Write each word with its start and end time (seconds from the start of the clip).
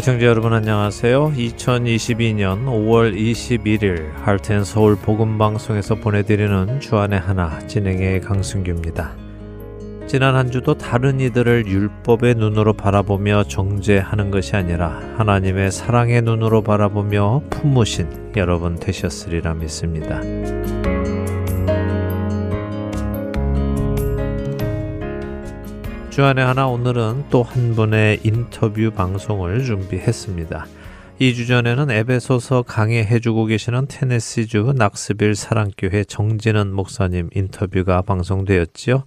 애청자 0.00 0.24
여러분 0.24 0.54
안녕하세요. 0.54 1.34
2022년 1.36 2.64
5월 2.64 3.14
21일 3.14 4.14
할텐 4.14 4.64
서울 4.64 4.96
복음 4.96 5.36
방송에서 5.36 5.94
보내드리는 5.94 6.80
주안의 6.80 7.20
하나 7.20 7.58
진행의 7.66 8.22
강승규입니다. 8.22 9.14
지난 10.06 10.36
한 10.36 10.50
주도 10.50 10.72
다른 10.72 11.20
이들을 11.20 11.66
율법의 11.66 12.36
눈으로 12.36 12.72
바라보며 12.72 13.44
정죄하는 13.44 14.30
것이 14.30 14.56
아니라 14.56 15.02
하나님의 15.18 15.70
사랑의 15.70 16.22
눈으로 16.22 16.62
바라보며 16.62 17.42
품으신 17.50 18.32
여러분 18.36 18.76
되셨으리라 18.76 19.52
믿습니다. 19.52 20.22
주안의 26.10 26.44
하나 26.44 26.66
오늘은 26.66 27.26
또 27.30 27.42
한 27.44 27.76
분의 27.76 28.20
인터뷰 28.24 28.90
방송을 28.90 29.62
준비했습니다. 29.64 30.66
2주 31.20 31.46
전에는 31.46 31.88
에베소서 31.90 32.62
강의해주고 32.62 33.46
계시는 33.46 33.86
테네시주 33.88 34.74
낙스빌 34.76 35.36
사랑교회 35.36 36.02
정진은 36.04 36.72
목사님 36.72 37.30
인터뷰가 37.32 38.02
방송되었지요. 38.02 39.04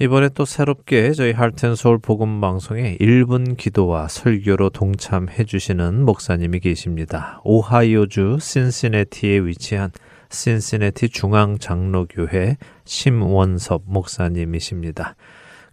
이번에 0.00 0.30
또 0.30 0.44
새롭게 0.44 1.12
저희 1.12 1.32
할텐서울 1.32 1.98
복음 1.98 2.40
방송에 2.40 2.96
1분 2.98 3.56
기도와 3.56 4.08
설교로 4.08 4.70
동참해 4.70 5.44
주시는 5.44 6.04
목사님이 6.04 6.58
계십니다. 6.60 7.40
오하이오주 7.44 8.38
신시내티에 8.40 9.38
위치한 9.40 9.92
신시내티 10.30 11.10
중앙 11.10 11.58
장로교회 11.58 12.56
심원섭 12.84 13.82
목사님이십니다. 13.86 15.14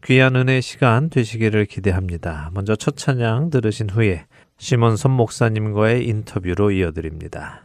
귀한 0.08 0.38
은혜 0.38 0.62
시간 0.62 1.10
되시기를 1.10 1.66
기대합니다. 1.66 2.50
먼저 2.54 2.78
첫 2.78 2.96
찬양 2.96 3.50
들으신 3.50 3.90
후에 3.90 4.26
시몬선 4.58 5.12
목사님과의 5.12 6.08
인터뷰로 6.08 6.72
이어드립니다. 6.72 7.64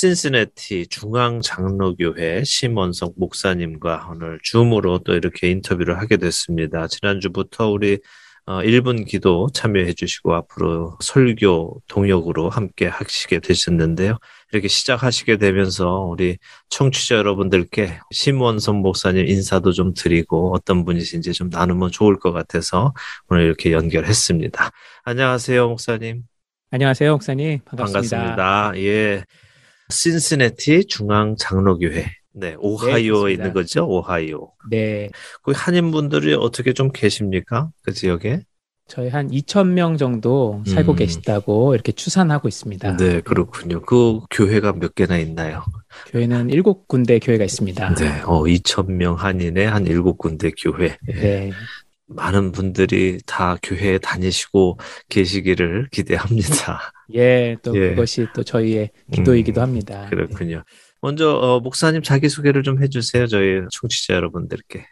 신시내티 0.00 0.86
중앙 0.86 1.40
장로교회 1.40 2.44
심원석 2.44 3.14
목사님과 3.16 4.06
오늘 4.12 4.38
줌으로 4.44 5.00
또 5.00 5.16
이렇게 5.16 5.50
인터뷰를 5.50 5.98
하게 5.98 6.18
됐습니다. 6.18 6.86
지난주부터 6.86 7.68
우리 7.68 7.98
1분 8.46 9.00
어, 9.00 9.04
기도 9.04 9.48
참여해 9.52 9.94
주시고 9.94 10.36
앞으로 10.36 10.96
설교 11.00 11.82
동역으로 11.88 12.48
함께 12.48 12.86
하시게 12.86 13.40
되셨는데요. 13.40 14.18
이렇게 14.52 14.68
시작하시게 14.68 15.36
되면서 15.38 16.02
우리 16.02 16.38
청취자 16.68 17.16
여러분들께 17.16 17.98
심원선 18.12 18.76
목사님 18.76 19.26
인사도 19.26 19.72
좀 19.72 19.94
드리고 19.94 20.54
어떤 20.54 20.84
분이신지 20.84 21.32
좀 21.32 21.48
나누면 21.48 21.90
좋을 21.90 22.20
것 22.20 22.30
같아서 22.30 22.94
오늘 23.28 23.46
이렇게 23.46 23.72
연결했습니다. 23.72 24.70
안녕하세요, 25.02 25.68
목사님. 25.68 26.22
안녕하세요, 26.70 27.10
목사님. 27.10 27.58
반갑습니다. 27.64 28.16
반갑습니다. 28.16 28.72
예. 28.76 29.24
신시내티 29.90 30.86
중앙 30.86 31.36
장로교회. 31.36 32.10
네, 32.34 32.54
오하이오에 32.58 33.28
네, 33.28 33.32
있는 33.32 33.52
거죠, 33.52 33.86
오하이오. 33.86 34.52
네. 34.70 35.10
그 35.42 35.52
한인분들이 35.54 36.34
어떻게 36.34 36.72
좀 36.72 36.90
계십니까? 36.92 37.70
그 37.82 37.92
지역에? 37.92 38.42
저희 38.86 39.08
한 39.08 39.28
2천 39.30 39.66
명 39.68 39.98
정도 39.98 40.62
살고 40.66 40.92
음. 40.92 40.96
계시다고 40.96 41.74
이렇게 41.74 41.92
추산하고 41.92 42.48
있습니다. 42.48 42.96
네, 42.96 43.20
그렇군요. 43.20 43.82
그 43.82 44.20
교회가 44.30 44.72
몇 44.74 44.94
개나 44.94 45.18
있나요? 45.18 45.62
교회는 46.06 46.48
일곱 46.50 46.88
군데 46.88 47.18
교회가 47.18 47.44
있습니다. 47.44 47.94
네, 47.96 48.20
어, 48.22 48.44
2천 48.44 48.92
명 48.92 49.14
한인의 49.14 49.68
한 49.68 49.86
일곱 49.86 50.16
군데 50.16 50.50
교회. 50.58 50.96
예. 51.08 51.12
네. 51.12 51.50
많은 52.06 52.52
분들이 52.52 53.18
다 53.26 53.58
교회에 53.62 53.98
다니시고 53.98 54.78
계시기를 55.10 55.88
기대합니다. 55.90 56.92
예, 57.14 57.56
또 57.62 57.74
예. 57.76 57.90
그것이 57.90 58.26
또 58.34 58.42
저희의 58.42 58.90
기도이기도 59.12 59.60
음, 59.60 59.62
합니다. 59.62 60.06
그렇군요. 60.10 60.62
먼저 61.00 61.34
어, 61.36 61.60
목사님 61.60 62.02
자기 62.02 62.28
소개를 62.28 62.62
좀 62.62 62.82
해주세요. 62.82 63.26
저희 63.26 63.62
청취자 63.70 64.14
여러분들께. 64.14 64.84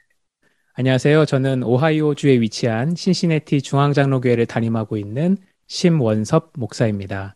안녕하세요. 0.75 1.25
저는 1.25 1.63
오하이오 1.63 2.15
주에 2.15 2.41
위치한 2.41 2.95
신시내티 2.95 3.63
중앙장로교회를 3.63 4.47
담임하고 4.47 4.97
있는 4.97 5.37
심원섭 5.67 6.53
목사입니다. 6.57 7.35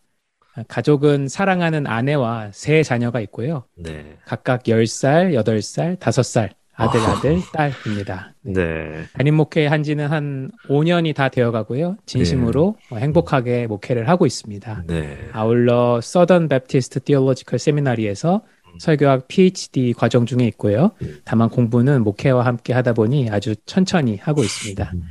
가족은 0.67 1.27
사랑하는 1.27 1.87
아내와 1.87 2.51
세 2.53 2.83
자녀가 2.83 3.19
있고요. 3.21 3.65
네. 3.75 4.17
각각 4.25 4.63
10살, 4.63 5.33
8살, 5.33 5.97
5살, 5.97 6.51
아들, 6.81 6.99
아들, 7.01 7.39
딸입니다. 7.53 8.33
네. 8.41 9.03
담임 9.13 9.35
목회 9.35 9.67
한 9.67 9.83
지는 9.83 10.07
한 10.07 10.51
5년이 10.67 11.13
다 11.15 11.29
되어 11.29 11.51
가고요. 11.51 11.97
진심으로 12.05 12.75
네. 12.91 12.99
행복하게 12.99 13.67
목회를 13.67 14.09
하고 14.09 14.25
있습니다. 14.25 14.83
네. 14.87 15.29
아울러 15.31 16.01
Southern 16.01 16.47
Baptist 16.47 17.01
Theological 17.03 17.59
Seminary에서 17.59 18.41
설교학 18.79 19.27
PhD 19.27 19.93
과정 19.93 20.25
중에 20.25 20.45
있고요. 20.47 20.91
음. 21.01 21.17
다만 21.25 21.49
공부는 21.49 22.03
목회와 22.03 22.45
함께 22.45 22.73
하다 22.73 22.93
보니 22.93 23.29
아주 23.29 23.55
천천히 23.65 24.17
하고 24.17 24.43
있습니다. 24.43 24.91
음. 24.93 25.03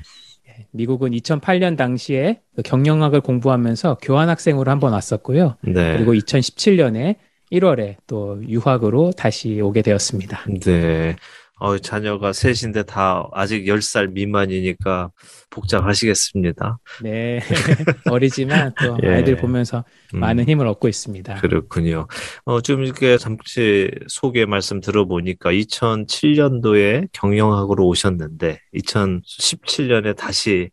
예, 0.49 0.67
미국은 0.73 1.11
2008년 1.13 1.77
당시에 1.77 2.41
그 2.57 2.63
경영학을 2.63 3.21
공부하면서 3.21 3.99
교환학생으로 4.03 4.71
한번 4.71 4.93
왔었고요. 4.93 5.57
네. 5.63 5.97
그리고 5.97 6.15
2017년에 6.15 7.17
1월에 7.53 7.97
또 8.07 8.41
유학으로 8.47 9.13
다시 9.17 9.61
오게 9.61 9.83
되었습니다. 9.83 10.45
네. 10.65 11.17
어, 11.61 11.79
자녀가 11.79 12.33
셋인데 12.33 12.85
다 12.85 13.29
아직 13.33 13.67
10살 13.67 14.13
미만이니까 14.13 15.11
복잡하시겠습니다. 15.51 16.79
네. 17.03 17.41
어리지만 18.11 18.73
또 18.83 18.97
예. 19.03 19.09
아이들 19.09 19.37
보면서 19.37 19.85
음. 20.15 20.21
많은 20.21 20.49
힘을 20.49 20.67
얻고 20.67 20.89
있습니다. 20.89 21.35
그렇군요. 21.37 22.09
어, 22.45 22.61
지금 22.63 22.85
이렇게 22.85 23.19
잠시 23.19 23.91
소개 24.09 24.47
말씀 24.47 24.81
들어보니까 24.81 25.53
2007년도에 25.53 27.09
경영학으로 27.13 27.87
오셨는데 27.87 28.59
2017년에 28.75 30.17
다시 30.17 30.71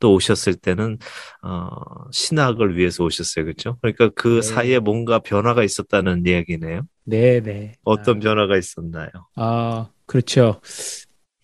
또 0.00 0.14
오셨을 0.14 0.54
때는 0.54 0.98
어, 1.42 1.68
신학을 2.10 2.78
위해서 2.78 3.04
오셨어요, 3.04 3.44
그렇죠? 3.44 3.76
그러니까 3.82 4.08
그 4.14 4.36
네. 4.36 4.42
사이에 4.42 4.78
뭔가 4.78 5.18
변화가 5.18 5.62
있었다는 5.62 6.24
이야기네요. 6.26 6.82
네, 7.04 7.40
네. 7.40 7.74
어떤 7.84 8.16
아, 8.16 8.20
변화가 8.20 8.56
있었나요? 8.56 9.10
아, 9.36 9.88
그렇죠. 10.10 10.60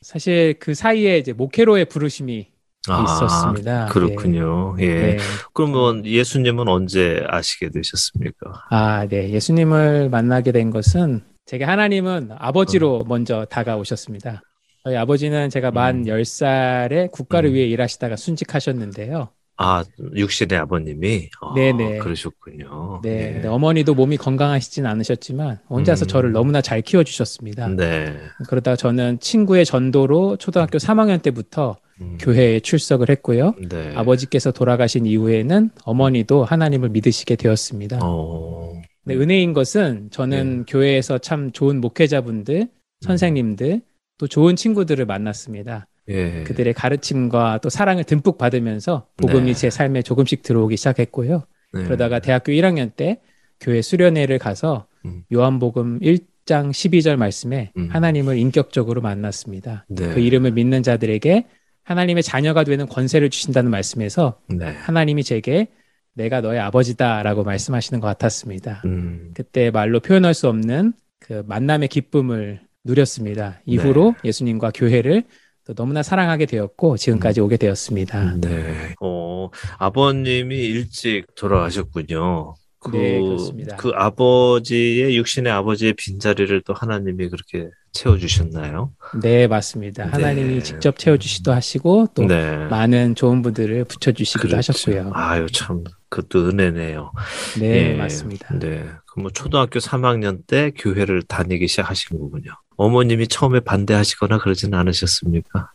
사실 0.00 0.56
그 0.58 0.74
사이에 0.74 1.18
이제 1.18 1.32
목회로의 1.32 1.84
부르심이 1.84 2.48
아, 2.88 3.04
있었습니다. 3.04 3.86
그렇군요. 3.86 4.74
네. 4.76 4.84
예. 4.84 4.94
네. 4.94 5.18
그러면 5.52 6.04
예수님은 6.04 6.66
언제 6.66 7.24
아시게 7.28 7.70
되셨습니까? 7.70 8.64
아, 8.70 9.06
네. 9.06 9.30
예수님을 9.30 10.08
만나게 10.08 10.50
된 10.50 10.70
것은 10.70 11.22
제가 11.44 11.68
하나님은 11.68 12.30
아버지로 12.36 12.96
어. 12.96 13.04
먼저 13.06 13.44
다가오셨습니다. 13.44 14.42
저희 14.82 14.96
아버지는 14.96 15.48
제가 15.48 15.70
만 15.70 15.98
음. 15.98 16.04
10살에 16.04 17.12
국가를 17.12 17.50
음. 17.50 17.54
위해 17.54 17.66
일하시다가 17.66 18.16
순직하셨는데요. 18.16 19.28
아, 19.58 19.84
육신의 20.14 20.58
아버님이? 20.58 21.30
아, 21.40 21.54
네네. 21.54 21.98
그러셨군요. 21.98 23.00
네. 23.02 23.40
네. 23.40 23.48
어머니도 23.48 23.94
몸이 23.94 24.18
건강하시진 24.18 24.84
않으셨지만 24.84 25.60
혼자서 25.70 26.04
음. 26.04 26.08
저를 26.08 26.32
너무나 26.32 26.60
잘 26.60 26.82
키워주셨습니다. 26.82 27.68
네. 27.68 28.16
그러다가 28.48 28.76
저는 28.76 29.18
친구의 29.20 29.64
전도로 29.64 30.36
초등학교 30.36 30.78
3학년 30.78 31.22
때부터 31.22 31.76
음. 32.02 32.18
교회에 32.20 32.60
출석을 32.60 33.08
했고요. 33.08 33.54
네. 33.70 33.94
아버지께서 33.94 34.52
돌아가신 34.52 35.06
이후에는 35.06 35.70
어머니도 35.84 36.44
하나님을 36.44 36.90
믿으시게 36.90 37.36
되었습니다. 37.36 38.00
어. 38.02 38.74
네, 39.04 39.14
은혜인 39.14 39.54
것은 39.54 40.10
저는 40.10 40.58
네. 40.58 40.64
교회에서 40.68 41.18
참 41.18 41.52
좋은 41.52 41.80
목회자분들, 41.80 42.60
음. 42.60 42.68
선생님들, 43.00 43.80
또 44.18 44.26
좋은 44.26 44.56
친구들을 44.56 45.06
만났습니다. 45.06 45.86
예. 46.08 46.44
그들의 46.44 46.72
가르침과 46.74 47.60
또 47.62 47.68
사랑을 47.68 48.04
듬뿍 48.04 48.38
받으면서 48.38 49.06
복음이 49.16 49.52
네. 49.52 49.54
제 49.54 49.70
삶에 49.70 50.02
조금씩 50.02 50.42
들어오기 50.42 50.76
시작했고요. 50.76 51.44
네. 51.72 51.84
그러다가 51.84 52.20
대학교 52.20 52.52
1학년 52.52 52.94
때 52.94 53.20
교회 53.60 53.82
수련회를 53.82 54.38
가서 54.38 54.86
음. 55.04 55.22
요한복음 55.32 56.00
1장 56.00 56.70
12절 56.70 57.16
말씀에 57.16 57.72
음. 57.76 57.88
하나님을 57.90 58.38
인격적으로 58.38 59.00
만났습니다. 59.00 59.86
네. 59.88 60.08
그 60.08 60.20
이름을 60.20 60.52
믿는 60.52 60.82
자들에게 60.82 61.46
하나님의 61.84 62.22
자녀가 62.22 62.64
되는 62.64 62.86
권세를 62.86 63.30
주신다는 63.30 63.70
말씀에서 63.70 64.40
네. 64.48 64.66
하나님이 64.66 65.22
제게 65.22 65.68
내가 66.14 66.40
너의 66.40 66.58
아버지다라고 66.60 67.44
말씀하시는 67.44 68.00
것 68.00 68.06
같았습니다. 68.08 68.82
음. 68.86 69.32
그때 69.34 69.70
말로 69.70 70.00
표현할 70.00 70.34
수 70.34 70.48
없는 70.48 70.94
그 71.20 71.44
만남의 71.46 71.88
기쁨을 71.88 72.60
누렸습니다. 72.84 73.60
이후로 73.66 74.14
네. 74.22 74.28
예수님과 74.28 74.72
교회를 74.74 75.22
또 75.22 75.26
너무나 75.74 76.02
사랑하게 76.02 76.46
되었고 76.46 76.96
지금까지 76.96 77.40
오게 77.40 77.56
되었습니다. 77.56 78.36
네. 78.40 78.94
어, 79.00 79.48
아버님이 79.78 80.56
일찍 80.56 81.34
돌아가셨군요. 81.34 82.54
그, 82.78 82.96
네, 82.96 83.20
그렇습니다. 83.20 83.76
그 83.76 83.90
아버지의 83.94 85.16
육신의 85.16 85.52
아버지의 85.52 85.94
빈자리를 85.94 86.62
또 86.62 86.72
하나님이 86.72 87.28
그렇게 87.28 87.68
채워주셨나요? 87.92 88.92
네, 89.22 89.48
맞습니다. 89.48 90.04
네. 90.04 90.10
하나님이 90.10 90.62
직접 90.62 90.98
채워주시도 90.98 91.52
하시고 91.52 92.08
또 92.14 92.24
네. 92.26 92.66
많은 92.66 93.14
좋은 93.14 93.42
분들을 93.42 93.84
붙여주시기도 93.84 94.48
그렇죠. 94.48 94.56
하셨고요. 94.72 95.10
아유 95.14 95.46
참 95.50 95.82
그것도 96.10 96.48
은혜네요. 96.48 97.12
네, 97.58 97.92
예, 97.92 97.94
맞습니다. 97.94 98.56
네, 98.58 98.86
그럼 99.06 99.30
초등학교 99.32 99.80
3학년 99.80 100.46
때 100.46 100.70
교회를 100.76 101.22
다니기 101.22 101.66
시작하신 101.66 102.18
거군요. 102.18 102.52
어머님이 102.76 103.28
처음에 103.28 103.60
반대하시거나 103.60 104.38
그러지는 104.38 104.78
않으셨습니까? 104.78 105.70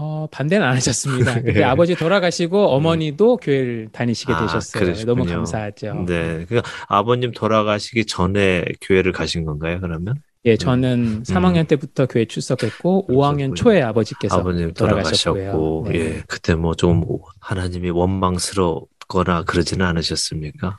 어, 0.00 0.28
반대는 0.30 0.64
안 0.66 0.76
하셨습니다. 0.76 1.34
근데 1.42 1.60
예. 1.60 1.64
아버지 1.64 1.94
돌아가시고 1.96 2.68
어머니도 2.68 3.34
음. 3.34 3.36
교회를 3.40 3.88
다니시게 3.92 4.32
아, 4.32 4.40
되셨어요. 4.42 4.90
아, 4.92 5.04
너무 5.04 5.24
감사하죠. 5.24 6.04
네. 6.06 6.44
그러니까 6.48 6.62
아버님 6.86 7.32
돌아가시기 7.32 8.04
전에 8.06 8.64
교회를 8.80 9.12
가신 9.12 9.44
건가요, 9.44 9.80
그러면? 9.80 10.14
예, 10.44 10.56
저는 10.56 10.98
음. 11.18 11.22
3학년 11.24 11.66
때부터 11.66 12.06
교회 12.06 12.24
출석했고 12.26 13.06
그렇군요. 13.06 13.18
5학년 13.18 13.56
초에 13.56 13.82
아버지께서 13.82 14.38
아버님 14.38 14.72
돌아가셨고 14.72 15.86
네. 15.90 15.94
예, 15.98 16.22
그때 16.28 16.54
뭐 16.54 16.74
좀 16.74 17.04
하나님이 17.40 17.90
원망스럽거나 17.90 19.42
그러지는 19.44 19.84
않으셨습니까? 19.84 20.78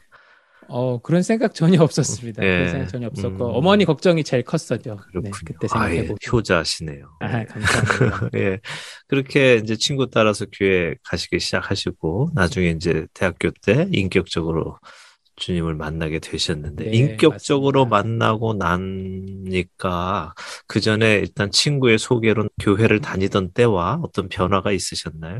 어 0.69 1.01
그런 1.01 1.21
생각 1.23 1.53
전혀 1.53 1.81
없었습니다. 1.83 2.43
예. 2.43 2.47
그런 2.47 2.69
생각 2.69 2.89
전혀 2.89 3.07
없었고 3.07 3.49
음. 3.49 3.55
어머니 3.55 3.85
걱정이 3.85 4.23
제일 4.23 4.43
컸었죠. 4.43 4.99
네, 5.21 5.31
그때 5.45 5.67
생각해 5.67 6.01
보면 6.03 6.11
아, 6.11 6.13
예. 6.13 6.15
효자시네요. 6.31 7.17
아 7.19 7.43
감사합니다. 7.45 8.29
예 8.37 8.59
그렇게 9.07 9.55
이제 9.55 9.75
친구 9.75 10.09
따라서 10.09 10.45
교회 10.51 10.95
가시기 11.03 11.39
시작하시고 11.39 12.31
나중에 12.35 12.69
이제 12.69 13.07
대학교 13.13 13.49
때 13.63 13.87
인격적으로 13.91 14.77
주님을 15.37 15.73
만나게 15.75 16.19
되셨는데 16.19 16.85
네, 16.85 16.91
인격적으로 16.91 17.85
맞습니다. 17.85 18.25
만나고 18.25 18.53
나니까 18.55 20.33
그 20.67 20.79
전에 20.81 21.15
일단 21.15 21.49
친구의 21.49 21.97
소개로 21.97 22.49
교회를 22.61 22.99
다니던 22.99 23.53
때와 23.53 23.99
어떤 24.03 24.27
변화가 24.29 24.71
있으셨나요? 24.71 25.39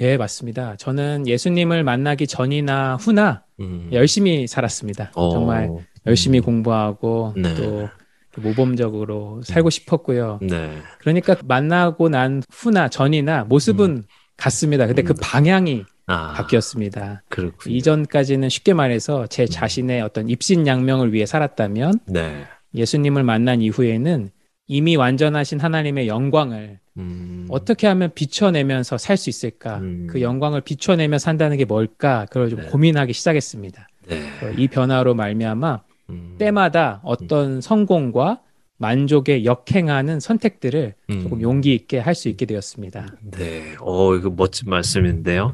예, 0.00 0.16
맞습니다. 0.16 0.76
저는 0.76 1.26
예수님을 1.26 1.82
만나기 1.82 2.26
전이나 2.26 2.96
후나 2.96 3.44
음. 3.60 3.88
열심히 3.92 4.46
살았습니다. 4.46 5.12
어, 5.14 5.30
정말 5.30 5.70
열심히 6.06 6.38
음. 6.38 6.44
공부하고 6.44 7.34
네. 7.36 7.54
또 7.54 7.88
모범적으로 8.36 9.42
살고 9.42 9.70
싶었고요. 9.70 10.38
네. 10.42 10.78
그러니까 11.00 11.36
만나고 11.44 12.08
난 12.08 12.42
후나 12.50 12.88
전이나 12.88 13.44
모습은 13.44 14.04
같습니다. 14.36 14.86
근데 14.86 15.02
그 15.02 15.12
음. 15.12 15.16
방향이 15.20 15.84
아, 16.06 16.32
바뀌었습니다. 16.34 17.22
그렇군요. 17.28 17.74
이전까지는 17.74 18.48
쉽게 18.48 18.72
말해서 18.74 19.26
제 19.26 19.46
자신의 19.46 20.00
어떤 20.02 20.28
입신양명을 20.28 21.12
위해 21.12 21.26
살았다면 21.26 22.00
네. 22.06 22.44
예수님을 22.74 23.24
만난 23.24 23.60
이후에는 23.60 24.30
이미 24.68 24.96
완전하신 24.96 25.60
하나님의 25.60 26.08
영광을 26.08 26.78
음. 26.98 27.46
어떻게 27.48 27.86
하면 27.86 28.10
비춰내면서 28.14 28.98
살 28.98 29.16
수 29.16 29.30
있을까? 29.30 29.78
음. 29.78 30.06
그 30.10 30.20
영광을 30.20 30.60
비춰내며 30.60 31.18
산다는 31.18 31.56
게 31.56 31.64
뭘까? 31.64 32.26
그걸 32.30 32.50
좀 32.50 32.60
네. 32.60 32.66
고민하기 32.68 33.12
시작했습니다. 33.12 33.88
네. 34.08 34.20
어, 34.42 34.50
이 34.56 34.68
변화로 34.68 35.14
말미암아 35.14 35.80
음. 36.10 36.36
때마다 36.38 37.00
어떤 37.02 37.60
성공과 37.60 38.40
만족에 38.80 39.44
역행하는 39.44 40.20
선택들을 40.20 40.94
음. 41.10 41.22
조금 41.22 41.42
용기 41.42 41.74
있게 41.74 41.98
할 41.98 42.14
수 42.14 42.28
있게 42.28 42.46
되었습니다. 42.46 43.06
네, 43.22 43.74
어, 43.80 44.14
이거 44.14 44.30
멋진 44.30 44.70
말씀인데요. 44.70 45.52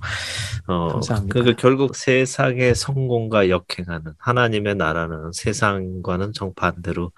어, 0.67 0.89
감사합니다. 0.89 1.43
그 1.43 1.55
결국 1.57 1.97
세상의 1.97 2.75
성공과 2.75 3.49
역행하는 3.49 4.13
하나님의 4.19 4.75
나라는 4.75 5.31
세상과는 5.33 6.35
정반대로 6.35 7.13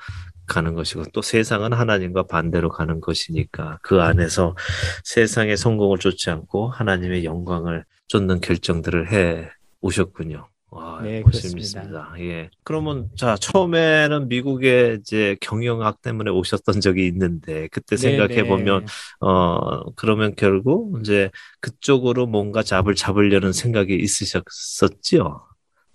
가는 0.46 0.74
것이고 0.74 1.04
또 1.12 1.22
세상은 1.22 1.72
하나님과 1.72 2.24
반대로 2.24 2.68
가는 2.68 3.00
것이니까 3.00 3.78
그 3.82 4.00
안에서 4.00 4.56
세상의 5.04 5.56
성공을 5.56 5.98
쫓지 5.98 6.30
않고 6.30 6.68
하나님의 6.68 7.24
영광을 7.24 7.84
쫓는 8.08 8.40
결정들을 8.40 9.12
해 9.12 9.50
오셨군요. 9.80 10.48
와, 10.70 11.00
네, 11.02 11.22
멋있습니다. 11.22 12.14
예. 12.18 12.50
그러면 12.64 13.08
자, 13.16 13.36
처음에는 13.36 14.28
미국에 14.28 14.98
이제 15.00 15.36
경영학 15.40 16.02
때문에 16.02 16.30
오셨던 16.30 16.80
적이 16.80 17.06
있는데 17.06 17.68
그때 17.68 17.96
생각해 17.96 18.46
보면 18.46 18.84
네, 18.84 19.26
어, 19.26 19.84
그러면 19.94 20.34
결국 20.36 20.98
이제 21.00 21.30
그쪽으로 21.60 22.26
뭔가 22.26 22.62
잡을 22.62 22.94
잡으려는 22.94 23.52
생각이 23.52 23.94
있으셨었지요. 23.94 25.46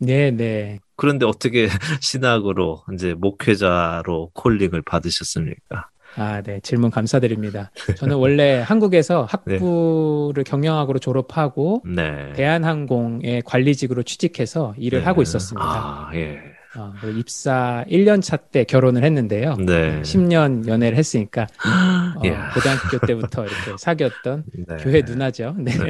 네, 0.02 0.32
네. 0.32 0.80
그런데 0.96 1.26
어떻게 1.26 1.68
신학으로 2.02 2.84
이제 2.94 3.14
목회자로 3.14 4.32
콜링을 4.34 4.82
받으셨습니까? 4.82 5.88
아, 6.18 6.42
네. 6.42 6.60
질문 6.62 6.92
감사드립니다. 6.92 7.72
저는 7.98 8.18
원래 8.18 8.60
한국에서 8.68 9.28
네. 9.46 9.54
학부를 9.58 10.44
경영학으로 10.44 11.00
졸업하고 11.00 11.84
네. 11.86 12.34
대한항공의 12.34 13.44
관리직으로 13.46 14.04
취직해서 14.04 14.74
일을 14.78 15.00
네. 15.00 15.06
하고 15.06 15.22
있었습니다. 15.22 15.66
아, 15.66 16.12
예. 16.16 16.40
어, 16.78 16.94
입사 17.18 17.84
1년 17.90 18.22
차 18.22 18.38
때 18.38 18.64
결혼을 18.64 19.04
했는데요. 19.04 19.56
네. 19.60 20.02
10년 20.02 20.68
연애를 20.68 20.98
했으니까 20.98 21.48
어. 22.18 22.22
고등학교 22.54 23.06
때부터 23.06 23.44
이렇게 23.46 23.78
사귀었던 23.78 24.44
네. 24.68 24.78
교회 24.78 25.02
누나죠. 25.02 25.56
네. 25.60 25.72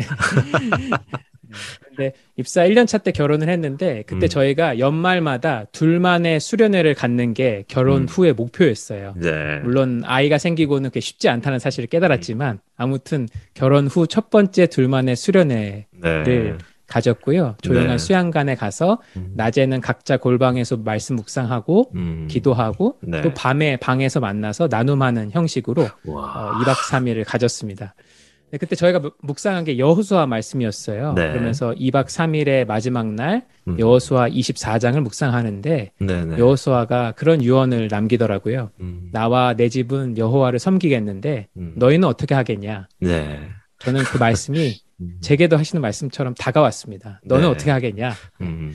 근데 1.90 2.14
입사 2.38 2.62
1년 2.64 2.88
차 2.88 2.98
때 3.00 3.12
결혼을 3.12 3.50
했는데 3.50 4.04
그때 4.08 4.26
음. 4.26 4.30
저희가 4.30 4.80
연말마다 4.80 5.66
둘만의 5.74 6.40
수련회를 6.40 6.94
갖는 6.94 7.34
게 7.34 7.66
결혼 7.68 8.04
음. 8.04 8.08
후의 8.08 8.34
목표였어요. 8.34 9.14
네. 9.18 9.60
물론 9.60 10.02
아이가 10.06 10.38
생기고는 10.38 10.90
그게 10.92 11.00
쉽지 11.02 11.28
않다는 11.30 11.60
사실을 11.60 11.88
깨달았지만 11.90 12.60
아무튼 12.78 13.28
결혼 13.54 13.88
후 13.88 14.08
첫 14.08 14.30
번째 14.30 14.68
둘만의 14.68 15.16
수련회를 15.18 15.86
네. 16.02 16.58
가졌고요. 16.92 17.56
조용한 17.62 17.92
네. 17.92 17.98
수양관에 17.98 18.56
가서 18.56 19.00
음. 19.16 19.32
낮에는 19.36 19.80
각자 19.82 20.18
골방에서 20.18 20.78
말씀 20.78 21.16
묵상하고 21.16 21.92
음. 21.96 22.28
기도하고 22.30 22.98
네. 23.02 23.22
또 23.22 23.34
밤에 23.34 23.78
방에서 23.78 24.20
만나서 24.20 24.68
나눔하는 24.70 25.32
형식으로 25.32 25.88
와. 26.06 26.24
어, 26.24 26.52
2박 26.60 26.74
3일을 26.92 27.24
가졌습니다. 27.26 27.96
네, 28.52 28.58
그때 28.58 28.76
저희가 28.76 29.00
묵- 29.00 29.18
묵상한 29.22 29.64
게 29.64 29.78
여호수아 29.78 30.26
말씀이었어요. 30.26 31.14
네. 31.14 31.30
그러면서 31.32 31.72
2박 31.72 32.08
3일의 32.08 32.68
마지막 32.68 33.08
날 33.08 33.46
음. 33.70 33.80
여호수아 33.80 34.28
24장을 34.28 35.00
묵상하는데 35.00 35.92
네네. 36.00 36.38
여호수아가 36.38 37.14
그런 37.14 37.42
유언을 37.42 37.88
남기더라고요. 37.90 38.72
음. 38.82 39.08
나와 39.14 39.54
내 39.54 39.70
집은 39.70 40.18
여호와를 40.18 40.60
섬기겠는데 40.60 41.48
음. 41.56 41.74
너희는 41.78 42.06
어떻게 42.08 42.36
하겠냐? 42.36 42.90
네. 43.00 43.40
저는 43.80 44.04
그 44.04 44.18
말씀이 44.18 44.68
음. 44.68 44.74
제게도 45.22 45.58
하시는 45.58 45.82
말씀처럼 45.82 46.34
다가왔습니다. 46.36 47.22
너는 47.26 47.44
네. 47.44 47.50
어떻게 47.50 47.72
하겠냐? 47.72 48.14
음. 48.42 48.74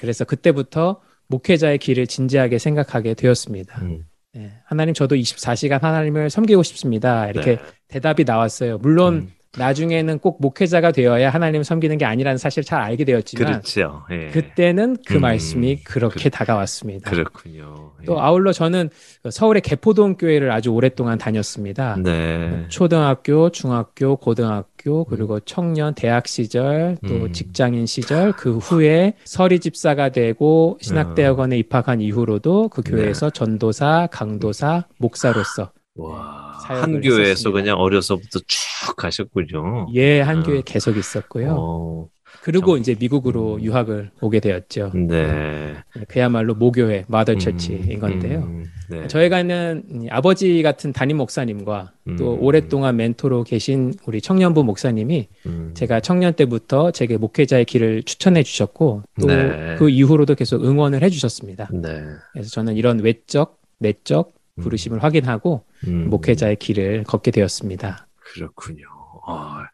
그래서 0.00 0.24
그때부터 0.24 1.00
목회자의 1.28 1.78
길을 1.78 2.06
진지하게 2.06 2.58
생각하게 2.58 3.14
되었습니다. 3.14 3.82
음. 3.82 4.04
네, 4.34 4.52
하나님 4.64 4.94
저도 4.94 5.16
24시간 5.16 5.80
하나님을 5.80 6.30
섬기고 6.30 6.62
싶습니다. 6.62 7.28
이렇게 7.28 7.56
네. 7.56 7.62
대답이 7.88 8.24
나왔어요. 8.24 8.78
물론 8.78 9.14
음. 9.14 9.32
나중에는 9.56 10.18
꼭 10.18 10.38
목회자가 10.40 10.92
되어야 10.92 11.30
하나님을 11.30 11.64
섬기는 11.64 11.96
게 11.96 12.04
아니라는 12.04 12.36
사실 12.36 12.62
잘 12.62 12.80
알게 12.82 13.04
되었지만 13.04 13.52
그렇죠. 13.62 14.02
예. 14.10 14.28
그때는 14.28 14.98
그 15.06 15.14
음. 15.16 15.20
말씀이 15.22 15.76
그렇게 15.84 16.24
그- 16.24 16.30
다가왔습니다. 16.30 17.10
그렇군요. 17.10 17.92
예. 18.02 18.04
또 18.04 18.20
아울러 18.20 18.52
저는 18.52 18.90
서울의 19.30 19.62
개포동 19.62 20.16
교회를 20.16 20.50
아주 20.50 20.70
오랫동안 20.70 21.16
다녔습니다. 21.18 21.96
네. 22.02 22.66
초등학교, 22.68 23.50
중학교, 23.50 24.16
고등학교, 24.16 25.04
그리고 25.04 25.40
청년 25.40 25.94
대학 25.94 26.28
시절, 26.28 26.96
또 27.06 27.14
음. 27.14 27.32
직장인 27.32 27.86
시절, 27.86 28.32
그 28.32 28.58
후에 28.58 29.14
서리 29.24 29.58
집사가 29.60 30.10
되고 30.10 30.78
신학대학원에 30.80 31.56
입학한 31.58 32.00
이후로도 32.00 32.68
그 32.68 32.82
네. 32.82 32.90
교회에서 32.90 33.30
전도사, 33.30 34.08
강도사, 34.12 34.84
목사로서 34.98 35.72
와, 35.96 36.47
한 36.74 37.00
교회에서 37.00 37.20
했었습니다. 37.22 37.60
그냥 37.60 37.78
어려서부터 37.78 38.40
쭉 38.46 38.96
가셨군요. 38.96 39.88
예, 39.94 40.20
한 40.20 40.38
어. 40.38 40.42
교회 40.42 40.62
계속 40.64 40.96
있었고요. 40.96 41.56
어, 41.58 42.08
그리고 42.42 42.74
참. 42.76 42.80
이제 42.80 42.96
미국으로 42.98 43.54
음. 43.54 43.62
유학을 43.62 44.10
오게 44.20 44.40
되었죠. 44.40 44.92
네. 44.94 45.74
그야말로 46.08 46.54
모교회, 46.54 47.04
마더 47.08 47.32
음, 47.32 47.38
처치인 47.38 47.98
건데요. 47.98 48.40
음, 48.40 48.64
네. 48.90 49.06
저희가는 49.06 49.84
이 50.04 50.08
아버지 50.10 50.62
같은 50.62 50.92
담임 50.92 51.16
목사님과 51.18 51.92
또 52.18 52.34
음. 52.34 52.42
오랫동안 52.42 52.96
멘토로 52.96 53.44
계신 53.44 53.94
우리 54.06 54.20
청년부 54.20 54.64
목사님이 54.64 55.28
음, 55.46 55.72
제가 55.74 56.00
청년 56.00 56.32
때부터 56.34 56.90
제게 56.90 57.16
목회자의 57.16 57.64
길을 57.64 58.02
추천해 58.04 58.42
주셨고 58.42 59.02
또 59.20 59.26
네. 59.26 59.76
그 59.78 59.90
이후로도 59.90 60.34
계속 60.34 60.64
응원을 60.64 61.02
해 61.02 61.10
주셨습니다. 61.10 61.68
네. 61.72 62.02
그래서 62.32 62.50
저는 62.50 62.76
이런 62.76 63.00
외적, 63.00 63.58
내적 63.78 64.37
부르심을 64.58 65.02
확인하고 65.02 65.64
음, 65.86 66.10
목회자의 66.10 66.56
길을 66.56 67.04
걷게 67.04 67.30
되었습니다. 67.30 68.06
그렇군요. 68.34 68.84
아, 69.26 69.66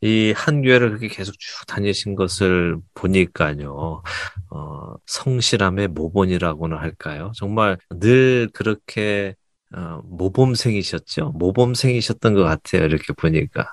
이한 0.00 0.62
교회를 0.62 0.88
그렇게 0.88 1.08
계속 1.08 1.32
쭉 1.38 1.66
다니신 1.66 2.16
것을 2.16 2.78
보니까요, 2.94 4.02
어, 4.50 4.94
성실함의 5.06 5.88
모본이라고나 5.88 6.76
할까요? 6.76 7.30
정말 7.36 7.78
늘 8.00 8.48
그렇게 8.52 9.34
어, 9.74 10.00
모범생이셨죠? 10.04 11.32
모범생이셨던 11.36 12.34
것 12.34 12.42
같아요. 12.44 12.84
이렇게 12.84 13.12
보니까. 13.12 13.68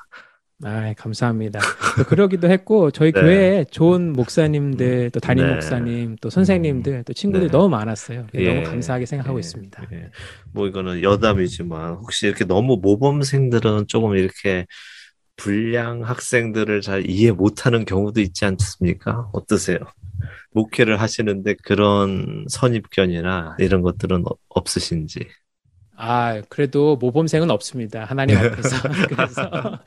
아, 0.63 0.93
감사합니다. 0.93 1.59
또 1.97 2.03
그러기도 2.05 2.49
했고 2.49 2.89
저희 2.91 3.11
네. 3.11 3.21
교회에 3.21 3.65
좋은 3.65 4.13
목사님들, 4.13 5.09
또 5.11 5.19
담임 5.19 5.45
네. 5.45 5.53
목사님, 5.53 6.15
또 6.21 6.29
선생님들, 6.29 7.03
또 7.03 7.13
친구들이 7.13 7.47
네. 7.49 7.51
너무 7.51 7.69
많았어요. 7.69 8.27
예. 8.35 8.53
너무 8.53 8.63
감사하게 8.69 9.05
생각하고 9.05 9.37
예, 9.37 9.39
있습니다. 9.41 9.87
예. 9.91 10.09
뭐 10.53 10.67
이거는 10.67 11.01
여담이지만 11.03 11.95
혹시 11.95 12.27
이렇게 12.27 12.45
너무 12.45 12.77
모범생들은 12.81 13.87
조금 13.87 14.15
이렇게 14.15 14.65
불량 15.35 16.03
학생들을 16.03 16.81
잘 16.81 17.09
이해 17.09 17.31
못하는 17.31 17.83
경우도 17.85 18.21
있지 18.21 18.45
않습니까? 18.45 19.29
어떠세요? 19.33 19.79
목회를 20.51 21.01
하시는데 21.01 21.55
그런 21.63 22.45
선입견이나 22.47 23.57
이런 23.59 23.81
것들은 23.81 24.23
어- 24.27 24.35
없으신지. 24.49 25.27
아, 26.05 26.41
그래도 26.49 26.97
모범생은 26.97 27.49
없습니다. 27.49 28.03
하나님 28.03 28.37
앞에서. 28.37 28.75
그래서 29.07 29.79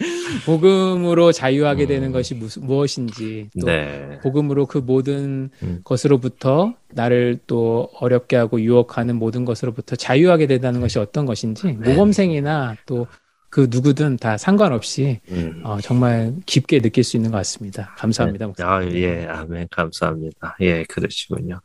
복음으로 0.47 1.33
자유하게 1.33 1.87
되는 1.87 2.09
음. 2.09 2.13
것이 2.13 2.35
무슨, 2.35 2.65
무엇인지 2.65 3.51
또 3.61 3.67
네. 3.67 4.19
복음으로 4.23 4.67
그 4.67 4.79
모든 4.79 5.51
음. 5.63 5.81
것으로부터 5.85 6.75
나를 6.93 7.39
또 7.47 7.91
어렵게 8.01 8.37
하고 8.37 8.61
유혹하는 8.61 9.17
모든 9.17 9.45
것으로부터 9.45 9.97
자유하게 9.97 10.47
된다는 10.47 10.81
것이 10.81 10.99
어떤 10.99 11.27
것인지 11.27 11.77
네. 11.79 11.91
모범생이나 11.91 12.77
또 12.87 13.07
그 13.57 13.69
누구든 13.71 14.19
다 14.19 14.37
상관없이 14.37 15.21
음. 15.31 15.63
어, 15.65 15.81
정말 15.81 16.35
깊게 16.45 16.81
느낄 16.81 17.03
수 17.05 17.17
있는 17.17 17.31
것 17.31 17.39
같습니다. 17.39 17.95
감사합니다. 17.97 18.49
목사님. 18.49 18.71
아, 18.71 18.95
예, 18.95 19.25
아멘, 19.27 19.69
감사합니다. 19.71 20.57
예, 20.61 20.85
그러시군요. 20.85 21.61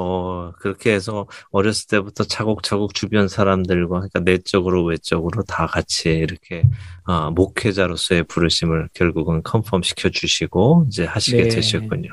어, 0.00 0.52
그렇게 0.60 0.92
해서 0.92 1.26
어렸을 1.50 1.88
때부터 1.88 2.22
차곡차곡 2.22 2.94
주변 2.94 3.26
사람들과, 3.26 3.96
그러니까 3.96 4.20
내적으로 4.20 4.84
외적으로 4.84 5.42
다 5.42 5.66
같이 5.66 6.10
이렇게, 6.10 6.62
어, 7.04 7.32
목회자로서의 7.32 8.22
부르심을 8.24 8.90
결국은 8.94 9.42
컨펌 9.42 9.82
시켜주시고, 9.82 10.86
이제 10.86 11.04
하시게 11.04 11.42
네. 11.42 11.48
되셨군요. 11.48 12.10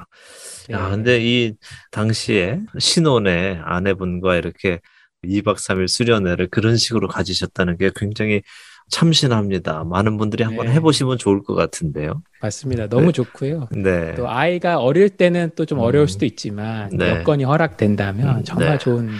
야, 0.72 0.84
네. 0.86 0.90
근데 0.90 1.20
이 1.22 1.54
당시에 1.92 2.60
신혼의 2.80 3.62
아내분과 3.64 4.36
이렇게 4.36 4.80
2박 5.24 5.58
3일 5.58 5.88
수련회를 5.88 6.48
그런 6.48 6.78
식으로 6.78 7.08
가지셨다는 7.08 7.78
게 7.78 7.92
굉장히 7.96 8.42
참신합니다. 8.90 9.84
많은 9.84 10.18
분들이 10.18 10.44
한번 10.44 10.68
네. 10.68 10.74
해보시면 10.74 11.18
좋을 11.18 11.44
것 11.44 11.56
같은데요. 11.56 12.22
맞습니다. 12.42 12.88
너무 12.88 13.08
네. 13.08 13.12
좋고요. 13.14 13.68
네. 13.72 14.14
또 14.16 14.30
아이가 14.30 14.80
어릴 14.80 15.10
때는 15.10 15.52
또좀 15.56 15.80
음. 15.80 15.84
어려울 15.84 16.08
수도 16.08 16.26
있지만 16.26 16.90
네. 16.96 17.10
여건이 17.10 17.44
허락된다면 17.44 18.38
음, 18.38 18.44
정말 18.44 18.74
네. 18.74 18.78
좋은 18.78 19.10
어, 19.10 19.12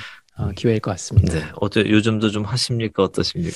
기회일 0.56 0.80
것 0.82 0.92
같습니다. 0.92 1.34
네. 1.34 1.46
어때 1.56 1.82
요즘도 1.90 2.30
좀 2.30 2.44
하십니까? 2.44 3.04
어떠십니까? 3.04 3.56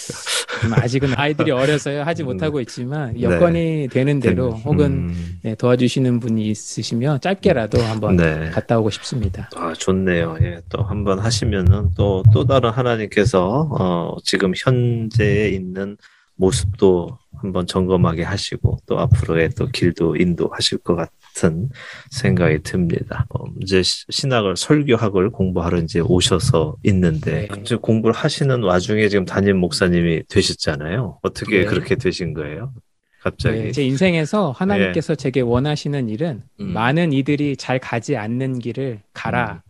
좀 0.61 0.73
아직은 0.73 1.13
아이들이 1.15 1.51
어려서요 1.51 2.03
하지 2.03 2.23
음. 2.23 2.27
못하고 2.27 2.61
있지만 2.61 3.13
네. 3.13 3.21
여건이 3.23 3.89
되는 3.91 4.19
대로 4.19 4.51
되는- 4.53 4.63
혹은 4.65 4.85
음, 5.09 5.39
네, 5.43 5.55
도와주시는 5.55 6.19
분이 6.21 6.47
있으시면 6.49 7.19
짧게라도 7.21 7.81
한번 7.81 8.15
네. 8.15 8.49
갔다 8.51 8.79
오고 8.79 8.89
싶습니다. 8.91 9.49
아, 9.55 9.73
좋네요. 9.77 10.37
예, 10.41 10.61
또 10.69 10.81
한번 10.83 11.19
하시면은 11.19 11.89
또, 11.97 12.23
또 12.33 12.45
다른 12.45 12.69
하나님께서, 12.69 13.67
어, 13.77 14.15
지금 14.23 14.53
현재에 14.55 15.49
있는 15.49 15.97
모습도 16.39 17.17
한번 17.37 17.67
점검하게 17.67 18.23
하시고, 18.23 18.77
또 18.87 18.99
앞으로의 18.99 19.49
또 19.51 19.67
길도 19.67 20.15
인도하실 20.15 20.79
것 20.79 20.95
같은 20.95 21.69
생각이 22.11 22.63
듭니다. 22.63 23.25
어, 23.29 23.43
이제 23.61 23.83
시- 23.83 24.05
신학을, 24.09 24.55
설교학을 24.57 25.29
공부하러 25.31 25.79
이제 25.79 25.99
오셔서 25.99 26.77
있는데, 26.83 27.47
네. 27.47 27.75
공부를 27.75 28.13
하시는 28.15 28.63
와중에 28.63 29.07
지금 29.09 29.25
담임 29.25 29.57
목사님이 29.57 30.23
되셨잖아요. 30.29 31.19
어떻게 31.21 31.59
네. 31.59 31.65
그렇게 31.65 31.95
되신 31.95 32.33
거예요? 32.33 32.73
갑자기. 33.21 33.59
네, 33.59 33.71
제 33.73 33.83
인생에서 33.85 34.51
하나님께서 34.51 35.13
제게 35.15 35.41
원하시는 35.41 36.07
일은 36.07 36.41
음. 36.61 36.67
많은 36.73 37.11
이들이 37.11 37.57
잘 37.57 37.77
가지 37.77 38.15
않는 38.15 38.59
길을 38.59 39.01
가라 39.13 39.61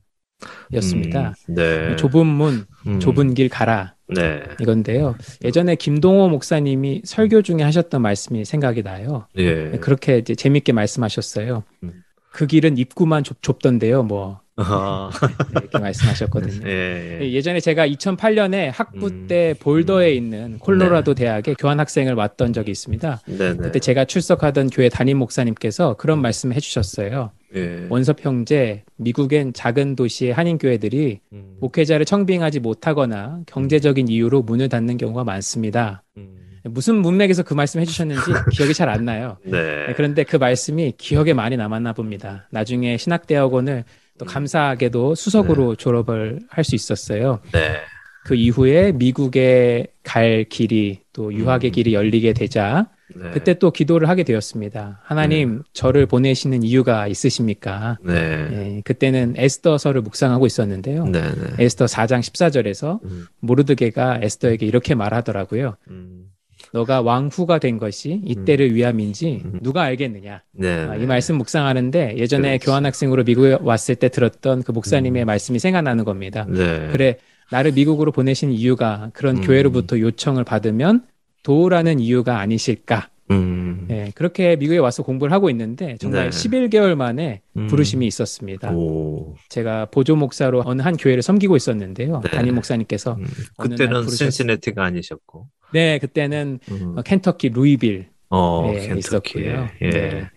였습니다. 0.74 1.34
음, 1.50 1.56
네. 1.56 1.96
좁은 1.96 2.26
문, 2.26 2.66
음, 2.88 3.00
좁은 3.00 3.34
길 3.34 3.50
가라 3.50 3.96
네. 4.08 4.42
이건데요. 4.60 5.16
예전에 5.44 5.76
김동호 5.76 6.30
목사님이 6.30 7.02
설교 7.06 7.42
중에 7.42 7.62
하셨던 7.62 8.02
말씀이 8.02 8.46
생각이 8.46 8.84
나요. 8.84 9.28
예. 9.38 9.72
그렇게 9.82 10.18
이제 10.18 10.36
재밌게 10.36 10.74
말씀하셨어요. 10.74 11.64
음. 11.84 12.04
그 12.32 12.48
길은 12.48 12.78
입구만 12.78 13.24
좁, 13.24 13.42
좁던데요. 13.42 14.04
뭐 14.04 14.40
아, 14.49 14.49
네, 14.60 15.60
이렇게 15.62 15.80
말씀하셨거든요. 15.80 16.68
예. 16.68 17.20
예. 17.22 17.32
예 17.32 17.42
전에 17.42 17.60
제가 17.60 17.88
2008년에 17.88 18.72
학부 18.74 19.08
음. 19.08 19.28
때 19.28 19.54
볼더에 19.60 20.14
있는 20.14 20.60
콜로라도 20.60 21.14
대학에 21.14 21.54
교환 21.58 21.80
학생을 21.80 22.14
왔던 22.14 22.54
적이 22.54 22.72
있습니다. 22.72 23.22
네네. 23.26 23.58
그때 23.58 23.80
제가 23.80 24.06
출석하던 24.06 24.70
교회 24.70 24.90
담임 24.90 25.18
목사님께서 25.18 25.96
그런 25.96 26.22
말씀을 26.22 26.56
해주셨어요. 26.56 27.32
예. 27.56 27.88
원섭 27.90 28.24
형제, 28.24 28.84
미국엔 28.98 29.54
작은 29.54 29.96
도시의 29.96 30.34
한인 30.34 30.58
교회들이 30.58 31.20
음, 31.34 31.58
목회자를 31.60 32.06
청빙하지 32.06 32.60
못하거나 32.60 33.42
경제적인 33.48 34.08
이유로 34.08 34.44
문을 34.44 34.70
닫는 34.70 34.98
경우가 34.98 35.24
많습니다. 35.24 36.04
음, 36.18 36.36
무슨 36.66 36.98
문맥에서 36.98 37.42
그 37.44 37.54
말씀 37.54 37.80
해주셨는지 37.80 38.22
기억이 38.54 38.74
잘 38.74 38.90
안 38.90 39.06
나요. 39.06 39.38
네. 39.44 39.88
네, 39.88 39.94
그런데 39.96 40.24
그 40.24 40.36
말씀이 40.36 40.94
기억에 40.98 41.34
많이 41.34 41.58
남았나 41.58 41.94
봅니다. 41.94 42.48
나중에 42.52 42.98
신학대학원을 42.98 43.84
또 44.20 44.26
음. 44.26 44.28
감사하게도 44.28 45.16
수석으로 45.16 45.76
졸업을 45.76 46.40
할 46.50 46.64
수 46.64 46.76
있었어요. 46.76 47.40
네. 47.52 47.78
그 48.26 48.36
이후에 48.36 48.92
미국에 48.92 49.88
갈 50.04 50.44
길이 50.44 51.00
또 51.14 51.34
유학의 51.34 51.72
음. 51.72 51.74
길이 51.74 51.94
열리게 51.96 52.34
되자 52.34 52.90
네. 53.16 53.32
그때 53.32 53.56
또 53.56 53.72
기도를 53.72 54.08
하게 54.08 54.24
되었습니다. 54.24 55.00
하나님 55.04 55.64
저를 55.74 56.06
보내시는 56.06 56.62
이유가 56.62 57.08
있으십니까? 57.08 57.98
네. 58.04 58.14
예, 58.14 58.82
그때는 58.84 59.34
에스더서를 59.36 60.02
묵상하고 60.02 60.46
있었는데요. 60.46 61.06
네. 61.06 61.22
네. 61.22 61.64
에스더 61.64 61.86
4장 61.86 62.20
14절에서 62.20 63.02
음, 63.04 63.26
모르드게가 63.40 64.20
에스더에게 64.22 64.68
이렇게 64.68 64.94
말하더라고요. 64.94 65.76
음, 65.90 66.26
너가 66.74 67.02
왕후가 67.02 67.60
된 67.60 67.78
것이 67.78 68.22
이때를 68.26 68.76
위함인지 68.76 69.42
음. 69.46 69.60
누가 69.62 69.84
알겠느냐? 69.84 70.44
네. 70.52 70.86
아, 70.86 70.96
이 70.96 71.06
말씀 71.06 71.38
묵상하는데 71.38 72.18
예전에 72.18 72.58
그렇지. 72.58 72.66
교환학생으로 72.66 73.24
미국에 73.24 73.58
왔을 73.62 73.96
때 73.96 74.10
들었던 74.10 74.64
그 74.64 74.72
목사님의 74.72 75.24
음. 75.24 75.28
말씀이 75.28 75.60
생각나는 75.60 76.06
겁니다. 76.06 76.46
네. 76.48 76.90
그래 76.92 77.18
나를 77.52 77.72
미국으로 77.72 78.12
보내신 78.12 78.52
이유가 78.52 79.10
그런 79.14 79.38
음. 79.38 79.42
교회로부터 79.42 80.00
요청을 80.00 80.44
받으면 80.44 81.04
도우라는 81.44 82.00
이유가 82.00 82.40
아니실까? 82.40 83.09
음, 83.32 83.86
네, 83.88 84.12
그렇게 84.16 84.56
미국에 84.56 84.78
와서 84.80 85.04
공부를 85.04 85.32
하고 85.32 85.50
있는데 85.50 85.98
정말 86.00 86.30
네. 86.32 86.38
11개월 86.38 86.96
만에 86.96 87.42
음. 87.58 87.68
부르심이 87.68 88.08
있었습니다. 88.08 88.72
오. 88.72 89.36
제가 89.50 89.86
보조 89.86 90.16
목사로 90.16 90.64
어느 90.66 90.82
한 90.82 90.98
교회를 90.98 91.22
섬기고 91.22 91.56
있었는데요. 91.56 92.22
네. 92.24 92.32
담임 92.32 92.56
목사님께서 92.56 93.14
음, 93.14 93.26
그때는 93.58 94.08
센시네티가 94.08 94.84
아니셨고. 94.84 95.48
네 95.74 96.00
그때는 96.00 96.60
음. 96.72 96.96
어, 96.98 97.02
켄터키 97.04 97.50
루이빌 97.50 98.08
어, 98.30 98.72
네, 98.74 98.88
켄터키에. 98.88 98.98
있었고요. 99.44 99.68
예. 99.82 99.90
네. 99.90 100.30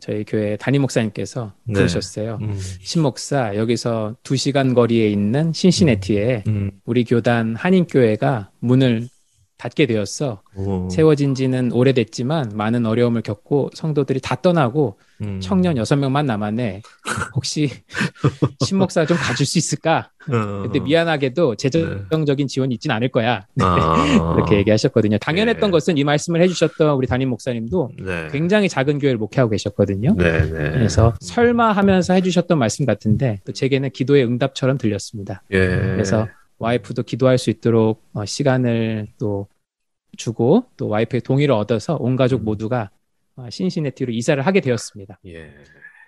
저희 0.00 0.24
교회 0.24 0.56
담임 0.56 0.82
목사님께서 0.82 1.54
네. 1.64 1.74
부르셨어요. 1.74 2.38
음, 2.42 2.54
신 2.58 3.00
목사 3.00 3.56
여기서 3.56 4.16
두 4.22 4.36
시간 4.36 4.74
거리에 4.74 5.08
있는 5.08 5.52
신시내티에 5.52 6.44
음, 6.46 6.70
우리 6.84 7.04
교단 7.04 7.54
한인 7.56 7.86
교회가 7.86 8.50
문을 8.60 9.08
닫게 9.56 9.86
되었어. 9.86 10.42
오. 10.56 10.88
세워진 10.90 11.34
지는 11.34 11.72
오래됐지만 11.72 12.52
많은 12.54 12.86
어려움을 12.86 13.22
겪고 13.22 13.70
성도들이 13.72 14.20
다 14.20 14.34
떠나고 14.34 14.98
음. 15.22 15.40
청년 15.40 15.76
여섯 15.76 15.96
명만 15.96 16.26
남았네. 16.26 16.82
혹시 17.34 17.70
신 18.66 18.78
목사 18.78 19.06
좀 19.06 19.16
가줄 19.16 19.46
수 19.46 19.58
있을까? 19.58 20.10
어. 20.28 20.62
근데 20.62 20.80
미안하게도 20.80 21.54
재정적인 21.56 22.48
지원이 22.48 22.74
있진 22.74 22.90
않을 22.90 23.10
거야. 23.10 23.46
아. 23.60 24.34
그렇게 24.34 24.56
얘기하셨거든요. 24.56 25.18
당연했던 25.18 25.68
예. 25.68 25.70
것은 25.70 25.98
이 25.98 26.04
말씀을 26.04 26.42
해주셨던 26.42 26.96
우리 26.96 27.06
담임 27.06 27.30
목사님도 27.30 27.90
네. 28.04 28.28
굉장히 28.32 28.68
작은 28.68 28.98
교회를 28.98 29.18
목회하고 29.18 29.50
계셨거든요. 29.50 30.14
네, 30.18 30.42
네. 30.42 30.50
그래서 30.50 31.14
설마 31.20 31.72
하면서 31.72 32.12
해주셨던 32.14 32.58
말씀 32.58 32.84
같은데 32.84 33.40
또 33.44 33.52
제게는 33.52 33.90
기도의 33.90 34.24
응답처럼 34.24 34.78
들렸습니다. 34.78 35.42
예. 35.52 35.58
그래서 35.58 36.26
와이프도 36.58 37.02
기도할 37.02 37.38
수 37.38 37.50
있도록 37.50 38.02
어, 38.12 38.24
시간을 38.24 39.08
또 39.18 39.48
주고 40.16 40.64
또 40.76 40.88
와이프의 40.88 41.22
동의를 41.22 41.54
얻어서 41.54 41.96
온 41.96 42.16
가족 42.16 42.42
음. 42.42 42.44
모두가 42.44 42.90
어, 43.36 43.48
신시내티로 43.50 44.12
이사를 44.12 44.44
하게 44.44 44.60
되었습니다. 44.60 45.18
예. 45.26 45.50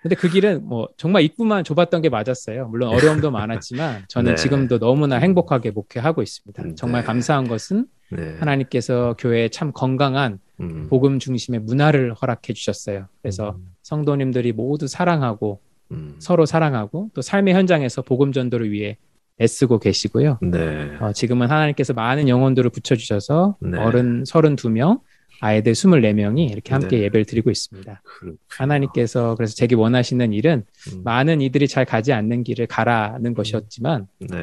근데 0.01 0.15
그 0.15 0.29
길은 0.29 0.65
뭐 0.65 0.87
정말 0.95 1.23
입구만 1.23 1.63
좁았던 1.63 2.01
게 2.01 2.09
맞았어요. 2.09 2.67
물론 2.69 2.89
어려움도 2.89 3.29
많았지만 3.31 4.05
저는 4.07 4.35
네. 4.35 4.35
지금도 4.35 4.79
너무나 4.79 5.17
행복하게 5.17 5.71
목회하고 5.71 6.21
있습니다. 6.21 6.63
네. 6.63 6.75
정말 6.75 7.03
감사한 7.03 7.47
것은 7.47 7.87
네. 8.11 8.37
하나님께서 8.39 9.15
교회에 9.17 9.49
참 9.49 9.71
건강한 9.73 10.39
음. 10.61 10.87
복음 10.89 11.19
중심의 11.19 11.61
문화를 11.61 12.13
허락해 12.13 12.53
주셨어요. 12.53 13.07
그래서 13.21 13.57
성도님들이 13.83 14.53
모두 14.53 14.87
사랑하고 14.87 15.59
음. 15.91 16.15
서로 16.19 16.45
사랑하고 16.45 17.09
또 17.13 17.21
삶의 17.21 17.53
현장에서 17.53 18.01
복음 18.01 18.31
전도를 18.31 18.71
위해 18.71 18.97
애쓰고 19.39 19.79
계시고요. 19.79 20.39
네. 20.41 20.97
어, 20.99 21.13
지금은 21.13 21.49
하나님께서 21.49 21.93
많은 21.93 22.27
영혼들을 22.27 22.69
붙여주셔서 22.69 23.57
네. 23.61 23.77
어른 23.77 24.23
32명, 24.23 25.01
아이들 25.39 25.73
24명이 25.73 26.51
이렇게 26.51 26.73
함께 26.73 26.97
네. 26.97 27.03
예배를 27.03 27.25
드리고 27.25 27.51
있습니다. 27.51 28.01
그렇군요. 28.03 28.37
하나님께서 28.49 29.35
그래서 29.35 29.55
제게 29.55 29.75
원하시는 29.75 30.33
일은 30.33 30.63
음. 30.93 31.03
많은 31.03 31.41
이들이 31.41 31.67
잘 31.67 31.85
가지 31.85 32.13
않는 32.13 32.43
길을 32.43 32.67
가라는 32.67 33.33
것이었지만 33.33 34.07
네. 34.19 34.37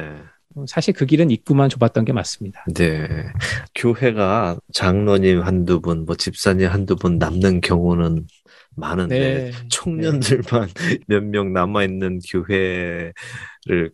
어, 0.55 0.63
사실 0.67 0.93
그 0.93 1.05
길은 1.05 1.31
입구만 1.31 1.69
좁았던 1.69 2.05
게 2.05 2.13
맞습니다. 2.13 2.63
네. 2.73 3.07
교회가 3.75 4.57
장로님 4.73 5.41
한두 5.41 5.81
분, 5.81 6.05
뭐 6.05 6.15
집사님 6.15 6.69
한두 6.69 6.95
분 6.95 7.17
남는 7.17 7.59
경우는 7.61 8.25
많은데 8.75 9.17
네. 9.17 9.51
청년들만 9.69 10.69
몇명 11.07 11.53
남아있는 11.53 12.19
교회를 12.29 13.13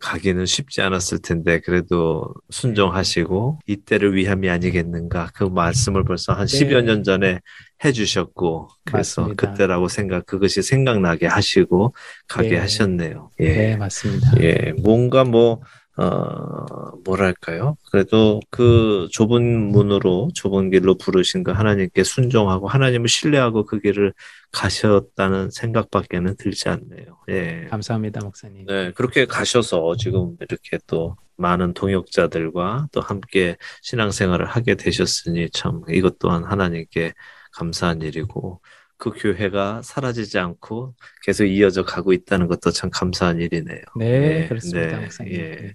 가기는 0.00 0.44
쉽지 0.46 0.82
않았을 0.82 1.20
텐데 1.20 1.60
그래도 1.60 2.34
순종하시고 2.50 3.60
이때를 3.66 4.14
위함이 4.14 4.50
아니겠는가 4.50 5.30
그 5.34 5.44
말씀을 5.44 6.04
벌써 6.04 6.32
한 6.32 6.46
네. 6.46 6.58
10여 6.58 6.82
년 6.82 7.04
전에 7.04 7.40
해주셨고 7.84 8.68
그래서 8.84 9.22
맞습니다. 9.22 9.50
그때라고 9.50 9.88
생각 9.88 10.26
그것이 10.26 10.62
생각나게 10.62 11.26
하시고 11.26 11.94
가게 12.28 12.50
네. 12.50 12.58
하셨네요. 12.58 13.30
예. 13.40 13.52
네, 13.52 13.76
맞습니다. 13.76 14.32
예, 14.40 14.72
뭔가 14.82 15.24
뭐 15.24 15.60
어, 15.96 16.96
뭐랄까요? 17.04 17.76
그래도 17.90 18.40
그 18.50 19.08
좁은 19.12 19.70
문으로 19.70 20.30
좁은 20.34 20.70
길로 20.70 20.94
부르신 20.96 21.44
그 21.44 21.50
하나님께 21.50 22.02
순종하고 22.02 22.66
하나님을 22.66 23.08
신뢰하고 23.08 23.66
그 23.66 23.78
길을 23.78 24.14
가셨다는 24.52 25.50
생각밖에는 25.50 26.36
들지 26.36 26.68
않네요. 26.68 27.18
예. 27.28 27.66
감사합니다, 27.70 28.20
목사님. 28.20 28.66
네, 28.66 28.92
그렇게 28.92 29.24
가셔서 29.24 29.96
지금 29.96 30.36
이렇게 30.40 30.78
또 30.86 31.16
많은 31.36 31.72
동역자들과 31.74 32.88
또 32.92 33.00
함께 33.00 33.56
신앙생활을 33.82 34.46
하게 34.46 34.74
되셨으니 34.74 35.50
참 35.50 35.82
이것 35.88 36.18
또한 36.18 36.44
하나님께 36.44 37.14
감사한 37.52 38.02
일이고 38.02 38.60
그 38.98 39.10
교회가 39.10 39.82
사라지지 39.82 40.38
않고 40.38 40.94
계속 41.24 41.46
이어져 41.46 41.82
가고 41.82 42.12
있다는 42.12 42.46
것도 42.46 42.70
참 42.70 42.90
감사한 42.90 43.40
일이네요. 43.40 43.82
네, 43.98 44.42
예, 44.42 44.48
그렇습니다, 44.48 44.96
네, 44.96 45.02
목사님. 45.02 45.32
예. 45.32 45.38
네. 45.56 45.74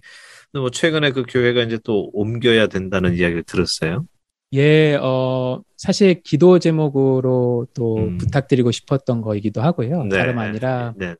뭐 0.53 0.69
최근에 0.69 1.11
그 1.11 1.23
교회가 1.27 1.63
이제 1.63 1.77
또 1.83 2.09
옮겨야 2.13 2.67
된다는 2.67 3.15
이야기를 3.15 3.43
들었어요. 3.43 4.05
예, 4.53 4.95
어, 4.95 5.61
사실 5.75 6.21
기도 6.21 6.59
제목으로 6.59 7.67
또 7.73 7.97
음. 7.97 8.17
부탁드리고 8.17 8.71
싶었던 8.71 9.21
거이기도 9.21 9.61
하고요. 9.61 10.03
네, 10.05 10.17
다름 10.17 10.39
아니라 10.39 10.93
네, 10.97 11.07
네. 11.09 11.15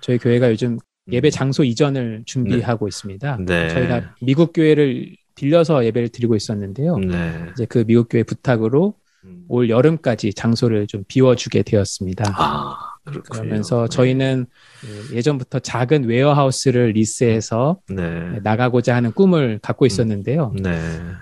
저희 0.00 0.18
교회가 0.18 0.50
요즘 0.50 0.78
예배 1.10 1.28
음. 1.28 1.30
장소 1.30 1.64
이전을 1.64 2.24
준비하고 2.26 2.86
네. 2.86 2.88
있습니다. 2.88 3.38
네. 3.46 3.68
저희가 3.68 4.14
미국 4.20 4.52
교회를 4.52 5.16
빌려서 5.34 5.84
예배를 5.84 6.08
드리고 6.10 6.36
있었는데요. 6.36 6.98
네. 6.98 7.46
이제 7.52 7.66
그 7.66 7.84
미국 7.86 8.08
교회 8.10 8.22
부탁으로 8.22 8.94
음. 9.24 9.44
올 9.48 9.70
여름까지 9.70 10.34
장소를 10.34 10.86
좀 10.86 11.04
비워주게 11.08 11.62
되었습니다. 11.62 12.24
아, 12.36 12.95
그러면서 13.30 13.82
네. 13.82 13.88
저희는 13.88 14.46
그 14.80 15.16
예전부터 15.16 15.60
작은 15.60 16.04
웨어하우스를 16.04 16.90
리스해서 16.90 17.80
네. 17.88 18.40
나가고자 18.42 18.94
하는 18.94 19.12
꿈을 19.12 19.58
갖고 19.62 19.84
음. 19.84 19.86
있었는데요. 19.86 20.52
네. 20.60 20.72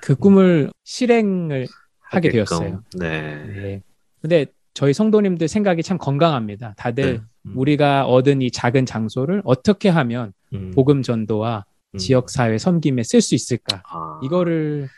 그 0.01 0.14
꿈을 0.14 0.70
실행을 0.85 1.66
하게 2.01 2.31
되었어요. 2.31 2.83
네. 2.99 3.44
네. 3.47 3.83
근데 4.20 4.47
저희 4.73 4.92
성도님들 4.92 5.47
생각이 5.47 5.83
참 5.83 5.99
건강합니다. 5.99 6.75
다들 6.77 7.05
네. 7.05 7.20
음. 7.47 7.53
우리가 7.57 8.07
얻은 8.07 8.42
이 8.42 8.51
작은 8.51 8.87
장소를 8.87 9.42
어떻게 9.44 9.88
하면 9.88 10.33
음. 10.53 10.73
복음 10.75 11.03
전도와 11.03 11.64
음. 11.94 11.99
지역 11.99 12.31
사회 12.31 12.59
섬김에 12.59 13.03
쓸 13.03 13.20
수 13.20 13.35
있을까? 13.35 13.83
아. 13.88 14.20
이거를 14.25 14.88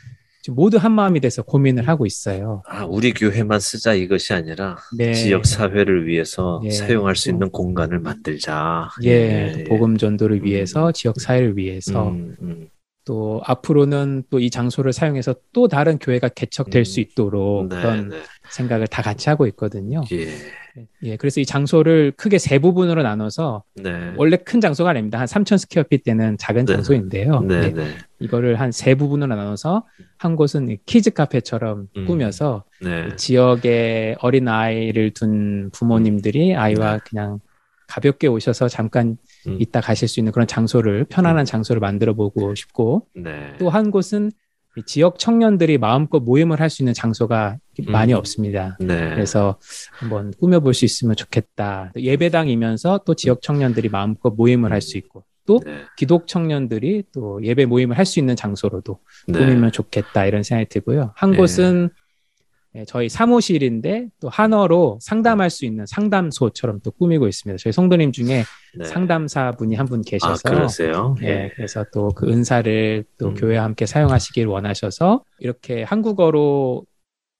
지금 0.46 0.54
모두 0.54 0.76
한 0.76 0.92
마음이 0.92 1.18
돼서 1.18 1.42
고민을 1.42 1.88
하고 1.88 2.06
있어요. 2.06 2.62
아, 2.68 2.84
우리 2.84 3.12
교회만 3.12 3.58
쓰자 3.58 3.94
이것이 3.94 4.32
아니라 4.32 4.76
네. 4.96 5.12
지역 5.12 5.44
사회를 5.44 6.06
위해서 6.06 6.60
예. 6.62 6.70
사용할 6.70 7.16
수 7.16 7.30
있는 7.30 7.50
공간을 7.50 7.98
만들자. 7.98 8.90
예, 9.02 9.54
예. 9.58 9.64
복음 9.64 9.96
전도를 9.96 10.44
위해서 10.44 10.86
음. 10.86 10.92
지역 10.92 11.20
사회를 11.20 11.56
위해서 11.56 12.10
음, 12.10 12.36
음. 12.42 12.68
또 13.04 13.40
앞으로는 13.44 14.22
또 14.30 14.38
이 14.38 14.48
장소를 14.48 14.92
사용해서 14.92 15.34
또 15.52 15.66
다른 15.66 15.98
교회가 15.98 16.28
개척될 16.28 16.82
음. 16.82 16.84
수 16.84 17.00
있도록 17.00 17.68
네, 17.68 17.80
그런 17.80 18.10
네. 18.10 18.16
생각을 18.48 18.86
다 18.86 19.02
같이 19.02 19.28
하고 19.28 19.48
있거든요. 19.48 20.02
예. 20.12 20.28
예, 21.02 21.16
그래서 21.16 21.40
이 21.40 21.44
장소를 21.46 22.12
크게 22.16 22.38
세 22.38 22.58
부분으로 22.58 23.02
나눠서 23.02 23.62
네. 23.74 24.12
원래 24.16 24.36
큰 24.36 24.60
장소가 24.60 24.90
아닙니다. 24.90 25.18
한 25.18 25.26
3천 25.26 25.58
square 25.58 25.84
feet 25.84 26.02
되는 26.04 26.36
작은 26.38 26.64
네. 26.66 26.74
장소인데요. 26.74 27.40
네, 27.40 27.60
네. 27.60 27.72
네. 27.72 27.86
이거를 28.18 28.58
한 28.60 28.70
세 28.72 28.94
부분으로 28.94 29.34
나눠서 29.34 29.84
한 30.18 30.36
곳은 30.36 30.76
키즈 30.86 31.10
카페처럼 31.10 31.88
음. 31.96 32.06
꾸며서 32.06 32.64
네. 32.82 33.14
지역에 33.16 34.16
어린 34.20 34.48
아이를 34.48 35.10
둔 35.12 35.70
부모님들이 35.72 36.54
아이와 36.56 36.92
네. 36.94 36.98
그냥 37.08 37.40
가볍게 37.86 38.26
오셔서 38.26 38.68
잠깐 38.68 39.16
음. 39.46 39.56
있다 39.60 39.80
가실 39.80 40.08
수 40.08 40.18
있는 40.20 40.32
그런 40.32 40.46
장소를 40.48 41.04
편안한 41.04 41.42
음. 41.42 41.44
장소를 41.44 41.80
만들어 41.80 42.14
보고 42.14 42.54
싶고 42.54 43.06
또 43.58 43.68
한 43.68 43.90
곳은 43.90 44.30
지역 44.84 45.18
청년들이 45.18 45.78
마음껏 45.78 46.20
모임을 46.20 46.60
할 46.60 46.68
수 46.70 46.82
있는 46.82 46.92
장소가 46.92 47.58
음. 47.80 47.92
많이 47.92 48.12
없습니다. 48.12 48.76
네. 48.80 49.10
그래서 49.10 49.58
한번 49.98 50.32
꾸며볼 50.38 50.74
수 50.74 50.84
있으면 50.84 51.16
좋겠다. 51.16 51.92
예배당이면서 51.96 53.00
또 53.06 53.14
지역 53.14 53.40
청년들이 53.42 53.88
마음껏 53.88 54.30
모임을 54.30 54.72
할 54.72 54.80
수 54.80 54.98
있고 54.98 55.24
또 55.46 55.60
네. 55.64 55.82
기독 55.96 56.26
청년들이 56.26 57.04
또 57.12 57.42
예배 57.42 57.66
모임을 57.66 57.96
할 57.96 58.04
수 58.04 58.18
있는 58.18 58.34
장소로도 58.36 58.98
네. 59.28 59.38
꾸미면 59.38 59.72
좋겠다 59.72 60.26
이런 60.26 60.42
생각이 60.42 60.68
들고요. 60.68 61.12
한 61.14 61.30
네. 61.30 61.36
곳은 61.36 61.90
예, 61.92 62.05
저희 62.84 63.08
사무실인데 63.08 64.08
또 64.20 64.28
한어로 64.28 64.98
상담할 65.00 65.50
수 65.50 65.64
있는 65.64 65.86
상담소처럼 65.86 66.80
또 66.84 66.90
꾸미고 66.90 67.26
있습니다. 67.28 67.58
저희 67.62 67.72
성도님 67.72 68.12
중에 68.12 68.44
네. 68.78 68.84
상담사 68.84 69.52
분이 69.52 69.74
한 69.74 69.86
분 69.86 70.02
계셔서 70.02 70.40
아, 70.44 70.50
그러세요? 70.50 71.14
예, 71.22 71.26
네. 71.26 71.52
그래서 71.54 71.84
또 71.92 72.08
그 72.08 72.28
은사를 72.28 73.04
또 73.18 73.28
음. 73.28 73.34
교회와 73.34 73.64
함께 73.64 73.86
사용하시길 73.86 74.46
원하셔서 74.46 75.22
이렇게 75.38 75.82
한국어로 75.84 76.84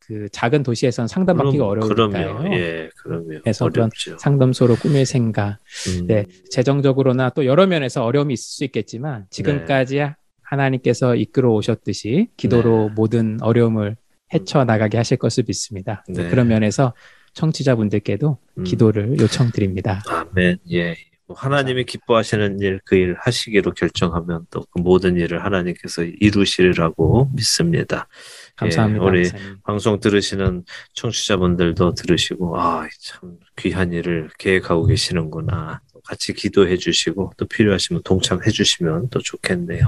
그 0.06 0.28
작은 0.30 0.62
도시에서는 0.62 1.08
상담받기가 1.08 1.66
어려우니까요. 1.66 2.44
예, 2.52 2.88
그럼요. 3.02 3.40
그래서 3.42 3.68
그런 3.68 3.90
상담소로 4.18 4.76
꾸밀 4.76 5.04
생각. 5.04 5.58
음. 5.88 6.06
네, 6.06 6.26
재정적으로나 6.52 7.30
또 7.30 7.44
여러 7.44 7.66
면에서 7.66 8.04
어려움이 8.04 8.34
있을 8.34 8.44
수 8.44 8.64
있겠지만 8.64 9.26
지금까지 9.30 9.96
네. 9.96 10.14
하나님께서 10.42 11.16
이끌어 11.16 11.50
오셨듯이 11.50 12.28
기도로 12.36 12.88
네. 12.90 12.94
모든 12.94 13.38
어려움을 13.42 13.96
헤쳐나가게 14.34 14.96
하실 14.96 15.16
것을 15.18 15.44
믿습니다. 15.46 16.04
네. 16.08 16.28
그런 16.28 16.48
면에서 16.48 16.94
청취자분들께도 17.34 18.38
음. 18.58 18.64
기도를 18.64 19.18
요청드립니다. 19.20 20.02
아멘. 20.08 20.58
예. 20.72 20.96
뭐 21.28 21.36
하나님이 21.36 21.84
기뻐하시는 21.84 22.60
일, 22.60 22.80
그 22.84 22.94
일 22.96 23.16
하시기로 23.18 23.72
결정하면 23.72 24.46
또 24.50 24.64
그 24.70 24.78
모든 24.80 25.16
일을 25.16 25.44
하나님께서 25.44 26.04
이루시리라고 26.04 27.30
믿습니다. 27.34 28.06
감사합니다. 28.54 29.04
예, 29.04 29.08
우리 29.08 29.30
방송 29.64 29.98
들으시는 29.98 30.64
청취자분들도 30.94 31.94
들으시고, 31.94 32.60
아, 32.60 32.86
참 33.00 33.38
귀한 33.56 33.92
일을 33.92 34.30
계획하고 34.38 34.86
계시는구나. 34.86 35.80
같이 36.04 36.32
기도해 36.32 36.76
주시고, 36.76 37.32
또 37.36 37.44
필요하시면 37.46 38.02
동참해 38.04 38.48
주시면 38.50 39.08
또 39.10 39.18
좋겠네요. 39.18 39.84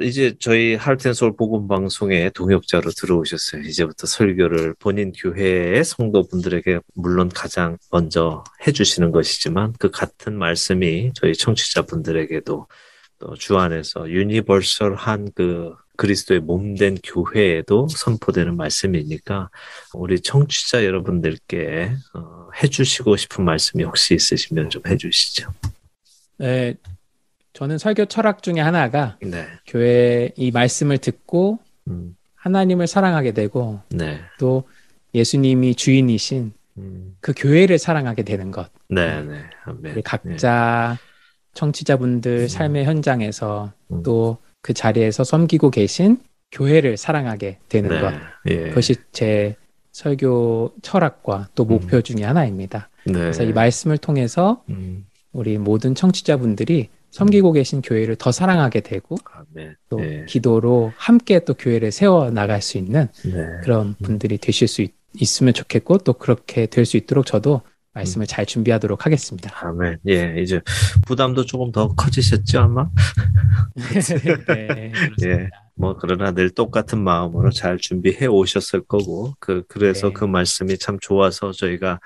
이제 0.00 0.34
저희 0.40 0.74
할텐솔 0.74 1.36
복음 1.36 1.68
방송에 1.68 2.30
동역자로 2.30 2.92
들어오셨어요. 2.92 3.60
이제부터 3.62 4.06
설교를 4.06 4.74
본인 4.78 5.12
교회의 5.12 5.84
성도분들에게 5.84 6.80
물론 6.94 7.28
가장 7.28 7.76
먼저 7.90 8.42
해주시는 8.66 9.10
것이지만 9.10 9.74
그 9.78 9.90
같은 9.90 10.38
말씀이 10.38 11.12
저희 11.14 11.34
청취자분들에게도 11.34 12.66
또 13.18 13.34
주 13.36 13.58
안에서 13.58 14.08
유니버설한 14.08 15.32
그 15.34 15.74
그리스도의 15.96 16.40
몸된 16.40 16.98
교회에도 17.04 17.86
선포되는 17.88 18.56
말씀이니까 18.56 19.50
우리 19.94 20.20
청취자 20.20 20.84
여러분들께 20.84 21.92
어, 22.14 22.48
해주시고 22.62 23.16
싶은 23.16 23.44
말씀이 23.44 23.84
혹시 23.84 24.14
있으시면 24.14 24.70
좀 24.70 24.82
해주시죠. 24.86 25.52
네, 26.38 26.74
저는 27.52 27.78
설교 27.78 28.06
철학 28.06 28.42
중에 28.42 28.60
하나가 28.60 29.16
네. 29.20 29.46
교회 29.66 30.30
이 30.36 30.50
말씀을 30.50 30.98
듣고 30.98 31.58
음. 31.88 32.16
하나님을 32.34 32.86
사랑하게 32.86 33.32
되고 33.32 33.80
네. 33.90 34.20
또 34.38 34.64
예수님이 35.14 35.74
주인이신 35.74 36.52
음. 36.78 37.16
그 37.20 37.32
교회를 37.36 37.78
사랑하게 37.78 38.22
되는 38.22 38.50
것. 38.50 38.70
네, 38.88 39.22
네. 39.22 39.42
우리 39.82 40.02
각자 40.02 40.96
네. 40.98 41.12
청취자분들 41.54 42.32
음. 42.32 42.48
삶의 42.48 42.84
현장에서 42.86 43.72
음. 43.90 44.02
또그 44.02 44.72
자리에서 44.74 45.22
섬기고 45.22 45.70
계신 45.70 46.18
교회를 46.50 46.96
사랑하게 46.96 47.58
되는 47.68 47.90
네. 47.90 48.00
것. 48.00 48.14
예. 48.46 48.68
그것이 48.68 48.96
제 49.12 49.56
설교 49.92 50.74
철학과 50.80 51.48
또 51.54 51.64
목표 51.64 51.98
음. 51.98 52.02
중의 52.02 52.24
하나입니다. 52.24 52.88
네. 53.04 53.12
그래서 53.12 53.42
이 53.42 53.52
말씀을 53.52 53.98
통해서 53.98 54.62
음. 54.70 55.06
우리 55.32 55.58
모든 55.58 55.94
청취자분들이 55.94 56.88
섬기고 57.12 57.52
계신 57.52 57.82
교회를 57.82 58.16
더 58.16 58.32
사랑하게 58.32 58.80
되고 58.80 59.16
아, 59.32 59.42
네. 59.52 59.74
또 59.88 59.98
네. 59.98 60.24
기도로 60.26 60.92
함께 60.96 61.44
또 61.44 61.54
교회를 61.54 61.92
세워 61.92 62.30
나갈 62.30 62.60
수 62.62 62.78
있는 62.78 63.08
네. 63.24 63.46
그런 63.62 63.88
음. 63.88 63.94
분들이 64.02 64.38
되실 64.38 64.66
수 64.66 64.82
있, 64.82 64.92
으면 65.42 65.52
좋겠고 65.52 65.98
또 65.98 66.14
그렇게 66.14 66.66
될 66.66 66.86
수 66.86 66.96
있도록 66.96 67.26
저도 67.26 67.60
말씀을 67.94 68.24
음. 68.24 68.26
잘 68.26 68.46
준비하도록 68.46 69.04
하겠습니다. 69.04 69.50
아멘. 69.66 69.98
예, 70.08 70.36
이제 70.38 70.62
부담도 71.06 71.44
조금 71.44 71.70
더 71.70 71.88
커지셨죠 71.94 72.60
아마? 72.60 72.88
네, 74.48 74.92
예. 75.26 75.50
뭐 75.74 75.96
그러나 76.00 76.32
늘 76.32 76.48
똑같은 76.48 77.02
마음으로 77.02 77.50
잘 77.50 77.76
준비해 77.78 78.26
오셨을 78.26 78.84
거고 78.84 79.34
그 79.38 79.64
그래서 79.68 80.08
네. 80.08 80.12
그 80.14 80.24
말씀이 80.24 80.78
참 80.78 80.98
좋아서 81.00 81.52
저희가 81.52 82.00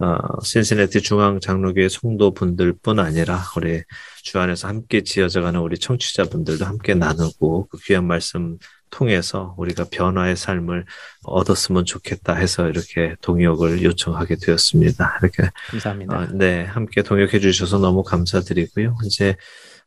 어, 0.00 0.16
신시내티 0.42 1.02
중앙 1.02 1.40
장로교회 1.40 1.88
성도분들뿐 1.90 2.98
아니라 2.98 3.42
우리 3.56 3.82
주 4.22 4.38
안에서 4.38 4.66
함께 4.68 5.02
지어져가는 5.02 5.60
우리 5.60 5.78
청취자분들도 5.78 6.64
함께 6.64 6.94
나누고 6.94 7.68
그 7.68 7.78
귀한 7.84 8.06
말씀 8.06 8.56
통해서 8.88 9.54
우리가 9.58 9.84
변화의 9.90 10.36
삶을 10.36 10.86
얻었으면 11.24 11.84
좋겠다 11.84 12.34
해서 12.34 12.68
이렇게 12.68 13.14
동역을 13.20 13.82
요청하게 13.82 14.36
되었습니다. 14.42 15.18
이렇게 15.22 15.50
감사합니다. 15.70 16.16
어, 16.16 16.26
네, 16.32 16.64
함께 16.64 17.02
동역해 17.02 17.38
주셔서 17.38 17.78
너무 17.78 18.02
감사드리고요. 18.02 18.96
이제 19.04 19.36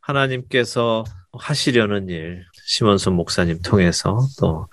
하나님께서 0.00 1.04
하시려는 1.32 2.08
일, 2.08 2.44
심원순 2.66 3.14
목사님 3.14 3.60
통해서 3.62 4.18
또 4.40 4.68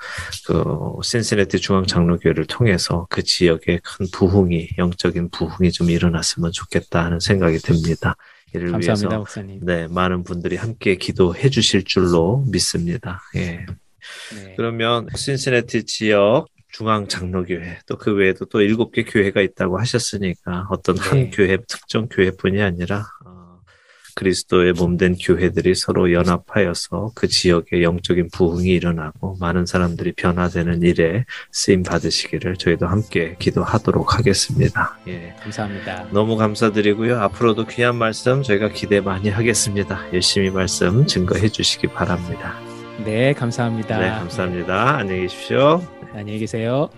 그 0.47 0.63
신시내티 1.03 1.59
중앙장로교회를 1.59 2.45
통해서 2.45 3.07
그 3.09 3.23
지역에 3.23 3.79
큰 3.83 4.07
부흥이 4.11 4.69
영적인 4.77 5.29
부흥이 5.29 5.71
좀 5.71 5.89
일어났으면 5.89 6.51
좋겠다 6.51 7.05
하는 7.05 7.19
생각이 7.19 7.57
듭니다. 7.59 8.15
이를 8.53 8.71
감사합니다, 8.71 9.07
위해서 9.07 9.17
목사님. 9.19 9.59
네 9.65 9.87
많은 9.87 10.23
분들이 10.23 10.55
함께 10.57 10.95
기도해 10.95 11.49
주실 11.49 11.83
줄로 11.83 12.43
믿습니다. 12.47 13.21
예. 13.35 13.65
네. 14.35 14.53
그러면 14.57 15.07
신시내티 15.15 15.85
지역 15.85 16.47
중앙 16.71 17.07
장로교회 17.07 17.79
또 17.85 17.97
그 17.97 18.13
외에도 18.13 18.45
또 18.45 18.61
일곱 18.61 18.91
개 18.91 19.03
교회가 19.03 19.41
있다고 19.41 19.79
하셨으니까 19.79 20.67
어떤 20.69 20.97
한 20.97 21.19
네. 21.19 21.29
교회 21.31 21.57
특정 21.67 22.07
교회뿐이 22.09 22.61
아니라 22.61 23.05
그리스도의 24.15 24.73
몸된 24.73 25.15
교회들이 25.21 25.75
서로 25.75 26.13
연합하여서 26.13 27.11
그 27.15 27.27
지역에 27.27 27.83
영적인 27.83 28.29
부흥이 28.33 28.69
일어나고 28.69 29.37
많은 29.39 29.65
사람들이 29.65 30.13
변화되는 30.13 30.81
일에 30.83 31.25
쓰임 31.51 31.83
받으시기를 31.83 32.57
저희도 32.57 32.87
함께 32.87 33.35
기도하도록 33.39 34.15
하겠습니다. 34.17 34.97
예. 35.07 35.33
감사합니다. 35.41 36.07
너무 36.11 36.37
감사드리고요. 36.37 37.19
앞으로도 37.19 37.67
귀한 37.67 37.95
말씀 37.95 38.43
저희가 38.43 38.69
기대 38.69 39.01
많이 39.01 39.29
하겠습니다. 39.29 39.99
열심히 40.13 40.49
말씀 40.49 41.05
증거해 41.05 41.49
주시기 41.49 41.87
바랍니다. 41.87 42.55
네, 43.03 43.33
감사합니다. 43.33 43.99
네, 43.99 44.09
감사합니다. 44.09 44.97
안녕히 44.97 45.21
계십시오. 45.21 45.81
네, 46.13 46.19
안녕히 46.19 46.39
계세요. 46.39 46.89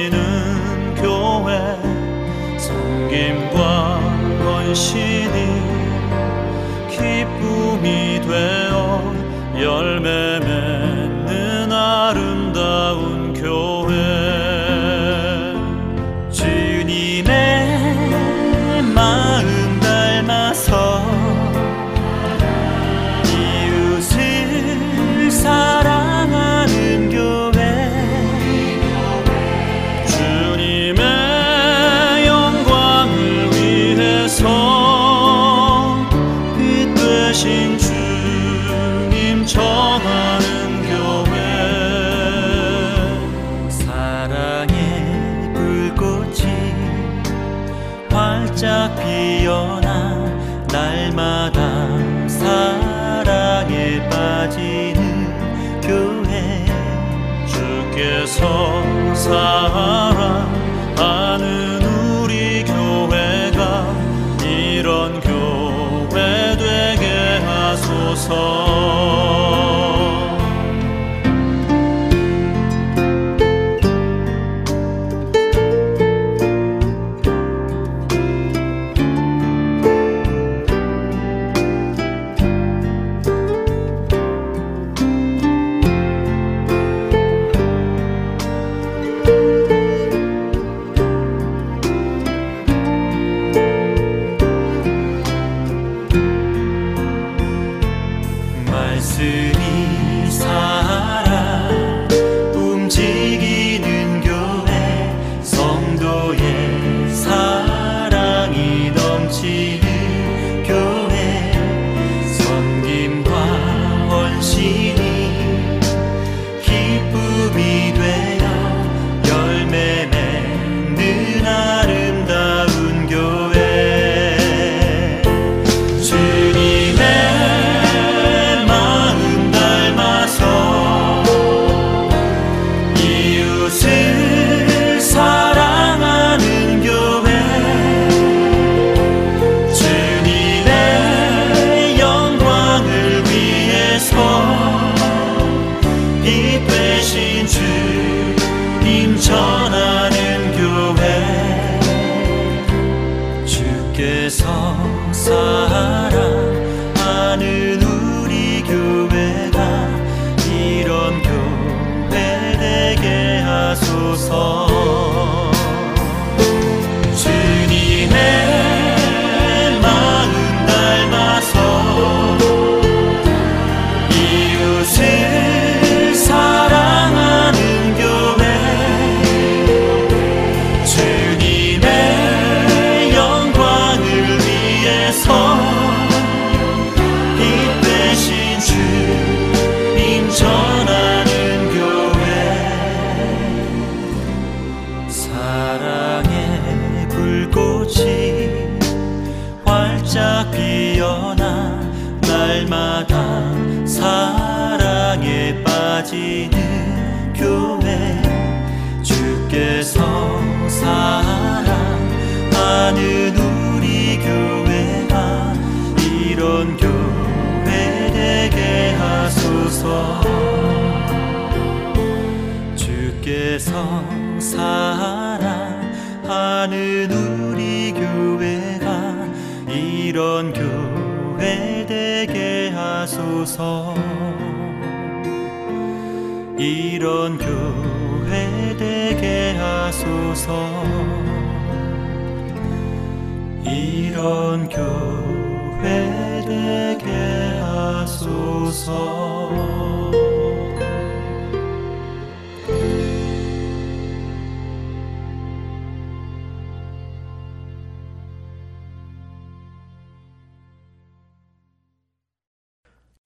넘치는 0.00 0.94
교회 0.94 1.76
섬김과 2.58 3.98
헌신이 4.44 5.36
기쁨이 6.88 8.20
되어 8.22 9.02
열매 9.60 10.40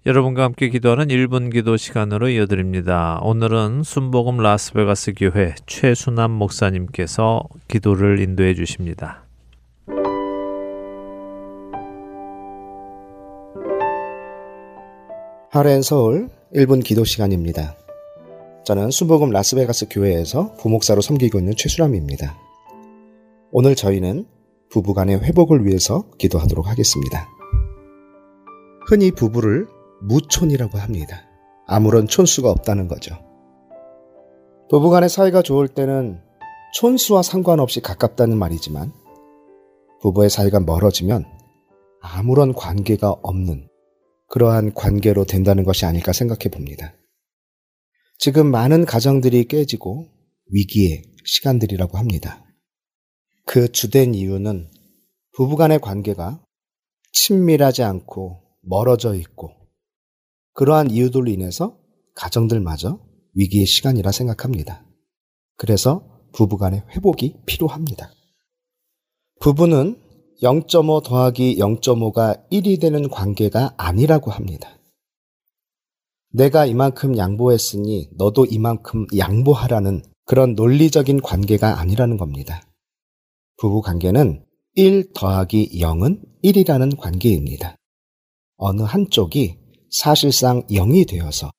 여러분과 0.07 0.43
함께 0.45 0.69
기도하는 0.69 1.09
1분 1.09 1.51
기도 1.51 1.79
시간으로 1.79 2.29
이어드립니다. 2.29 3.19
오늘은 3.23 3.85
순복음 3.85 4.37
라스베가스 4.37 5.15
교회 5.17 5.55
최순남 5.67 6.31
목사님께서 6.31 7.41
기도를 7.69 8.21
인도해 8.21 8.53
주십니다. 8.53 9.25
하렌 15.51 15.81
서울 15.81 16.29
1분 16.55 16.85
기도 16.85 17.05
시간입니다. 17.05 17.75
저는 18.67 18.91
순복음 18.91 19.31
라스베가스 19.31 19.87
교회에서 19.89 20.53
부목사로 20.61 21.01
섬기고 21.01 21.39
있는 21.39 21.55
최수람입니다. 21.57 22.37
오늘 23.53 23.75
저희는 23.75 24.27
부부간의 24.69 25.21
회복을 25.21 25.65
위해서 25.65 26.05
기도하도록 26.19 26.69
하겠습니다. 26.69 27.27
흔히 28.87 29.11
부부를 29.11 29.67
무촌이라고 30.07 30.79
합니다. 30.79 31.27
아무런 31.67 32.07
촌수가 32.07 32.51
없다는 32.51 32.89
거죠. 32.89 33.17
부부간의 34.71 35.09
사이가 35.09 35.43
좋을 35.43 35.69
때는 35.69 36.21
촌수와 36.75 37.23
상관없이 37.23 37.81
가깝다는 37.81 38.37
말이지만 38.37 38.93
부부의 40.01 40.31
사이가 40.31 40.61
멀어지면 40.61 41.25
아무런 42.01 42.53
관계가 42.53 43.11
없는 43.23 43.69
그러한 44.29 44.75
관계로 44.75 45.25
된다는 45.25 45.65
것이 45.65 45.87
아닐까 45.87 46.13
생각해 46.13 46.51
봅니다. 46.51 46.95
지금 48.19 48.51
많은 48.51 48.85
가정들이 48.85 49.45
깨지고 49.45 50.07
위기의 50.51 51.03
시간들이라고 51.25 51.97
합니다. 51.97 52.45
그 53.47 53.71
주된 53.71 54.15
이유는 54.15 54.71
부부간의 55.37 55.81
관계가 55.81 56.43
친밀하지 57.13 57.83
않고 57.83 58.43
멀어져 58.63 59.15
있고 59.15 59.64
그러한 60.55 60.91
이유들로 60.91 61.31
인해서 61.31 61.77
가정들마저 62.15 63.01
위기의 63.35 63.67
시간이라 63.67 64.13
생각합니다. 64.13 64.85
그래서 65.57 66.05
부부간의 66.33 66.85
회복이 66.91 67.37
필요합니다. 67.47 68.11
부부는 69.41 70.01
0.5 70.43 71.05
더하기 71.05 71.57
0.5가 71.59 72.49
1이 72.51 72.81
되는 72.81 73.09
관계가 73.09 73.75
아니라고 73.77 74.31
합니다. 74.31 74.79
내가 76.31 76.67
이만큼 76.67 77.17
양보했으니 77.17 78.11
너도 78.17 78.45
이만큼 78.47 79.07
양보하라는 79.17 80.03
그런 80.25 80.55
논리적인 80.55 81.21
관계가 81.21 81.79
아니라는 81.81 82.17
겁니다. 82.17 82.63
부부 83.57 83.83
관계는 83.83 84.45
1 84.75 85.13
더하기 85.13 85.79
0은 85.81 86.21
1이라는 86.43 86.99
관계입니다. 86.99 87.77
어느 88.57 88.83
한쪽이 88.83 89.64
사실상 89.95 90.67
0이 90.67 91.09
되어서 91.09 91.53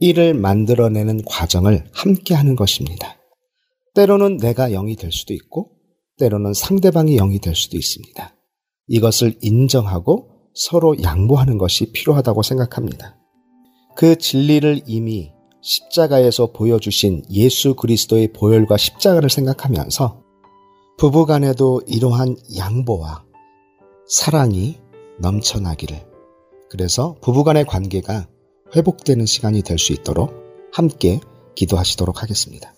1을 0.00 0.34
만들어내는 0.34 1.24
과정을 1.24 1.84
함께 1.92 2.34
하는 2.34 2.54
것입니다. 2.54 3.16
때로는 3.94 4.36
내가 4.36 4.70
0이 4.70 4.96
될 4.96 5.10
수도 5.10 5.34
있고, 5.34 5.72
때로는 6.18 6.54
상대방이 6.54 7.16
0이 7.16 7.42
될 7.42 7.56
수도 7.56 7.76
있습니다. 7.76 8.34
이것을 8.86 9.36
인정하고 9.42 10.30
서로 10.54 11.02
양보하는 11.02 11.58
것이 11.58 11.90
필요하다고 11.92 12.42
생각합니다. 12.42 13.18
그 13.96 14.16
진리를 14.16 14.82
이미 14.86 15.32
십자가에서 15.60 16.52
보여주신 16.52 17.24
예수 17.30 17.74
그리스도의 17.74 18.32
보혈과 18.32 18.76
십자가를 18.76 19.28
생각하면서 19.28 20.22
부부 20.98 21.26
간에도 21.26 21.82
이러한 21.88 22.36
양보와 22.56 23.24
사랑이 24.06 24.78
넘쳐나기를 25.18 26.05
그래서 26.70 27.16
부부간의 27.20 27.64
관계가 27.66 28.26
회복되는 28.74 29.26
시간이 29.26 29.62
될 29.62 29.78
수 29.78 29.92
있도록 29.92 30.34
함께 30.72 31.20
기도하시도록 31.54 32.22
하겠습니다. 32.22 32.75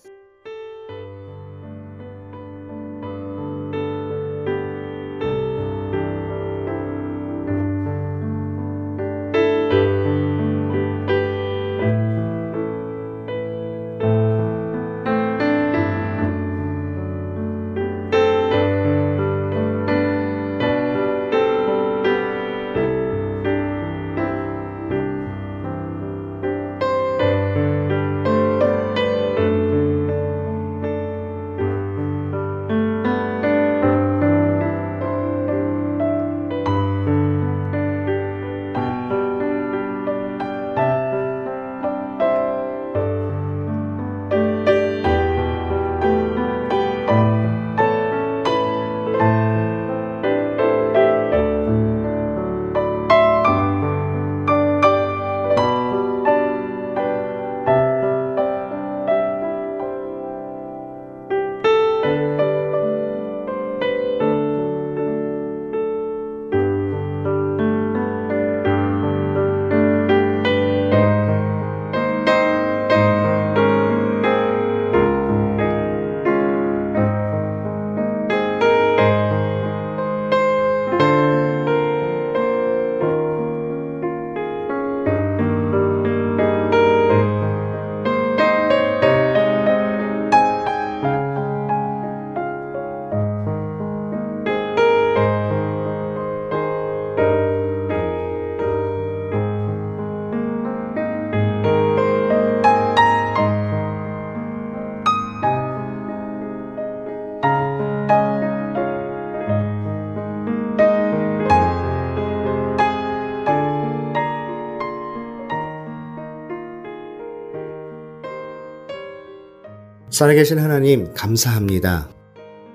살아계신 120.11 120.57
하나님, 120.57 121.13
감사합니다. 121.13 122.09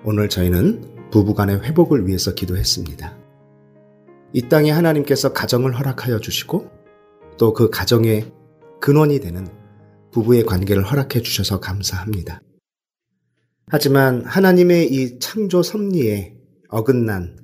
오늘 0.04 0.28
저희는 0.28 1.10
부부간의 1.10 1.62
회복을 1.64 2.06
위해서 2.06 2.32
기도했습니다. 2.32 3.18
이 4.32 4.48
땅에 4.48 4.70
하나님께서 4.70 5.32
가정을 5.32 5.76
허락하여 5.76 6.20
주시고 6.20 6.70
또 7.36 7.52
그 7.52 7.70
가정의 7.70 8.32
근원이 8.80 9.18
되는 9.18 9.48
부부의 10.12 10.44
관계를 10.44 10.84
허락해 10.84 11.22
주셔서 11.22 11.58
감사합니다. 11.58 12.40
하지만 13.66 14.24
하나님의 14.24 14.92
이 14.92 15.18
창조 15.18 15.62
섭리에 15.62 16.36
어긋난 16.68 17.36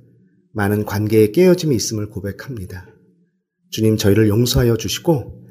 많은 0.53 0.85
관계의 0.85 1.33
깨어짐이 1.33 1.75
있음을 1.75 2.11
고백합니다. 2.11 2.87
주님 3.71 3.97
저희를 3.97 4.29
용서하여 4.29 4.77
주시고 4.77 5.45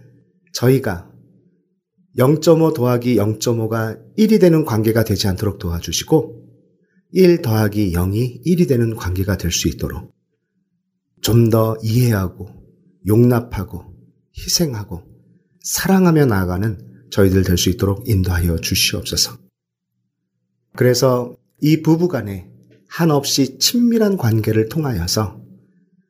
저희가 0.54 1.12
0.5 2.18 2.74
더하기 2.74 3.16
0.5가 3.16 4.00
1이 4.18 4.40
되는 4.42 4.66
관계가 4.66 5.04
되지 5.04 5.28
않도록 5.28 5.60
도와주시고 5.60 6.48
1 7.12 7.42
더하기 7.42 7.92
0이 7.94 8.46
1이 8.46 8.68
되는 8.68 8.96
관계가 8.96 9.38
될 9.38 9.52
수 9.52 9.68
있도록 9.68 10.14
좀 11.22 11.50
더 11.50 11.76
이해하고 11.84 12.50
용납하고 13.08 13.84
희생하고 14.38 15.04
사랑하며 15.62 16.26
나아가는 16.26 16.78
저희들 17.12 17.44
될 17.44 17.58
수 17.58 17.70
있도록 17.70 18.08
인도하여 18.08 18.58
주시옵소서. 18.58 19.38
그래서 20.76 21.36
이 21.62 21.82
부부 21.82 22.08
간에 22.08 22.50
한없이 22.88 23.58
친밀한 23.58 24.18
관계를 24.18 24.70
통하여서 24.70 25.42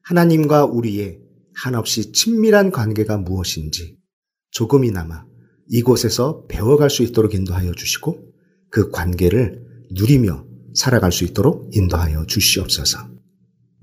하나님과 0.03 0.65
우리의 0.65 1.19
한없이 1.53 2.11
친밀한 2.11 2.71
관계가 2.71 3.17
무엇인지 3.17 3.97
조금이나마 4.51 5.25
이곳에서 5.69 6.45
배워갈 6.47 6.89
수 6.89 7.03
있도록 7.03 7.33
인도하여 7.33 7.73
주시고 7.73 8.33
그 8.69 8.91
관계를 8.91 9.63
누리며 9.91 10.45
살아갈 10.73 11.11
수 11.11 11.23
있도록 11.23 11.69
인도하여 11.75 12.25
주시옵소서. 12.25 12.97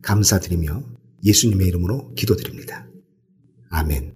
감사드리며 0.02 0.84
예수님의 1.24 1.66
이름으로 1.68 2.14
기도드립니다. 2.14 2.88
아멘. 3.70 4.15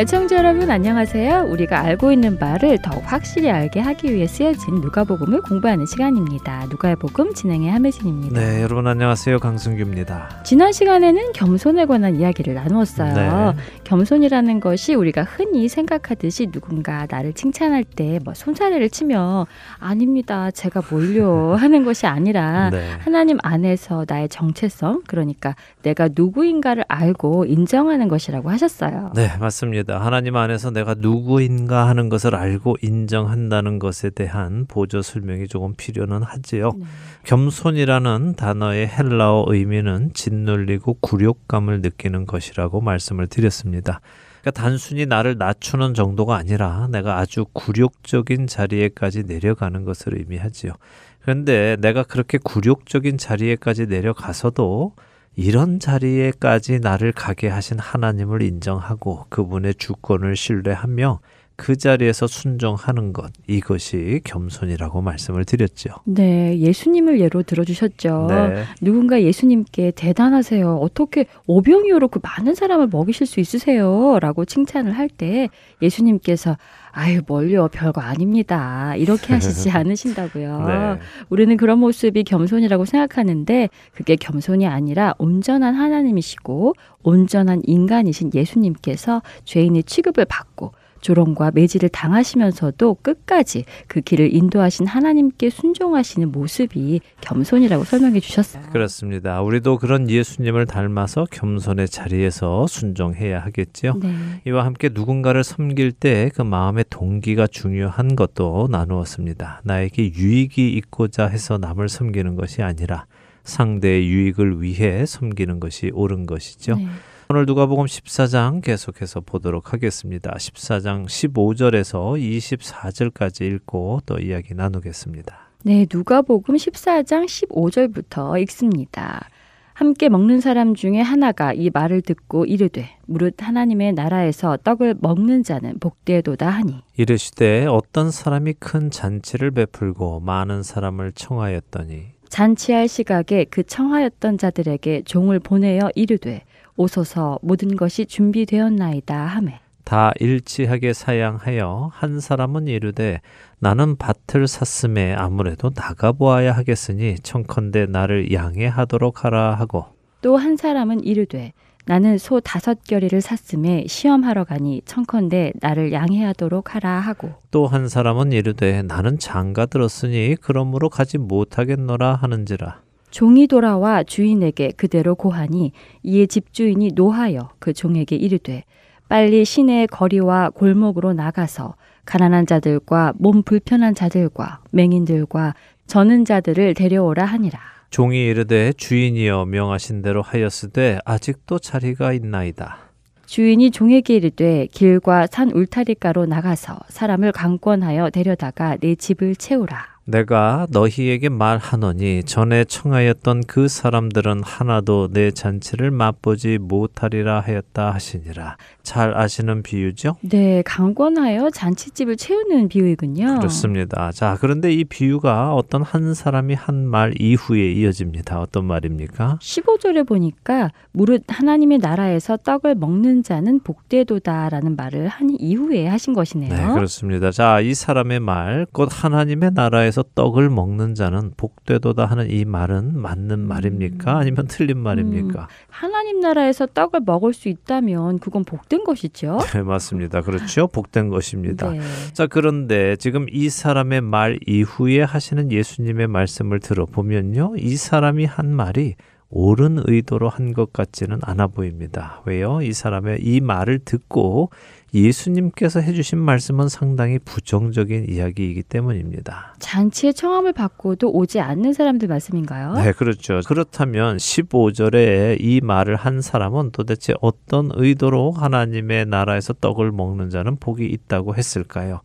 애청자 0.00 0.38
여러분 0.38 0.70
안녕하세요. 0.70 1.42
우리가 1.50 1.80
알고 1.80 2.10
있는 2.10 2.38
바를 2.38 2.78
더욱 2.80 3.02
확실히 3.04 3.50
알게 3.50 3.80
하기 3.80 4.14
위해 4.14 4.26
쓰여진 4.26 4.76
누가복음을 4.76 5.42
공부하는 5.42 5.84
시간입니다. 5.84 6.64
누가의 6.70 6.96
복음 6.96 7.34
진행의 7.34 7.70
함혜진입니다. 7.70 8.40
네, 8.40 8.62
여러분 8.62 8.86
안녕하세요. 8.86 9.38
강승규입니다. 9.40 10.40
지난 10.42 10.72
시간에는 10.72 11.32
겸손에 11.34 11.84
관한 11.84 12.16
이야기를 12.16 12.54
나누었어요. 12.54 13.52
네. 13.54 13.62
겸손이라는 13.84 14.60
것이 14.60 14.94
우리가 14.94 15.22
흔히 15.22 15.68
생각하듯이 15.68 16.46
누군가 16.46 17.06
나를 17.10 17.34
칭찬할 17.34 17.84
때 17.84 18.20
뭐 18.24 18.32
손사래를 18.32 18.88
치며 18.88 19.46
아닙니다. 19.78 20.50
제가 20.50 20.80
뭘요 20.90 21.56
하는 21.60 21.84
것이 21.84 22.06
아니라 22.06 22.70
네. 22.70 22.88
하나님 23.00 23.36
안에서 23.42 24.06
나의 24.08 24.30
정체성 24.30 25.02
그러니까 25.06 25.56
내가 25.82 26.08
누구인가를 26.14 26.86
알고 26.88 27.44
인정하는 27.44 28.08
것이라고 28.08 28.48
하셨어요. 28.50 29.12
네, 29.14 29.28
맞습니다. 29.38 29.89
하나님 29.98 30.36
안에서 30.36 30.70
내가 30.70 30.94
누구인가 30.94 31.88
하는 31.88 32.08
것을 32.08 32.34
알고 32.34 32.76
인정한다는 32.82 33.78
것에 33.78 34.10
대한 34.10 34.66
보조 34.66 35.02
설명이 35.02 35.48
조금 35.48 35.74
필요는 35.74 36.22
하지요. 36.22 36.72
네. 36.76 36.84
겸손이라는 37.24 38.34
단어의 38.36 38.88
헬라어 38.88 39.46
의미는 39.48 40.12
짓눌리고 40.14 40.98
굴욕감을 41.00 41.80
느끼는 41.80 42.26
것이라고 42.26 42.80
말씀을 42.80 43.26
드렸습니다. 43.26 44.00
그러니까 44.40 44.62
단순히 44.62 45.06
나를 45.06 45.36
낮추는 45.36 45.94
정도가 45.94 46.36
아니라 46.36 46.88
내가 46.90 47.18
아주 47.18 47.44
굴욕적인 47.52 48.46
자리에까지 48.46 49.24
내려가는 49.24 49.84
것을 49.84 50.16
의미하지요. 50.18 50.72
그런데 51.20 51.76
내가 51.80 52.02
그렇게 52.02 52.38
굴욕적인 52.38 53.18
자리에까지 53.18 53.86
내려가서도 53.86 54.94
이런 55.36 55.78
자리에까지 55.78 56.80
나를 56.80 57.12
가게 57.12 57.48
하신 57.48 57.78
하나님을 57.78 58.42
인정하고 58.42 59.26
그분의 59.28 59.74
주권을 59.76 60.36
신뢰하며 60.36 61.20
그 61.56 61.76
자리에서 61.76 62.26
순종하는 62.26 63.12
것 63.12 63.30
이것이 63.46 64.22
겸손이라고 64.24 65.02
말씀을 65.02 65.44
드렸죠. 65.44 65.90
네, 66.06 66.58
예수님을 66.58 67.20
예로 67.20 67.42
들어주셨죠. 67.42 68.26
네. 68.30 68.64
누군가 68.80 69.20
예수님께 69.22 69.92
대단하세요. 69.94 70.76
어떻게 70.76 71.26
오병이어로 71.46 72.08
그 72.08 72.18
많은 72.22 72.54
사람을 72.54 72.88
먹이실 72.90 73.26
수 73.26 73.40
있으세요? 73.40 74.18
라고 74.20 74.46
칭찬을 74.46 74.92
할 74.92 75.10
때 75.10 75.48
예수님께서 75.82 76.56
아유, 76.92 77.20
뭘요. 77.26 77.68
별거 77.68 78.00
아닙니다. 78.00 78.94
이렇게 78.96 79.32
하시지 79.32 79.70
않으신다고요. 79.70 80.66
네. 80.66 81.00
우리는 81.28 81.56
그런 81.56 81.78
모습이 81.78 82.24
겸손이라고 82.24 82.84
생각하는데 82.84 83.68
그게 83.94 84.16
겸손이 84.16 84.66
아니라 84.66 85.14
온전한 85.18 85.74
하나님이시고 85.74 86.74
온전한 87.02 87.62
인간이신 87.64 88.32
예수님께서 88.34 89.22
죄인의 89.44 89.84
취급을 89.84 90.24
받고 90.24 90.72
조롱과 91.00 91.52
매질을 91.54 91.88
당하시면서도 91.90 92.98
끝까지 93.02 93.64
그 93.86 94.00
길을 94.00 94.34
인도하신 94.34 94.86
하나님께 94.86 95.50
순종하시는 95.50 96.32
모습이 96.32 97.00
겸손이라고 97.20 97.84
설명해 97.84 98.20
주셨어요. 98.20 98.62
그렇습니다. 98.72 99.40
우리도 99.42 99.78
그런 99.78 100.08
예수님을 100.10 100.66
닮아서 100.66 101.26
겸손의 101.30 101.88
자리에서 101.88 102.66
순종해야 102.66 103.40
하겠지요. 103.40 103.94
네. 104.00 104.14
이와 104.46 104.64
함께 104.64 104.90
누군가를 104.92 105.44
섬길 105.44 105.92
때 105.92 106.30
그 106.34 106.42
마음의 106.42 106.86
동기가 106.90 107.46
중요한 107.46 108.16
것도 108.16 108.68
나누었습니다. 108.70 109.62
나에게 109.64 110.14
유익이 110.14 110.72
있고자 110.72 111.26
해서 111.26 111.58
남을 111.58 111.88
섬기는 111.88 112.36
것이 112.36 112.62
아니라 112.62 113.06
상대의 113.44 114.08
유익을 114.08 114.62
위해 114.62 115.06
섬기는 115.06 115.60
것이 115.60 115.90
옳은 115.92 116.26
것이죠. 116.26 116.76
네. 116.76 116.86
오늘 117.32 117.46
누가복음 117.46 117.84
14장 117.84 118.60
계속해서 118.60 119.20
보도록 119.20 119.72
하겠습니다. 119.72 120.32
14장 120.32 121.06
15절에서 121.06 122.18
24절까지 122.18 123.42
읽고 123.42 124.00
또 124.04 124.18
이야기 124.18 124.52
나누겠습니다. 124.52 125.38
네, 125.62 125.86
누가복음 125.88 126.56
14장 126.56 127.26
15절부터 127.26 128.42
읽습니다. 128.42 129.28
함께 129.74 130.08
먹는 130.08 130.40
사람 130.40 130.74
중에 130.74 131.00
하나가 131.00 131.52
이 131.52 131.70
말을 131.72 132.02
듣고 132.02 132.46
이르되 132.46 132.96
무릇 133.06 133.36
하나님의 133.38 133.92
나라에서 133.92 134.58
떡을 134.64 134.96
먹는 134.98 135.44
자는 135.44 135.78
복되도다 135.78 136.50
하니 136.50 136.82
이르시되 136.96 137.66
어떤 137.66 138.10
사람이 138.10 138.54
큰 138.54 138.90
잔치를 138.90 139.52
베풀고 139.52 140.18
많은 140.18 140.64
사람을 140.64 141.12
청하였더니 141.12 142.06
잔치할 142.28 142.88
시각에 142.88 143.44
그 143.48 143.62
청하였던 143.62 144.36
자들에게 144.36 145.02
종을 145.04 145.38
보내어 145.38 145.90
이르되 145.94 146.42
오소서 146.80 147.38
모든 147.42 147.76
것이 147.76 148.06
준비되었나이다 148.06 149.14
하매. 149.14 149.60
다 149.84 150.12
일치하게 150.18 150.92
사양하여 150.94 151.90
한 151.92 152.20
사람은 152.20 152.68
이르되 152.68 153.20
나는 153.58 153.96
밭을 153.96 154.46
샀음에 154.46 155.14
아무래도 155.14 155.68
나가 155.70 156.12
보아야 156.12 156.52
하겠으니 156.52 157.16
청컨대 157.22 157.86
나를 157.86 158.32
양해하도록 158.32 159.24
하라 159.24 159.54
하고. 159.54 159.84
또 160.22 160.36
한 160.36 160.56
사람은 160.56 161.00
이르되 161.04 161.52
나는 161.86 162.16
소 162.18 162.40
다섯 162.40 162.78
결의를 162.84 163.20
샀음에 163.20 163.84
시험하러 163.86 164.44
가니 164.44 164.80
청컨대 164.84 165.52
나를 165.60 165.92
양해하도록 165.92 166.74
하라 166.74 167.00
하고. 167.00 167.34
또 167.50 167.66
한 167.66 167.88
사람은 167.88 168.32
이르되 168.32 168.82
나는 168.82 169.18
장가 169.18 169.66
들었으니 169.66 170.36
그러므로 170.40 170.88
가지 170.88 171.18
못하겠노라 171.18 172.14
하는지라 172.14 172.80
종이 173.10 173.46
돌아와 173.46 174.02
주인에게 174.02 174.72
그대로 174.76 175.14
고하니 175.14 175.72
이에 176.02 176.26
집주인이 176.26 176.92
노하여 176.94 177.50
그 177.58 177.72
종에게 177.72 178.16
이르되 178.16 178.64
빨리 179.08 179.44
시내의 179.44 179.88
거리와 179.88 180.50
골목으로 180.50 181.12
나가서 181.12 181.74
가난한 182.04 182.46
자들과 182.46 183.14
몸 183.18 183.42
불편한 183.42 183.94
자들과 183.94 184.60
맹인들과 184.70 185.54
저는 185.86 186.24
자들을 186.24 186.74
데려오라 186.74 187.24
하니라. 187.24 187.58
종이 187.90 188.26
이르되 188.26 188.72
주인이여 188.72 189.46
명하신 189.46 190.02
대로 190.02 190.22
하였으되 190.22 191.00
아직도 191.04 191.58
자리가 191.58 192.12
있나이다 192.12 192.78
주인이 193.26 193.72
종에게 193.72 194.14
이르되 194.14 194.68
길과 194.70 195.26
산 195.28 195.50
울타리가로 195.50 196.26
나가서 196.26 196.78
사람을 196.88 197.32
강권하여 197.32 198.10
데려다가 198.10 198.76
내 198.76 198.94
집을 198.94 199.34
채우라. 199.34 199.89
내가 200.04 200.66
너희에게 200.70 201.28
말하노니 201.28 202.24
전에 202.24 202.64
청하였던 202.64 203.44
그 203.46 203.68
사람들은 203.68 204.42
하나도 204.42 205.08
내 205.12 205.30
잔치를 205.30 205.90
맛보지 205.92 206.58
못하리라 206.58 207.40
하였다 207.40 207.92
하시니라. 207.92 208.56
잘 208.82 209.16
아시는 209.16 209.62
비유죠? 209.62 210.16
네, 210.22 210.62
강권하여 210.66 211.50
잔치집을 211.50 212.16
채우는 212.16 212.68
비유이군요. 212.68 213.36
그렇습니다. 213.38 214.10
자, 214.10 214.36
그런데 214.40 214.72
이 214.72 214.84
비유가 214.84 215.54
어떤 215.54 215.82
한 215.82 216.14
사람이 216.14 216.54
한 216.54 216.80
말 216.90 217.12
이후에 217.20 217.70
이어집니다. 217.72 218.40
어떤 218.40 218.64
말입니까? 218.64 219.38
15절에 219.40 220.08
보니까 220.08 220.70
무릇 220.92 221.22
하나님의 221.28 221.78
나라에서 221.78 222.36
떡을 222.38 222.74
먹는 222.74 223.22
자는 223.22 223.60
복되도다라는 223.60 224.74
말을 224.76 225.06
한 225.08 225.36
이후에 225.38 225.86
하신 225.86 226.14
것이네요. 226.14 226.52
네, 226.52 226.74
그렇습니다. 226.74 227.30
자, 227.30 227.60
이 227.60 227.74
사람의 227.74 228.20
말, 228.20 228.66
곧 228.72 228.88
하나님의 228.90 229.52
나라에 229.54 229.89
서 229.90 230.04
떡을 230.14 230.50
먹는 230.50 230.94
자는 230.94 231.32
복되도다 231.36 232.04
하는 232.06 232.30
이 232.30 232.44
말은 232.44 232.98
맞는 232.98 233.38
말입니까? 233.40 234.18
아니면 234.18 234.46
틀린 234.48 234.78
말입니까? 234.78 235.48
하나님 235.68 236.20
나라에서 236.20 236.66
떡을 236.66 237.00
먹을 237.06 237.32
수 237.32 237.48
있다면 237.48 238.18
그건 238.18 238.44
복된 238.44 238.84
것이죠. 238.84 239.38
네, 239.54 239.62
맞습니다. 239.62 240.20
그렇죠. 240.22 240.66
복된 240.68 241.08
것입니다. 241.08 241.70
네. 241.70 241.80
자, 242.12 242.26
그런데 242.26 242.96
지금 242.96 243.26
이 243.30 243.48
사람의 243.48 244.00
말 244.02 244.38
이후에 244.46 245.02
하시는 245.02 245.50
예수님의 245.50 246.06
말씀을 246.08 246.60
들어보면요. 246.60 247.54
이 247.58 247.76
사람이 247.76 248.24
한 248.26 248.50
말이 248.54 248.94
옳은 249.32 249.82
의도로 249.86 250.28
한 250.28 250.52
것 250.52 250.72
같지는 250.72 251.20
않아 251.22 251.46
보입니다. 251.46 252.20
왜요? 252.26 252.62
이 252.62 252.72
사람의 252.72 253.20
이 253.22 253.40
말을 253.40 253.78
듣고 253.84 254.50
예수님께서 254.92 255.80
해주신 255.80 256.18
말씀은 256.18 256.68
상당히 256.68 257.18
부정적인 257.18 258.08
이야기이기 258.08 258.62
때문입니다. 258.64 259.54
잔치의 259.58 260.14
청함을 260.14 260.52
받고도 260.52 261.10
오지 261.12 261.40
않는 261.40 261.72
사람들 261.72 262.08
말씀인가요? 262.08 262.74
네, 262.74 262.92
그렇죠. 262.92 263.40
그렇다면 263.46 264.16
15절에 264.16 265.36
이 265.40 265.60
말을 265.62 265.96
한 265.96 266.20
사람은 266.20 266.70
도대체 266.72 267.14
어떤 267.20 267.70
의도로 267.74 268.32
하나님의 268.32 269.06
나라에서 269.06 269.52
떡을 269.54 269.92
먹는 269.92 270.30
자는 270.30 270.56
복이 270.56 270.84
있다고 270.86 271.36
했을까요? 271.36 272.00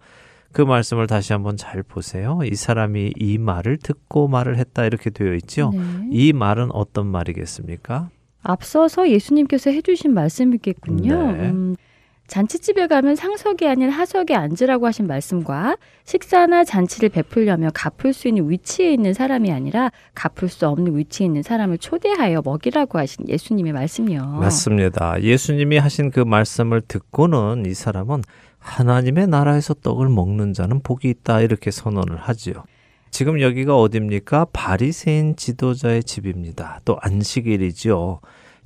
그 0.51 0.61
말씀을 0.61 1.05
다시 1.07 1.33
한번 1.33 1.57
잘 1.57 1.83
보세요. 1.83 2.39
이 2.45 2.55
사람이 2.55 3.13
이 3.17 3.37
말을 3.37 3.77
듣고 3.77 4.29
말을 4.29 4.57
했다 4.57 4.85
이렇게 4.85 5.09
되어 5.09 5.33
있죠. 5.33 5.71
네. 5.73 5.79
이 6.11 6.31
말은 6.31 6.71
어떤 6.71 7.07
말이겠습니까? 7.07 8.09
앞서서 8.41 9.09
예수님께서 9.09 9.71
해주신 9.71 10.13
말씀이겠군요. 10.13 11.31
네. 11.33 11.49
음, 11.49 11.75
잔치집에 12.27 12.87
가면 12.87 13.15
상석이 13.15 13.67
아닌 13.67 13.89
하석에 13.89 14.35
앉으라고 14.35 14.87
하신 14.87 15.05
말씀과 15.07 15.77
식사나 16.05 16.63
잔치를 16.63 17.09
베풀려면 17.09 17.71
갚을 17.73 18.13
수 18.13 18.27
있는 18.27 18.49
위치에 18.49 18.91
있는 18.91 19.13
사람이 19.13 19.51
아니라 19.51 19.91
갚을 20.15 20.49
수 20.49 20.67
없는 20.67 20.97
위치에 20.97 21.25
있는 21.25 21.43
사람을 21.43 21.77
초대하여 21.77 22.41
먹이라고 22.43 22.97
하신 22.97 23.29
예수님의 23.29 23.73
말씀이요. 23.73 24.25
맞습니다. 24.39 25.21
예수님이 25.21 25.77
하신 25.77 26.09
그 26.09 26.19
말씀을 26.19 26.81
듣고는 26.81 27.65
이 27.67 27.73
사람은 27.73 28.23
하나님의 28.57 29.27
나라에서 29.27 29.75
떡을 29.75 30.09
먹는 30.09 30.53
자는 30.53 30.81
복이 30.81 31.07
있다 31.07 31.41
이렇게 31.41 31.69
선언을 31.69 32.17
하지요. 32.17 32.63
지금 33.11 33.39
여기가 33.39 33.77
어딥니까? 33.79 34.47
바리새인 34.51 35.35
지도자의 35.35 36.03
집입니다. 36.03 36.81
또 36.83 36.97
안식일이지요. 36.99 38.19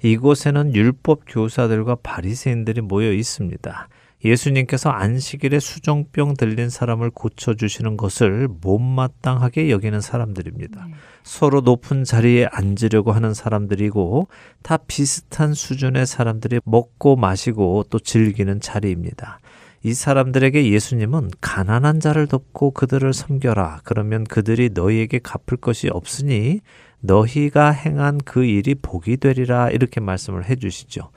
이곳에는 0.04 0.76
율법 0.76 1.22
교사들과 1.28 1.96
바리새인들이 2.02 2.82
모여 2.82 3.12
있습니다. 3.12 3.90
예수님께서 4.26 4.90
안식일에 4.90 5.60
수정병 5.60 6.36
들린 6.36 6.70
사람을 6.70 7.10
고쳐 7.10 7.54
주시는 7.54 7.96
것을 7.96 8.50
못마땅하게 8.62 9.70
여기는 9.70 10.02
사람들입니다. 10.02 10.88
서로 11.24 11.62
높은 11.62 12.04
자리에 12.04 12.48
앉으려고 12.52 13.14
하는 13.14 13.34
사람들이고 13.34 14.28
다 14.62 14.78
비슷한 14.78 15.54
수준의 15.54 16.06
사람들이 16.06 16.60
먹고 16.66 17.16
마시고 17.16 17.86
또 17.90 18.00
즐기는 18.00 18.60
자리입니다. 18.60 19.40
이 19.84 19.94
사람들에게 19.94 20.70
예수님은 20.70 21.32
가난한 21.40 22.02
자를 22.02 22.28
돕고 22.28 22.72
그들을 22.72 23.14
섬겨라. 23.14 23.82
그러면 23.86 24.26
그들이 24.26 24.72
너희에게 24.74 25.20
갚을 25.20 25.58
것이 25.62 25.88
없으니 25.90 26.60
너희가 27.02 27.72
행한 27.72 28.20
그 28.26 28.44
일이 28.46 28.76
복이 28.76 29.18
되리라. 29.18 29.70
이렇게 29.70 30.00
말씀을 30.00 30.50
해 30.50 30.56
주시죠. 30.56 31.12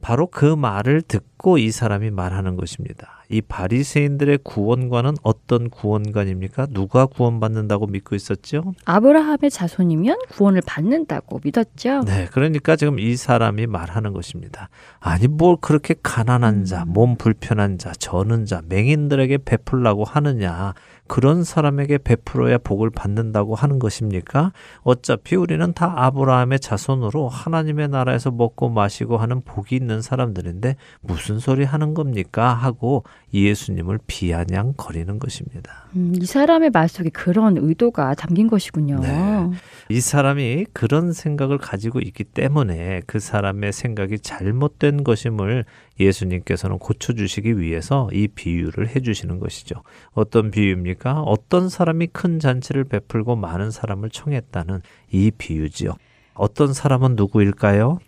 바로 0.00 0.26
그 0.28 0.44
말을 0.44 1.02
듣고 1.02 1.35
이 1.54 1.70
사람이 1.70 2.10
말하는 2.10 2.56
것입니다. 2.56 3.22
이 3.28 3.40
바리새인들의 3.40 4.40
구원관은 4.44 5.14
어떤 5.22 5.70
구원관입니까? 5.70 6.66
누가 6.70 7.06
구원받는다고 7.06 7.86
믿고 7.86 8.14
있었죠? 8.14 8.74
아브라함의 8.84 9.50
자손이면 9.50 10.18
구원을 10.30 10.62
받는다고 10.66 11.40
믿었죠. 11.42 12.02
네, 12.04 12.28
그러니까 12.32 12.76
지금 12.76 12.98
이 12.98 13.16
사람이 13.16 13.66
말하는 13.66 14.12
것입니다. 14.12 14.68
아니 15.00 15.28
뭘 15.28 15.56
그렇게 15.60 15.94
가난한 16.02 16.64
자, 16.64 16.84
몸 16.84 17.16
불편한 17.16 17.78
자, 17.78 17.92
저는 17.92 18.44
자, 18.44 18.62
맹인들에게 18.68 19.38
베풀라고 19.38 20.04
하느냐? 20.04 20.74
그런 21.08 21.44
사람에게 21.44 21.98
베풀어야 21.98 22.58
복을 22.58 22.90
받는다고 22.90 23.54
하는 23.54 23.78
것입니까? 23.78 24.52
어차피 24.82 25.36
우리는 25.36 25.72
다 25.72 25.92
아브라함의 25.96 26.60
자손으로 26.60 27.28
하나님의 27.28 27.88
나라에서 27.88 28.30
먹고 28.30 28.70
마시고 28.70 29.16
하는 29.16 29.42
복이 29.42 29.76
있는 29.76 30.02
사람들인데 30.02 30.76
무슨 31.00 31.35
소리 31.38 31.64
하는 31.64 31.94
겁니까? 31.94 32.54
하고 32.54 33.04
예수님을 33.32 33.98
비아냥거리는 34.06 35.18
것입니다. 35.18 35.86
음, 35.96 36.14
이 36.20 36.26
사람의 36.26 36.70
말 36.70 36.88
속에 36.88 37.10
그런 37.10 37.56
의도가 37.56 38.14
담긴 38.14 38.48
것이군요. 38.48 39.00
네. 39.00 39.50
이 39.88 40.00
사람이 40.00 40.66
그런 40.72 41.12
생각을 41.12 41.58
가지고 41.58 42.00
있기 42.00 42.24
때문에 42.24 43.02
그 43.06 43.18
사람의 43.18 43.72
생각이 43.72 44.18
잘못된 44.20 45.04
것임을 45.04 45.64
예수님께서는 45.98 46.78
고쳐주시기 46.78 47.58
위해서 47.58 48.08
이 48.12 48.28
비유를 48.28 48.88
해주시는 48.94 49.38
것이죠. 49.38 49.82
어떤 50.12 50.50
비유입니까? 50.50 51.22
어떤 51.22 51.68
사람이 51.68 52.08
큰 52.08 52.38
잔치를 52.38 52.84
베풀고 52.84 53.36
많은 53.36 53.70
사람을 53.70 54.10
청했다는 54.10 54.82
이 55.12 55.30
비유지요. 55.30 55.94
어떤 56.36 56.72
사람은 56.72 57.16
누구일까요? 57.16 57.98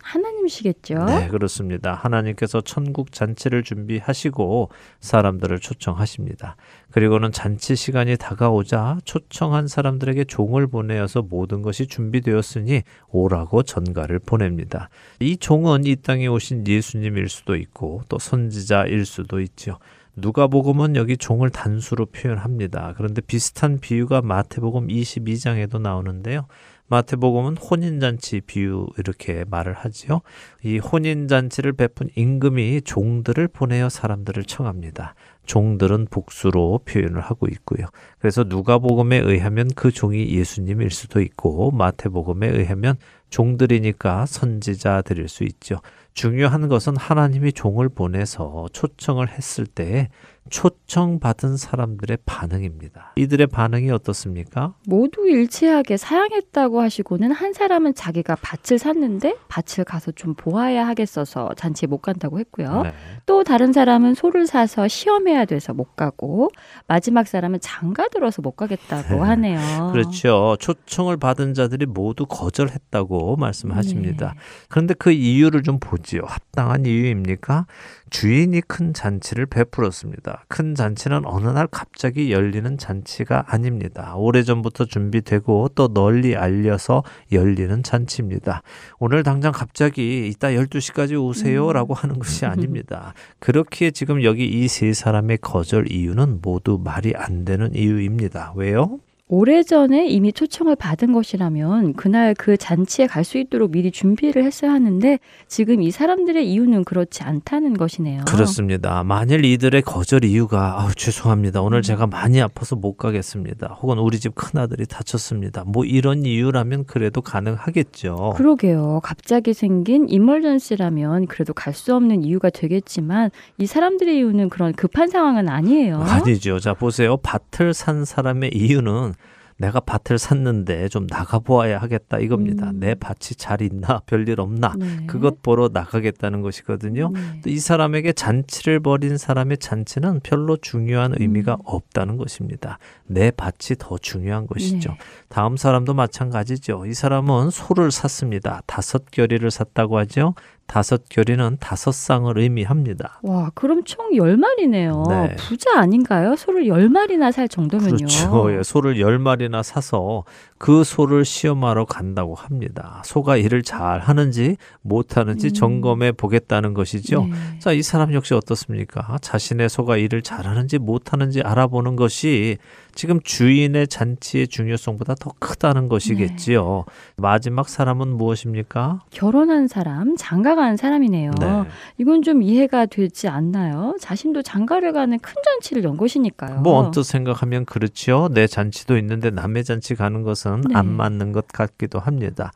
하나님이시겠죠. 0.49 1.05
네, 1.05 1.27
그렇습니다. 1.27 1.93
하나님께서 1.93 2.61
천국 2.61 3.11
잔치를 3.11 3.63
준비하시고 3.63 4.69
사람들을 4.99 5.59
초청하십니다. 5.59 6.55
그리고는 6.91 7.31
잔치 7.31 7.75
시간이 7.75 8.17
다가오자 8.17 8.99
초청한 9.05 9.67
사람들에게 9.67 10.25
종을 10.25 10.67
보내어서 10.67 11.21
모든 11.21 11.61
것이 11.61 11.87
준비되었으니 11.87 12.81
오라고 13.09 13.63
전가를 13.63 14.19
보냅니다. 14.19 14.89
이 15.19 15.37
종은 15.37 15.85
이 15.85 15.95
땅에 15.95 16.27
오신 16.27 16.67
예수님일 16.67 17.29
수도 17.29 17.55
있고 17.55 18.01
또 18.09 18.17
선지자일 18.19 19.05
수도 19.05 19.39
있죠. 19.41 19.77
누가복음은 20.15 20.95
여기 20.97 21.15
종을 21.15 21.49
단수로 21.49 22.07
표현합니다. 22.07 22.93
그런데 22.97 23.21
비슷한 23.21 23.79
비유가 23.79 24.21
마태복음 24.21 24.87
22장에도 24.87 25.79
나오는데요. 25.79 26.45
마태복음은 26.89 27.57
혼인잔치 27.57 28.41
비유 28.41 28.87
이렇게 28.97 29.45
말을 29.49 29.73
하지요. 29.73 30.21
이 30.63 30.79
혼인잔치를 30.79 31.73
베푼 31.73 32.09
임금이 32.15 32.81
종들을 32.81 33.47
보내어 33.47 33.89
사람들을 33.89 34.43
청합니다. 34.43 35.15
종들은 35.45 36.07
복수로 36.11 36.81
표현을 36.85 37.21
하고 37.21 37.47
있고요. 37.47 37.87
그래서 38.19 38.43
누가복음에 38.43 39.17
의하면 39.17 39.69
그 39.75 39.91
종이 39.91 40.29
예수님일 40.29 40.91
수도 40.91 41.21
있고 41.21 41.71
마태복음에 41.71 42.47
의하면 42.49 42.97
종들이니까 43.29 44.25
선지자들일 44.25 45.27
수 45.27 45.43
있죠. 45.43 45.79
중요한 46.13 46.67
것은 46.67 46.97
하나님이 46.97 47.53
종을 47.53 47.89
보내서 47.89 48.67
초청을 48.73 49.29
했을 49.29 49.65
때 49.65 50.09
초청받은 50.49 51.57
사람들의 51.57 52.17
반응입니다. 52.25 53.13
이들의 53.15 53.47
반응이 53.47 53.91
어떻습니까? 53.91 54.73
모두 54.87 55.27
일치하게 55.27 55.97
사양했다고 55.97 56.81
하시고는 56.81 57.31
한 57.31 57.53
사람은 57.53 57.93
자기가 57.95 58.37
밭을 58.41 58.79
샀는데 58.79 59.35
밭을 59.47 59.83
가서 59.85 60.11
좀 60.11 60.33
보아야 60.35 60.87
하겠어서 60.87 61.53
잔치에 61.55 61.87
못 61.87 61.99
간다고 61.99 62.39
했고요. 62.39 62.83
네. 62.83 62.93
또 63.25 63.43
다른 63.43 63.73
사람은 63.73 64.13
소를 64.13 64.47
사서 64.47 64.87
시험해야 64.87 65.45
돼서 65.45 65.73
못 65.73 65.95
가고 65.95 66.49
마지막 66.87 67.27
사람은 67.27 67.59
장가 67.61 68.07
들어서 68.09 68.41
못 68.41 68.51
가겠다고 68.51 69.15
네. 69.15 69.19
하네요. 69.19 69.89
그렇죠. 69.91 70.57
초청을 70.59 71.17
받은 71.17 71.53
자들이 71.53 71.85
모두 71.85 72.25
거절했다고 72.25 73.35
말씀하십니다. 73.37 74.33
네. 74.33 74.39
그런데 74.69 74.93
그 74.93 75.11
이유를 75.11 75.63
좀 75.63 75.79
보지요. 75.79 76.21
합당한 76.25 76.85
이유입니까? 76.85 77.65
주인이 78.09 78.61
큰 78.61 78.93
잔치를 78.93 79.45
베풀었습니다. 79.45 80.45
큰 80.47 80.73
잔치는 80.73 81.25
어느 81.25 81.47
날 81.49 81.67
갑자기 81.67 82.31
열리는 82.31 82.77
잔치가 82.77 83.43
아닙니다. 83.47 84.15
오래전부터 84.15 84.85
준비되고 84.85 85.69
또 85.75 85.93
널리 85.93 86.35
알려서 86.35 87.03
열리는 87.31 87.83
잔치입니다. 87.83 88.63
오늘 88.99 89.23
당장 89.23 89.51
갑자기 89.51 90.27
이따 90.27 90.47
12시까지 90.49 91.21
오세요 91.21 91.71
라고 91.73 91.93
하는 91.93 92.17
것이 92.17 92.45
아닙니다. 92.47 93.13
그렇기에 93.39 93.91
지금 93.91 94.23
여기 94.23 94.45
이 94.45 94.67
세 94.69 94.93
사람의 94.93 95.39
거절 95.41 95.91
이유는 95.91 96.39
모두 96.41 96.79
말이 96.83 97.13
안 97.15 97.43
되는 97.43 97.73
이유입니다. 97.73 98.53
왜요? 98.55 98.99
오래전에 99.31 100.07
이미 100.07 100.33
초청을 100.33 100.75
받은 100.75 101.13
것이라면 101.13 101.93
그날 101.93 102.33
그 102.33 102.57
잔치에 102.57 103.05
갈 103.05 103.19
수 103.29 103.37
있도록 103.37 103.69
미리 103.71 103.91
준비를 103.91 104.43
했어야 104.43 104.71
하는데 104.71 105.19
지금 105.47 105.83
이 105.83 105.91
사람들의 105.91 106.51
이유는 106.51 106.83
그렇지 106.83 107.21
않다는 107.21 107.75
것이네요. 107.75 108.23
그렇습니다. 108.27 109.03
만일 109.03 109.45
이들의 109.45 109.83
거절 109.83 110.23
이유가 110.25 110.81
아우, 110.81 110.91
죄송합니다. 110.95 111.61
오늘 111.61 111.79
음. 111.79 111.81
제가 111.83 112.07
많이 112.07 112.41
아파서 112.41 112.75
못 112.75 112.97
가겠습니다. 112.97 113.77
혹은 113.81 113.99
우리 113.99 114.19
집 114.19 114.33
큰아들이 114.33 114.87
다쳤습니다. 114.87 115.63
뭐 115.67 115.85
이런 115.85 116.25
이유라면 116.25 116.85
그래도 116.85 117.21
가능하겠죠. 117.21 118.33
그러게요. 118.35 119.01
갑자기 119.03 119.53
생긴 119.53 120.09
이멀전시라면 120.09 121.27
그래도 121.27 121.53
갈 121.53 121.69
수 121.75 121.93
없는 121.95 122.23
이유가 122.23 122.49
되겠지만 122.49 123.29
이 123.59 123.67
사람들의 123.67 124.17
이유는 124.17 124.49
그런 124.49 124.73
급한 124.73 125.07
상황은 125.07 125.47
아니에요. 125.49 126.01
아니죠. 126.01 126.57
자, 126.59 126.73
보세요. 126.73 127.15
밭을 127.17 127.75
산 127.75 128.05
사람의 128.05 128.51
이유는 128.55 129.13
내가 129.59 129.81
밭을 129.81 130.17
샀는데 130.17 130.87
좀 130.87 131.05
나가보아야 131.07 131.79
하겠다 131.79 132.17
이겁니다. 132.17 132.69
음. 132.69 132.79
내 132.79 132.95
밭이 132.95 133.35
잘 133.37 133.61
있나 133.61 134.01
별일 134.05 134.39
없나 134.39 134.73
네. 134.77 135.05
그것 135.05 135.41
보러 135.43 135.69
나가겠다는 135.71 136.41
것이거든요. 136.41 137.11
네. 137.13 137.41
또이 137.43 137.59
사람에게 137.59 138.13
잔치를 138.13 138.79
벌인 138.79 139.17
사람의 139.17 139.57
잔치는 139.57 140.21
별로 140.23 140.55
중요한 140.55 141.13
의미가 141.17 141.55
음. 141.55 141.61
없다는 141.65 142.15
것입니다. 142.15 142.79
내 143.05 143.31
밭이 143.31 143.77
더 143.77 143.97
중요한 143.97 144.47
것이죠. 144.47 144.91
네. 144.91 144.97
다음 145.27 145.57
사람도 145.57 145.93
마찬가지죠. 145.93 146.85
이 146.85 146.93
사람은 146.93 147.49
소를 147.49 147.91
샀습니다. 147.91 148.61
다섯 148.65 149.11
결의를 149.11 149.51
샀다고 149.51 149.97
하죠. 149.99 150.35
다섯 150.69 151.01
결의는 151.09 151.57
다섯 151.59 151.91
쌍을 151.91 152.37
의미합니다. 152.37 153.19
와, 153.23 153.49
그럼 153.55 153.83
총 153.85 154.11
10마리네요. 154.11 155.09
네. 155.09 155.35
부자 155.35 155.79
아닌가요? 155.79 156.35
소를 156.35 156.65
10마리나 156.65 157.31
살 157.31 157.49
정도면요. 157.49 157.97
그렇죠. 157.97 158.55
예, 158.55 158.61
소를 158.61 158.99
열 158.99 159.17
마리나 159.17 159.63
사서 159.63 160.25
그 160.59 160.83
소를 160.83 161.25
시험하러 161.25 161.85
간다고 161.85 162.35
합니다. 162.35 163.01
소가 163.03 163.35
일을 163.35 163.63
잘 163.63 163.99
하는지 163.99 164.57
못하는지 164.81 165.47
음. 165.47 165.53
점검해 165.53 166.11
보겠다는 166.11 166.75
것이죠. 166.75 167.25
네. 167.25 167.33
자, 167.57 167.71
이 167.71 167.81
사람 167.81 168.13
역시 168.13 168.35
어떻습니까? 168.35 169.17
자신의 169.21 169.69
소가 169.69 169.97
일을 169.97 170.21
잘 170.21 170.45
하는지 170.45 170.77
못하는지 170.77 171.41
알아보는 171.41 171.95
것이 171.95 172.57
지금 172.99 173.21
주인의 173.21 173.87
잔치의 173.87 174.49
중요성보다 174.49 175.15
더 175.15 175.31
크다는 175.39 175.87
것이겠지요. 175.87 176.83
마지막 177.15 177.69
사람은 177.69 178.09
무엇입니까? 178.09 179.03
결혼한 179.09 179.69
사람, 179.69 180.17
장가간 180.17 180.75
사람이네요. 180.75 181.31
네. 181.39 181.63
이건 181.97 182.23
좀 182.23 182.43
이해가 182.43 182.87
되지 182.87 183.29
않나요? 183.29 183.95
자신도 184.01 184.41
장가를 184.41 184.91
가는 184.91 185.17
큰 185.17 185.33
잔치를 185.45 185.85
연 185.85 185.95
것이니까요. 185.95 186.59
뭐 186.59 186.75
언뜻 186.75 187.03
생각하면 187.03 187.63
그렇죠. 187.63 188.27
내 188.33 188.47
잔치도 188.47 188.97
있는데 188.97 189.29
남의 189.29 189.63
잔치 189.63 189.95
가는 189.95 190.21
것은 190.21 190.59
네. 190.67 190.75
안 190.75 190.91
맞는 190.91 191.31
것 191.31 191.47
같기도 191.47 191.99
합니다. 191.99 192.51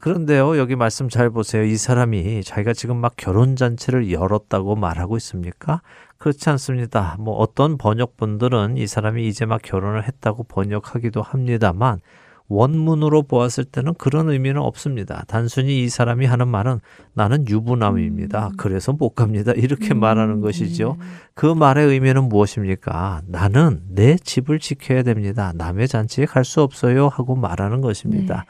그런데요, 0.00 0.56
여기 0.58 0.76
말씀 0.76 1.08
잘 1.08 1.28
보세요. 1.30 1.64
이 1.64 1.76
사람이 1.76 2.44
자기가 2.44 2.72
지금 2.72 2.98
막 2.98 3.14
결혼 3.16 3.56
잔치를 3.56 4.12
열었다고 4.12 4.76
말하고 4.76 5.16
있습니까? 5.16 5.82
그렇지 6.18 6.48
않습니다. 6.50 7.16
뭐 7.18 7.34
어떤 7.36 7.78
번역본들은 7.78 8.76
이 8.76 8.86
사람이 8.86 9.26
이제 9.26 9.44
막 9.44 9.60
결혼을 9.62 10.06
했다고 10.06 10.44
번역하기도 10.44 11.20
합니다만 11.22 12.00
원문으로 12.48 13.24
보았을 13.24 13.64
때는 13.64 13.94
그런 13.98 14.30
의미는 14.30 14.60
없습니다. 14.62 15.24
단순히 15.28 15.82
이 15.82 15.88
사람이 15.88 16.26
하는 16.26 16.48
말은 16.48 16.80
나는 17.12 17.46
유부남입니다. 17.46 18.52
그래서 18.56 18.92
못 18.92 19.10
갑니다. 19.10 19.52
이렇게 19.52 19.94
말하는 19.94 20.40
것이죠. 20.40 20.96
네. 20.98 21.06
그 21.34 21.46
말의 21.46 21.86
의미는 21.88 22.28
무엇입니까? 22.28 23.22
나는 23.26 23.82
내 23.88 24.16
집을 24.16 24.60
지켜야 24.60 25.02
됩니다. 25.02 25.52
남의 25.56 25.88
잔치에 25.88 26.24
갈 26.24 26.44
수 26.44 26.62
없어요. 26.62 27.08
하고 27.08 27.34
말하는 27.36 27.80
것입니다. 27.82 28.46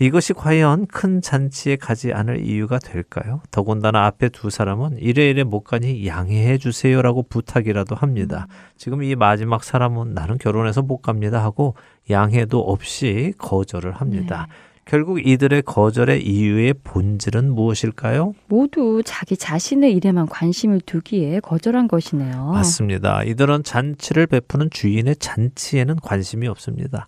이것이 0.00 0.32
과연 0.32 0.86
큰 0.86 1.20
잔치에 1.20 1.76
가지 1.76 2.12
않을 2.12 2.44
이유가 2.44 2.78
될까요? 2.78 3.40
더군다나 3.50 4.06
앞에 4.06 4.28
두 4.28 4.48
사람은 4.48 4.98
이래 4.98 5.28
이래 5.28 5.42
못 5.42 5.62
가니 5.62 6.06
양해해 6.06 6.56
주세요라고 6.56 7.24
부탁이라도 7.24 7.96
합니다. 7.96 8.46
지금 8.76 9.02
이 9.02 9.16
마지막 9.16 9.64
사람은 9.64 10.14
나는 10.14 10.38
결혼해서 10.38 10.82
못 10.82 10.98
갑니다 10.98 11.42
하고 11.42 11.74
양해도 12.10 12.60
없이 12.60 13.32
거절을 13.38 13.92
합니다. 13.92 14.46
네. 14.48 14.68
결국 14.88 15.26
이들의 15.26 15.62
거절의 15.62 16.26
이유의 16.26 16.76
본질은 16.82 17.52
무엇일까요? 17.52 18.32
모두 18.46 19.02
자기 19.04 19.36
자신의 19.36 19.92
일에만 19.92 20.26
관심을 20.26 20.80
두기에 20.80 21.40
거절한 21.40 21.88
것이네요. 21.88 22.52
맞습니다. 22.52 23.22
이들은 23.24 23.64
잔치를 23.64 24.26
베푸는 24.26 24.70
주인의 24.70 25.16
잔치에는 25.16 25.96
관심이 25.96 26.48
없습니다. 26.48 27.06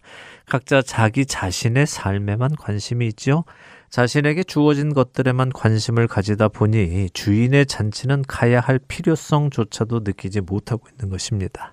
각자 0.51 0.83
자기 0.83 1.25
자신의 1.25 1.87
삶에만 1.87 2.57
관심이 2.57 3.07
있죠. 3.07 3.45
자신에게 3.89 4.45
주어진 4.45 4.93
것들에만 4.93 5.51
관심을 5.51 6.07
가지다 6.07 6.49
보니 6.49 7.11
주인의 7.15 7.67
잔치는 7.67 8.23
가야 8.29 8.61
할 8.61 8.79
필요성조차도 8.79 10.01
느끼지 10.01 10.43
못하고 10.43 10.87
있는 10.91 11.09
것입니다. 11.09 11.73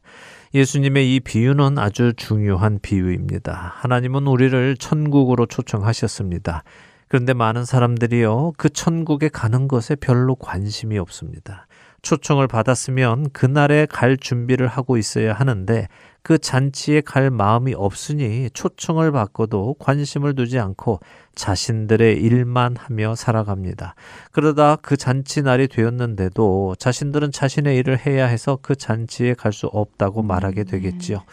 예수님의 0.54 1.16
이 1.16 1.20
비유는 1.20 1.78
아주 1.78 2.14
중요한 2.16 2.80
비유입니다. 2.82 3.74
하나님은 3.76 4.26
우리를 4.26 4.78
천국으로 4.78 5.46
초청하셨습니다. 5.46 6.64
그런데 7.08 7.34
많은 7.34 7.66
사람들이요, 7.66 8.54
그 8.58 8.70
천국에 8.70 9.30
가는 9.30 9.68
것에 9.68 9.96
별로 9.96 10.36
관심이 10.36 10.98
없습니다. 10.98 11.67
초청을 12.08 12.48
받았으면 12.48 13.32
그날에 13.32 13.86
갈 13.86 14.16
준비를 14.16 14.68
하고 14.68 14.96
있어야 14.96 15.34
하는데 15.34 15.90
그 16.22 16.38
잔치에 16.38 17.02
갈 17.02 17.30
마음이 17.30 17.74
없으니 17.74 18.50
초청을 18.54 19.12
받고도 19.12 19.76
관심을 19.80 20.34
두지 20.34 20.58
않고 20.58 21.02
자신들의 21.36 22.18
일만 22.18 22.78
하며 22.78 23.14
살아갑니다. 23.14 23.96
그러다 24.32 24.78
그 24.78 24.96
잔치 24.96 25.42
날이 25.42 25.68
되었는데도 25.68 26.76
자신들은 26.80 27.34
자신의 27.34 27.76
일을 27.78 28.06
해야 28.06 28.26
해서 28.26 28.58
그 28.62 28.78
잔치에 28.78 29.34
갈 29.34 29.52
수 29.52 29.68
없다고 29.68 30.22
말하게 30.22 30.64
되겠지요. 30.66 31.24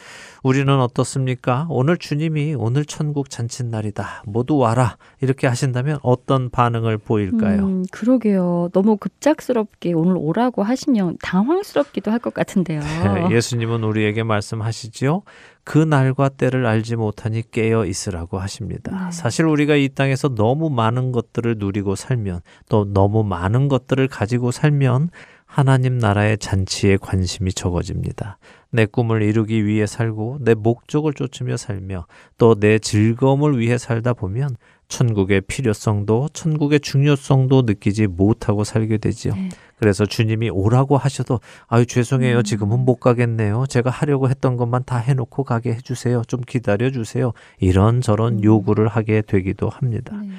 우리는 0.45 0.79
어떻습니까? 0.79 1.67
오늘 1.71 1.97
주님이 1.97 2.55
오늘 2.55 2.85
천국 2.85 3.31
잔칫날이다. 3.31 4.25
모두 4.27 4.59
와라. 4.59 4.99
이렇게 5.23 5.47
하신다면 5.47 5.99
어떤 6.03 6.51
반응을 6.51 6.99
보일까요? 6.99 7.65
음, 7.65 7.85
그러게요. 7.91 8.69
너무 8.75 8.99
급작스럽게 8.99 9.95
오늘 9.95 10.17
오라고 10.19 10.63
하시면 10.63 11.17
당황스럽기도 11.23 12.11
할 12.11 12.19
것 12.19 12.35
같은데요. 12.35 12.81
네, 12.81 13.29
예수님은 13.35 13.85
우리에게 13.85 14.23
말씀하시지요. 14.23 15.23
그 15.65 15.79
날과 15.79 16.29
때를 16.29 16.67
알지 16.67 16.97
못하니 16.97 17.51
깨어 17.51 17.87
있으라고 17.87 18.39
하십니다. 18.39 19.07
네. 19.07 19.13
사실 19.13 19.47
우리가 19.47 19.77
이 19.77 19.89
땅에서 19.89 20.35
너무 20.35 20.69
많은 20.69 21.11
것들을 21.13 21.57
누리고 21.59 21.97
살면 21.97 22.41
또 22.69 22.85
너무 22.85 23.25
많은 23.25 23.69
것들을 23.69 24.07
가지고 24.09 24.51
살면 24.51 25.09
하나님 25.47 25.99
나라의 25.99 26.37
잔치에 26.39 26.97
관심이 26.97 27.53
적어집니다. 27.53 28.39
내 28.75 28.87
꿈을 28.87 29.23
이루기 29.23 29.65
위해 29.65 29.87
살고 29.87 30.39
내 30.41 30.55
목적을 30.55 31.15
쫓으며 31.15 31.57
살며 31.57 32.07
또 32.37 32.57
내 32.59 32.79
즐거움을 32.79 33.59
위해 33.59 33.79
살다 33.79 34.15
보면 34.15 34.57
천국의 34.89 35.43
필요성도 35.43 36.29
천국의 36.33 36.81
중요성도 36.81 37.63
느끼지 37.63 38.07
못하고 38.09 38.65
살게 38.65 38.99
되지요. 38.99 39.35
네. 39.35 39.49
그래서 39.79 40.07
주님이 40.07 40.51
오라고 40.51 40.97
하셔도 40.97 41.41
아유 41.69 41.85
죄송해요 41.87 42.39
음. 42.39 42.43
지금은 42.43 42.81
못 42.81 42.97
가겠네요 42.97 43.67
제가 43.69 43.91
하려고 43.91 44.29
했던 44.29 44.57
것만 44.57 44.85
다 44.85 44.97
해놓고 44.97 45.45
가게 45.45 45.75
해주세요 45.75 46.23
좀 46.27 46.41
기다려 46.41 46.91
주세요 46.91 47.33
이런 47.59 48.01
저런 48.01 48.39
음. 48.39 48.45
요구를 48.45 48.89
하게 48.89 49.21
되기도 49.21 49.69
합니다 49.69 50.17
네. 50.23 50.31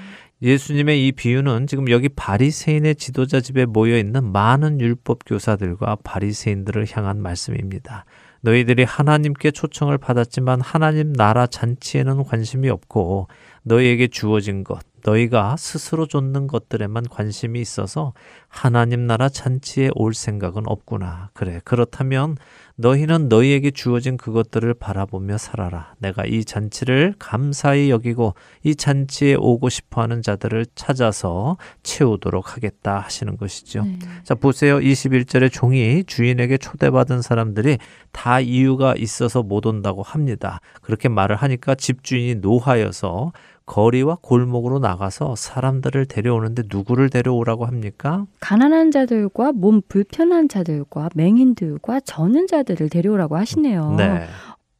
예수님의 0.41 1.07
이 1.07 1.11
비유는 1.11 1.67
지금 1.67 1.89
여기 1.89 2.09
바리새인의 2.09 2.95
지도자 2.95 3.39
집에 3.39 3.65
모여 3.65 3.97
있는 3.97 4.31
많은 4.31 4.81
율법 4.81 5.19
교사들과 5.25 5.97
바리새인들을 6.03 6.85
향한 6.91 7.21
말씀입니다. 7.21 8.05
너희들이 8.45 8.83
하나님께 8.83 9.49
초청을 9.49 9.97
받았지만 9.97 10.61
하나님 10.61 11.13
나라 11.13 11.47
잔치에는 11.47 12.23
관심이 12.23 12.69
없고 12.69 13.27
너희에게 13.63 14.07
주어진 14.07 14.63
것, 14.63 14.81
너희가 15.03 15.57
스스로 15.57 16.05
쫓는 16.05 16.45
것들에만 16.45 17.05
관심이 17.09 17.59
있어서 17.59 18.13
하나님 18.47 19.07
나라 19.07 19.29
잔치에 19.29 19.89
올 19.95 20.13
생각은 20.13 20.63
없구나. 20.67 21.31
그래. 21.33 21.59
그렇다면 21.63 22.37
너희는 22.77 23.29
너희에게 23.29 23.71
주어진 23.71 24.17
그것들을 24.17 24.73
바라보며 24.73 25.37
살아라. 25.37 25.95
내가 25.99 26.25
이 26.25 26.43
잔치를 26.43 27.15
감사히 27.17 27.89
여기고 27.89 28.35
이 28.63 28.75
잔치에 28.75 29.35
오고 29.35 29.69
싶어 29.69 30.01
하는 30.01 30.21
자들을 30.21 30.65
찾아서 30.75 31.57
채우도록 31.83 32.55
하겠다 32.55 32.99
하시는 32.99 33.37
것이죠. 33.37 33.83
네. 33.83 33.99
자, 34.23 34.35
보세요. 34.35 34.79
21절에 34.79 35.51
종이 35.51 36.03
주인에게 36.03 36.57
초대받은 36.57 37.21
사람들이 37.21 37.77
다 38.11 38.41
이유가 38.41 38.93
있어서 38.97 39.41
못 39.41 39.65
온다고 39.65 40.03
합니다. 40.03 40.59
그렇게 40.81 41.07
말을 41.07 41.37
하니까 41.37 41.75
집주인이 41.75 42.35
노하여서 42.35 43.31
거리와 43.65 44.17
골목으로 44.21 44.79
나가서 44.79 45.35
사람들을 45.35 46.05
데려오는데 46.05 46.63
누구를 46.69 47.09
데려오라고 47.09 47.65
합니까? 47.65 48.25
가난한 48.39 48.91
자들과 48.91 49.53
몸 49.53 49.81
불편한 49.87 50.47
자들과 50.47 51.09
맹인들과 51.15 52.01
저는 52.01 52.47
자들을 52.47 52.89
데려오라고 52.89 53.37
하시네요. 53.37 53.95
네. 53.97 54.25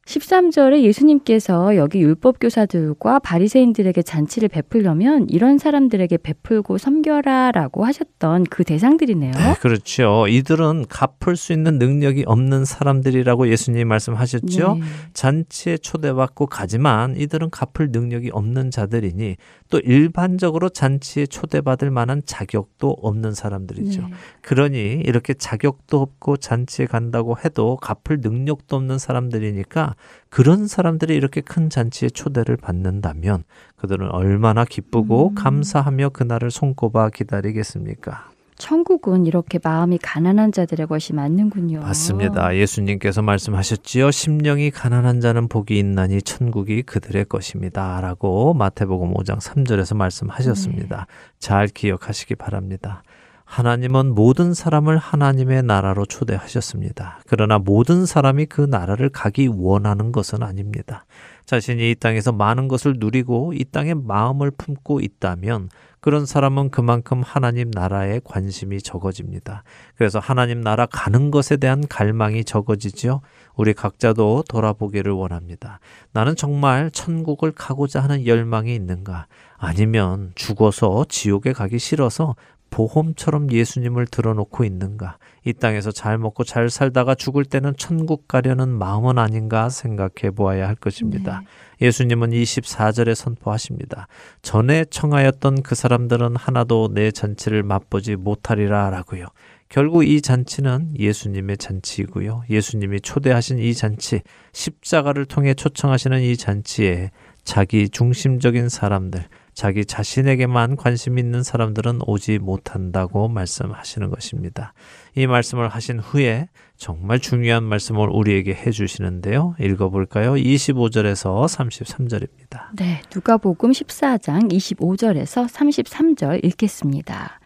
13절에 0.06 0.82
예수님께서 0.82 1.74
여기 1.74 2.00
율법 2.00 2.36
교사들과 2.40 3.18
바리새인들에게 3.18 4.02
잔치를 4.02 4.48
베풀려면 4.48 5.26
이런 5.28 5.58
사람들에게 5.58 6.18
베풀고 6.18 6.78
섬겨라 6.78 7.50
라고 7.50 7.84
하셨던 7.84 8.44
그 8.44 8.62
대상들이네요. 8.62 9.32
네, 9.32 9.54
그렇죠. 9.60 10.26
이들은 10.28 10.86
갚을 10.88 11.34
수 11.36 11.52
있는 11.52 11.78
능력이 11.78 12.22
없는 12.24 12.64
사람들이라고 12.64 13.48
예수님 13.48 13.88
말씀하셨죠. 13.88 14.74
네. 14.74 14.80
잔치에 15.12 15.76
초대받고 15.78 16.46
가지만 16.46 17.16
이들은 17.16 17.50
갚을 17.50 17.90
능력이 17.90 18.30
없는 18.32 18.70
자들이니 18.70 19.36
또 19.70 19.80
일반적으로 19.80 20.68
잔치에 20.68 21.26
초대받을 21.26 21.90
만한 21.90 22.22
자격도 22.24 22.90
없는 23.02 23.32
사람들이죠. 23.32 24.02
네. 24.02 24.08
그러니 24.42 25.02
이렇게 25.04 25.34
자격도 25.34 26.00
없고 26.00 26.36
잔치에 26.36 26.86
간다고 26.86 27.36
해도 27.44 27.76
갚을 27.82 28.20
능력도 28.20 28.76
없는 28.76 28.98
사람들이니까 28.98 29.95
그런 30.28 30.66
사람들이 30.66 31.14
이렇게 31.14 31.40
큰 31.40 31.70
잔치에 31.70 32.10
초대를 32.10 32.56
받는다면 32.56 33.44
그들은 33.76 34.10
얼마나 34.10 34.64
기쁘고 34.64 35.30
음. 35.30 35.34
감사하며 35.34 36.10
그날을 36.10 36.50
손꼽아 36.50 37.10
기다리겠습니까? 37.10 38.30
천국은 38.56 39.26
이렇게 39.26 39.58
마음이 39.62 39.98
가난한 39.98 40.50
자들의 40.50 40.86
것이 40.86 41.12
맞는군요. 41.12 41.80
맞습니다. 41.80 42.56
예수님께서 42.56 43.20
말씀하셨지요. 43.20 44.10
심령이 44.10 44.70
가난한 44.70 45.20
자는 45.20 45.48
복이 45.48 45.78
있나니 45.78 46.22
천국이 46.22 46.82
그들의 46.82 47.26
것입니다. 47.26 48.00
라고 48.00 48.54
마태복음 48.54 49.12
5장 49.14 49.40
3절에서 49.40 49.96
말씀하셨습니다. 49.96 51.06
잘 51.38 51.68
기억하시기 51.68 52.34
바랍니다. 52.36 53.02
하나님은 53.46 54.14
모든 54.14 54.52
사람을 54.52 54.98
하나님의 54.98 55.62
나라로 55.62 56.04
초대하셨습니다. 56.04 57.20
그러나 57.26 57.58
모든 57.58 58.04
사람이 58.04 58.46
그 58.46 58.60
나라를 58.60 59.08
가기 59.08 59.46
원하는 59.46 60.12
것은 60.12 60.42
아닙니다. 60.42 61.06
자신이 61.46 61.92
이 61.92 61.94
땅에서 61.94 62.32
많은 62.32 62.66
것을 62.66 62.96
누리고 62.98 63.52
이 63.54 63.64
땅에 63.64 63.94
마음을 63.94 64.50
품고 64.50 65.00
있다면 65.00 65.70
그런 66.00 66.26
사람은 66.26 66.70
그만큼 66.70 67.22
하나님 67.22 67.70
나라에 67.70 68.20
관심이 68.24 68.80
적어집니다. 68.80 69.62
그래서 69.96 70.18
하나님 70.18 70.60
나라 70.60 70.86
가는 70.86 71.30
것에 71.30 71.56
대한 71.56 71.86
갈망이 71.88 72.44
적어지죠. 72.44 73.22
우리 73.54 73.74
각자도 73.74 74.44
돌아보기를 74.48 75.12
원합니다. 75.12 75.80
나는 76.12 76.36
정말 76.36 76.90
천국을 76.90 77.52
가고자 77.52 78.02
하는 78.02 78.26
열망이 78.26 78.74
있는가? 78.74 79.26
아니면 79.56 80.32
죽어서 80.34 81.06
지옥에 81.08 81.52
가기 81.52 81.78
싫어서 81.78 82.36
보험처럼 82.70 83.50
예수님을 83.50 84.06
들어놓고 84.06 84.64
있는가? 84.64 85.18
이 85.44 85.52
땅에서 85.52 85.92
잘 85.92 86.18
먹고 86.18 86.44
잘 86.44 86.70
살다가 86.70 87.14
죽을 87.14 87.44
때는 87.44 87.74
천국 87.76 88.26
가려는 88.28 88.68
마음은 88.68 89.18
아닌가 89.18 89.68
생각해 89.68 90.32
보아야 90.34 90.66
할 90.66 90.74
것입니다. 90.74 91.42
예수님은 91.80 92.30
24절에 92.30 93.14
선포하십니다. 93.14 94.08
전에 94.42 94.84
청하였던 94.86 95.62
그 95.62 95.74
사람들은 95.74 96.36
하나도 96.36 96.90
내 96.92 97.10
잔치를 97.10 97.62
맛보지 97.62 98.16
못하리라 98.16 98.90
라고요. 98.90 99.26
결국 99.68 100.04
이 100.04 100.20
잔치는 100.22 100.94
예수님의 100.98 101.58
잔치이고요. 101.58 102.44
예수님이 102.48 103.00
초대하신 103.00 103.58
이 103.58 103.74
잔치, 103.74 104.22
십자가를 104.52 105.26
통해 105.26 105.54
초청하시는 105.54 106.22
이 106.22 106.36
잔치에 106.36 107.10
자기 107.44 107.88
중심적인 107.88 108.68
사람들, 108.68 109.24
자기 109.56 109.86
자신에게만 109.86 110.76
관심 110.76 111.18
있는 111.18 111.42
사람들은 111.42 112.00
오지 112.06 112.40
못한다고 112.40 113.28
말씀하시는 113.28 114.10
것입니다. 114.10 114.74
이 115.16 115.26
말씀을 115.26 115.68
하신 115.68 115.98
후에 115.98 116.48
정말 116.76 117.18
중요한 117.18 117.64
말씀을 117.64 118.10
우리에게 118.10 118.52
해 118.52 118.70
주시는데요. 118.70 119.56
읽어 119.58 119.88
볼까요? 119.88 120.34
25절에서 120.34 121.46
33절입니다. 121.46 122.76
네, 122.76 123.00
누가복음 123.14 123.70
14장 123.70 124.52
25절에서 124.52 125.48
33절 125.48 126.44
읽겠습니다. 126.44 127.40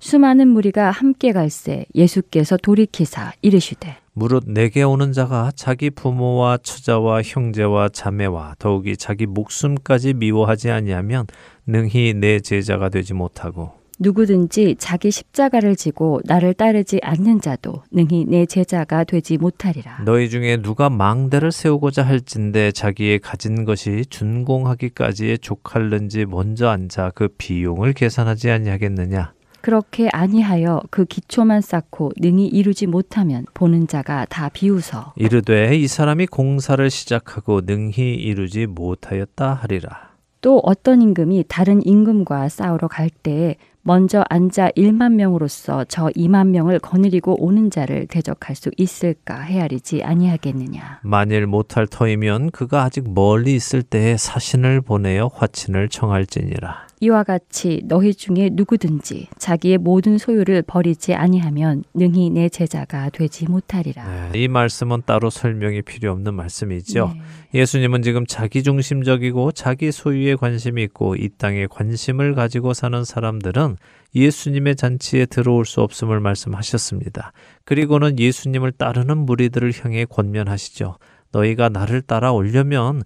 수많은 0.00 0.48
무리가 0.48 0.90
함께 0.90 1.30
갈새 1.30 1.86
예수께서 1.94 2.56
돌이키사 2.56 3.34
이르시되 3.40 4.01
무릇 4.14 4.44
내게 4.46 4.82
오는 4.82 5.12
자가 5.12 5.52
자기 5.54 5.88
부모와 5.88 6.58
처자와 6.58 7.22
형제와 7.22 7.88
자매와 7.88 8.56
더욱이 8.58 8.96
자기 8.96 9.24
목숨까지 9.24 10.12
미워하지 10.14 10.70
아니하면 10.70 11.26
능히 11.66 12.12
내 12.12 12.40
제자가 12.40 12.90
되지 12.90 13.14
못하고 13.14 13.72
누구든지 13.98 14.76
자기 14.78 15.10
십자가를 15.10 15.76
지고 15.76 16.20
나를 16.24 16.54
따르지 16.54 16.98
않는 17.02 17.40
자도 17.40 17.84
능히 17.90 18.26
내 18.26 18.46
제자가 18.46 19.04
되지 19.04 19.38
못하리라. 19.38 20.02
너희 20.04 20.28
중에 20.28 20.56
누가 20.56 20.90
망대를 20.90 21.52
세우고자 21.52 22.02
할진대 22.02 22.72
자기의 22.72 23.20
가진 23.20 23.64
것이 23.64 24.04
준공하기까지의 24.10 25.38
족할는지 25.38 26.26
먼저 26.26 26.68
앉아 26.68 27.12
그 27.14 27.28
비용을 27.28 27.92
계산하지 27.92 28.50
아니하겠느냐 28.50 29.34
그렇게 29.62 30.08
아니하여 30.12 30.82
그 30.90 31.04
기초만 31.04 31.60
쌓고 31.60 32.12
능히 32.18 32.46
이루지 32.48 32.86
못하면 32.86 33.46
보는 33.54 33.86
자가 33.86 34.26
다 34.26 34.48
비웃어. 34.48 35.14
이르되 35.16 35.76
이 35.76 35.86
사람이 35.86 36.26
공사를 36.26 36.90
시작하고 36.90 37.62
능히 37.64 38.14
이루지 38.14 38.66
못하였다 38.66 39.54
하리라. 39.54 40.12
또 40.40 40.60
어떤 40.64 41.00
임금이 41.00 41.44
다른 41.48 41.80
임금과 41.86 42.48
싸우러 42.48 42.88
갈 42.88 43.08
때에 43.08 43.54
먼저 43.84 44.24
앉아 44.28 44.70
1만 44.70 45.14
명으로서 45.14 45.84
저 45.88 46.06
2만 46.06 46.48
명을 46.48 46.78
거느리고 46.78 47.36
오는 47.44 47.70
자를 47.70 48.06
대적할 48.06 48.54
수 48.54 48.70
있을까 48.76 49.40
헤아리지 49.40 50.02
아니하겠느냐. 50.04 51.00
만일 51.02 51.46
못할 51.46 51.86
터이면 51.86 52.50
그가 52.50 52.84
아직 52.84 53.12
멀리 53.12 53.54
있을 53.54 53.82
때에 53.82 54.16
사신을 54.16 54.82
보내어 54.82 55.30
화친을 55.34 55.88
청할지니라 55.88 56.86
이와 57.02 57.24
같이 57.24 57.80
너희 57.86 58.14
중에 58.14 58.50
누구든지 58.52 59.26
자기의 59.36 59.78
모든 59.78 60.18
소유를 60.18 60.62
버리지 60.62 61.14
아니하면 61.14 61.82
능히 61.94 62.30
내 62.30 62.48
제자가 62.48 63.10
되지 63.10 63.46
못하리라. 63.46 64.30
네, 64.30 64.40
이 64.40 64.46
말씀은 64.46 65.02
따로 65.04 65.28
설명이 65.28 65.82
필요 65.82 66.12
없는 66.12 66.32
말씀이죠. 66.34 67.12
네. 67.12 67.58
예수님은 67.58 68.02
지금 68.02 68.24
자기 68.24 68.62
중심적이고 68.62 69.50
자기 69.50 69.90
소유에 69.90 70.36
관심이 70.36 70.80
있고 70.84 71.16
이 71.16 71.28
땅에 71.36 71.66
관심을 71.66 72.36
가지고 72.36 72.72
사는 72.72 73.02
사람들은 73.02 73.78
예수님의 74.14 74.76
잔치에 74.76 75.26
들어올 75.26 75.66
수 75.66 75.80
없음을 75.80 76.20
말씀하셨습니다. 76.20 77.32
그리고는 77.64 78.20
예수님을 78.20 78.70
따르는 78.70 79.18
무리들을 79.18 79.72
향해 79.82 80.04
권면하시죠. 80.04 80.98
너희가 81.32 81.68
나를 81.68 82.02
따라오려면 82.02 83.02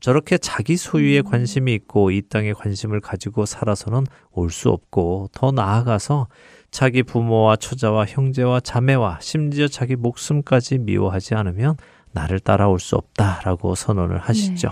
저렇게 0.00 0.38
자기 0.38 0.76
소유에 0.76 1.22
관심이 1.22 1.72
있고 1.74 2.10
이 2.10 2.22
땅에 2.22 2.52
관심을 2.52 3.00
가지고 3.00 3.46
살아서는 3.46 4.06
올 4.32 4.50
수 4.50 4.70
없고 4.70 5.30
더 5.32 5.50
나아가서 5.52 6.28
자기 6.70 7.02
부모와 7.02 7.56
처자와 7.56 8.04
형제와 8.06 8.60
자매와 8.60 9.18
심지어 9.20 9.66
자기 9.68 9.96
목숨까지 9.96 10.78
미워하지 10.78 11.34
않으면 11.34 11.76
나를 12.12 12.40
따라올 12.40 12.78
수 12.80 12.96
없다라고 12.96 13.74
선언을 13.74 14.18
하시죠. 14.18 14.70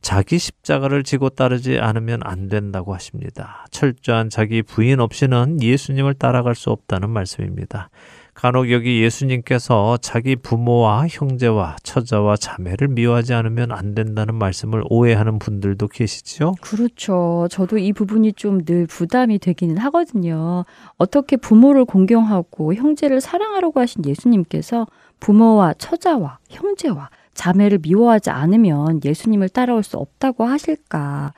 자기 0.00 0.38
십자가를 0.38 1.02
지고 1.02 1.28
따르지 1.28 1.78
않으면 1.78 2.20
안 2.22 2.48
된다고 2.48 2.94
하십니다. 2.94 3.66
철저한 3.70 4.30
자기 4.30 4.62
부인 4.62 5.00
없이는 5.00 5.60
예수님을 5.60 6.14
따라갈 6.14 6.54
수 6.54 6.70
없다는 6.70 7.10
말씀입니다. 7.10 7.90
간혹 8.38 8.70
여기 8.70 9.02
예수님께서 9.02 9.96
자기 10.00 10.36
부모와 10.36 11.08
형제와 11.10 11.74
처자와 11.82 12.36
자매를 12.36 12.86
미워하지 12.86 13.34
않으면 13.34 13.72
안 13.72 13.96
된다는 13.96 14.36
말씀을 14.36 14.84
오해하는 14.88 15.40
분들도 15.40 15.88
계시지요. 15.88 16.52
그렇죠. 16.60 17.48
저도 17.50 17.78
이 17.78 17.92
부분이 17.92 18.34
좀 18.34 18.64
늘 18.64 18.86
부담이 18.86 19.40
되기는 19.40 19.76
하거든요. 19.78 20.64
어떻게 20.98 21.36
부모를 21.36 21.84
공경하고 21.84 22.74
형제를 22.74 23.20
사랑하라고 23.20 23.80
하신 23.80 24.04
예수님께서 24.06 24.86
부모와 25.18 25.74
처자와 25.74 26.38
형제와 26.48 27.10
자매를 27.34 27.78
미워하지 27.82 28.30
않으면 28.30 29.00
예수님을 29.04 29.48
따라올 29.48 29.82
수 29.82 29.96
없다고 29.96 30.44
하실까 30.44 31.32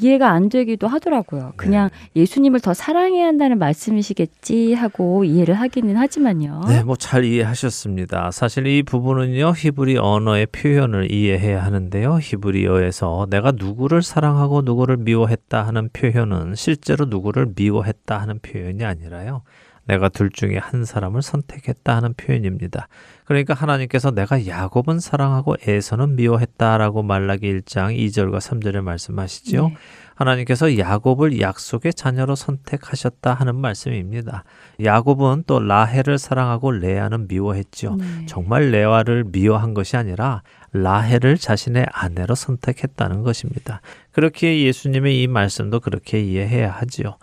이해가 0.00 0.30
안 0.30 0.48
되기도 0.48 0.88
하더라고요. 0.88 1.52
그냥 1.56 1.90
예수님을 2.14 2.60
더 2.60 2.74
사랑해야 2.74 3.26
한다는 3.26 3.58
말씀이시겠지 3.58 4.74
하고 4.74 5.24
이해를 5.24 5.54
하기는 5.54 5.96
하지만요. 5.96 6.62
네, 6.68 6.82
뭐 6.82 6.96
잘 6.96 7.24
이해하셨습니다. 7.24 8.30
사실 8.32 8.66
이 8.66 8.82
부분은요, 8.82 9.52
히브리 9.56 9.98
언어의 9.98 10.46
표현을 10.46 11.12
이해해야 11.12 11.62
하는데요. 11.64 12.18
히브리어에서 12.20 13.26
내가 13.30 13.52
누구를 13.52 14.02
사랑하고 14.02 14.62
누구를 14.62 14.96
미워했다 14.98 15.62
하는 15.66 15.88
표현은 15.92 16.54
실제로 16.56 17.04
누구를 17.04 17.52
미워했다 17.56 18.18
하는 18.18 18.38
표현이 18.40 18.84
아니라요. 18.84 19.42
내가 19.86 20.08
둘 20.08 20.30
중에 20.30 20.58
한 20.58 20.84
사람을 20.84 21.22
선택했다 21.22 21.96
하는 21.96 22.14
표현입니다. 22.14 22.88
그러니까 23.24 23.54
하나님께서 23.54 24.10
내가 24.10 24.46
야곱은 24.46 25.00
사랑하고 25.00 25.56
에서는 25.66 26.16
미워했다라고 26.16 27.02
말라기 27.02 27.60
1장 27.60 27.96
2절과 27.96 28.38
3절에 28.38 28.82
말씀하시죠. 28.82 29.68
네. 29.68 29.76
하나님께서 30.14 30.78
야곱을 30.78 31.40
약속의 31.40 31.92
자녀로 31.92 32.36
선택하셨다 32.36 33.34
하는 33.34 33.54
말씀입니다. 33.56 34.44
야곱은 34.82 35.44
또 35.46 35.60
라헬을 35.60 36.18
사랑하고 36.18 36.70
레아는 36.70 37.28
미워했죠. 37.28 37.96
네. 37.96 38.26
정말 38.26 38.70
레아를 38.70 39.24
미워한 39.24 39.74
것이 39.74 39.96
아니라 39.96 40.42
라헬을 40.72 41.36
자신의 41.36 41.86
아내로 41.92 42.34
선택했다는 42.34 43.22
것입니다. 43.22 43.80
그렇게 44.10 44.62
예수님의 44.62 45.22
이 45.22 45.26
말씀도 45.26 45.80
그렇게 45.80 46.20
이해해야 46.20 46.70
하지요. 46.70 47.18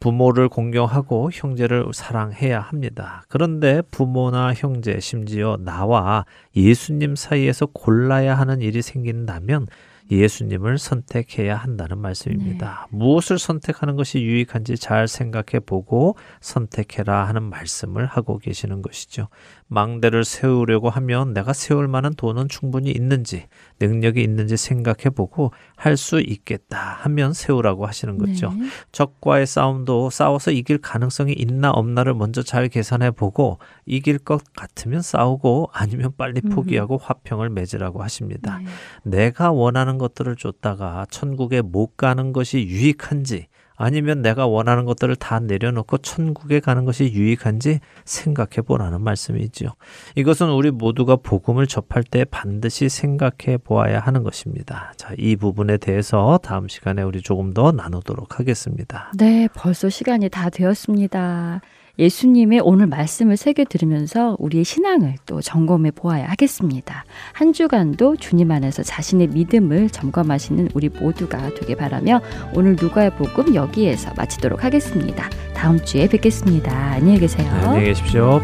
부모를 0.00 0.48
공경하고 0.48 1.30
형제를 1.32 1.86
사랑해야 1.92 2.60
합니다. 2.60 3.24
그런데 3.28 3.82
부모나 3.90 4.52
형제, 4.54 5.00
심지어 5.00 5.56
나와 5.60 6.24
예수님 6.56 7.16
사이에서 7.16 7.66
골라야 7.66 8.34
하는 8.36 8.60
일이 8.60 8.82
생긴다면 8.82 9.66
예수님을 10.10 10.78
선택해야 10.78 11.56
한다는 11.56 11.98
말씀입니다. 11.98 12.86
무엇을 12.90 13.38
선택하는 13.38 13.96
것이 13.96 14.22
유익한지 14.22 14.76
잘 14.76 15.08
생각해 15.08 15.60
보고 15.64 16.16
선택해라 16.40 17.24
하는 17.24 17.42
말씀을 17.42 18.04
하고 18.06 18.38
계시는 18.38 18.82
것이죠. 18.82 19.28
망대를 19.74 20.24
세우려고 20.24 20.88
하면 20.90 21.34
내가 21.34 21.52
세울 21.52 21.88
만한 21.88 22.14
돈은 22.14 22.48
충분히 22.48 22.90
있는지, 22.92 23.46
능력이 23.80 24.22
있는지 24.22 24.56
생각해 24.56 25.10
보고 25.14 25.52
할 25.76 25.94
수 25.96 26.20
있겠다 26.20 26.78
하면 27.02 27.32
세우라고 27.32 27.86
하시는 27.86 28.18
거죠. 28.18 28.52
네. 28.52 28.66
적과의 28.92 29.46
싸움도 29.46 30.10
싸워서 30.10 30.50
이길 30.50 30.78
가능성이 30.78 31.32
있나 31.32 31.70
없나를 31.70 32.14
먼저 32.14 32.42
잘 32.42 32.68
계산해 32.68 33.12
보고 33.12 33.58
이길 33.86 34.18
것 34.18 34.42
같으면 34.54 35.02
싸우고 35.02 35.70
아니면 35.72 36.12
빨리 36.16 36.40
음. 36.44 36.50
포기하고 36.50 36.98
화평을 36.98 37.50
맺으라고 37.50 38.02
하십니다. 38.02 38.58
네. 38.58 38.66
내가 39.02 39.52
원하는 39.52 39.98
것들을 39.98 40.36
줬다가 40.36 41.06
천국에 41.10 41.62
못 41.62 41.96
가는 41.96 42.32
것이 42.32 42.66
유익한지 42.66 43.46
아니면 43.76 44.22
내가 44.22 44.46
원하는 44.46 44.84
것들을 44.84 45.16
다 45.16 45.40
내려놓고 45.40 45.98
천국에 45.98 46.60
가는 46.60 46.84
것이 46.84 47.12
유익한지 47.12 47.80
생각해 48.04 48.62
보라는 48.66 49.00
말씀이지요. 49.00 49.70
이것은 50.14 50.50
우리 50.50 50.70
모두가 50.70 51.16
복음을 51.16 51.66
접할 51.66 52.04
때 52.04 52.24
반드시 52.24 52.88
생각해 52.88 53.58
보아야 53.64 54.00
하는 54.00 54.22
것입니다. 54.22 54.92
자, 54.96 55.12
이 55.18 55.36
부분에 55.36 55.76
대해서 55.78 56.38
다음 56.42 56.68
시간에 56.68 57.02
우리 57.02 57.20
조금 57.20 57.52
더 57.52 57.72
나누도록 57.72 58.38
하겠습니다. 58.38 59.10
네, 59.16 59.48
벌써 59.54 59.88
시간이 59.88 60.28
다 60.28 60.50
되었습니다. 60.50 61.60
예수님의 61.98 62.60
오늘 62.62 62.86
말씀을 62.86 63.36
새겨 63.36 63.64
들으면서 63.64 64.36
우리의 64.38 64.64
신앙을 64.64 65.14
또 65.26 65.40
점검해 65.40 65.92
보아야 65.92 66.28
하겠습니다. 66.28 67.04
한 67.32 67.52
주간도 67.52 68.16
주님 68.16 68.50
안에서 68.50 68.82
자신의 68.82 69.28
믿음을 69.28 69.90
점검하시는 69.90 70.70
우리 70.74 70.88
모두가 70.88 71.54
되길 71.54 71.76
바라며 71.76 72.20
오늘 72.54 72.76
누가의 72.80 73.10
복음 73.16 73.54
여기에서 73.54 74.12
마치도록 74.16 74.64
하겠습니다. 74.64 75.28
다음 75.54 75.82
주에 75.82 76.08
뵙겠습니다. 76.08 76.72
안녕히 76.72 77.20
계세요. 77.20 77.50
네, 77.50 77.58
안녕히 77.58 77.84
계십시오. 77.86 78.40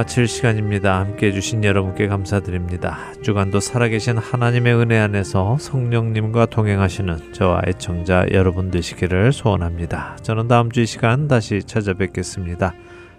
마칠 0.00 0.28
시간입니다. 0.28 0.98
함께 0.98 1.26
해주신 1.26 1.62
여러분께 1.62 2.06
감사드립니다. 2.06 3.12
주간도 3.22 3.60
살아계신 3.60 4.16
하나님의 4.16 4.74
은혜 4.74 4.98
안에서 4.98 5.58
성령님과 5.60 6.46
동행하시는 6.46 7.34
저와 7.34 7.60
애청자 7.66 8.24
여러분 8.30 8.70
되시기를 8.70 9.32
소원합니다. 9.32 10.16
저는 10.22 10.48
다음 10.48 10.70
주 10.70 10.80
이 10.80 10.86
시간 10.86 11.28
다시 11.28 11.62
찾아뵙겠습니다. 11.62 12.72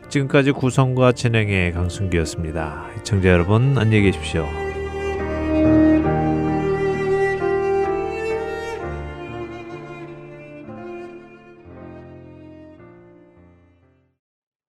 지금까지 0.10 0.54
구성과 0.54 1.12
진행의 1.12 1.74
강순기였습니다. 1.74 2.88
애청자 2.98 3.30
여러분 3.30 3.78
안녕히 3.78 4.06
계십시오. 4.06 4.71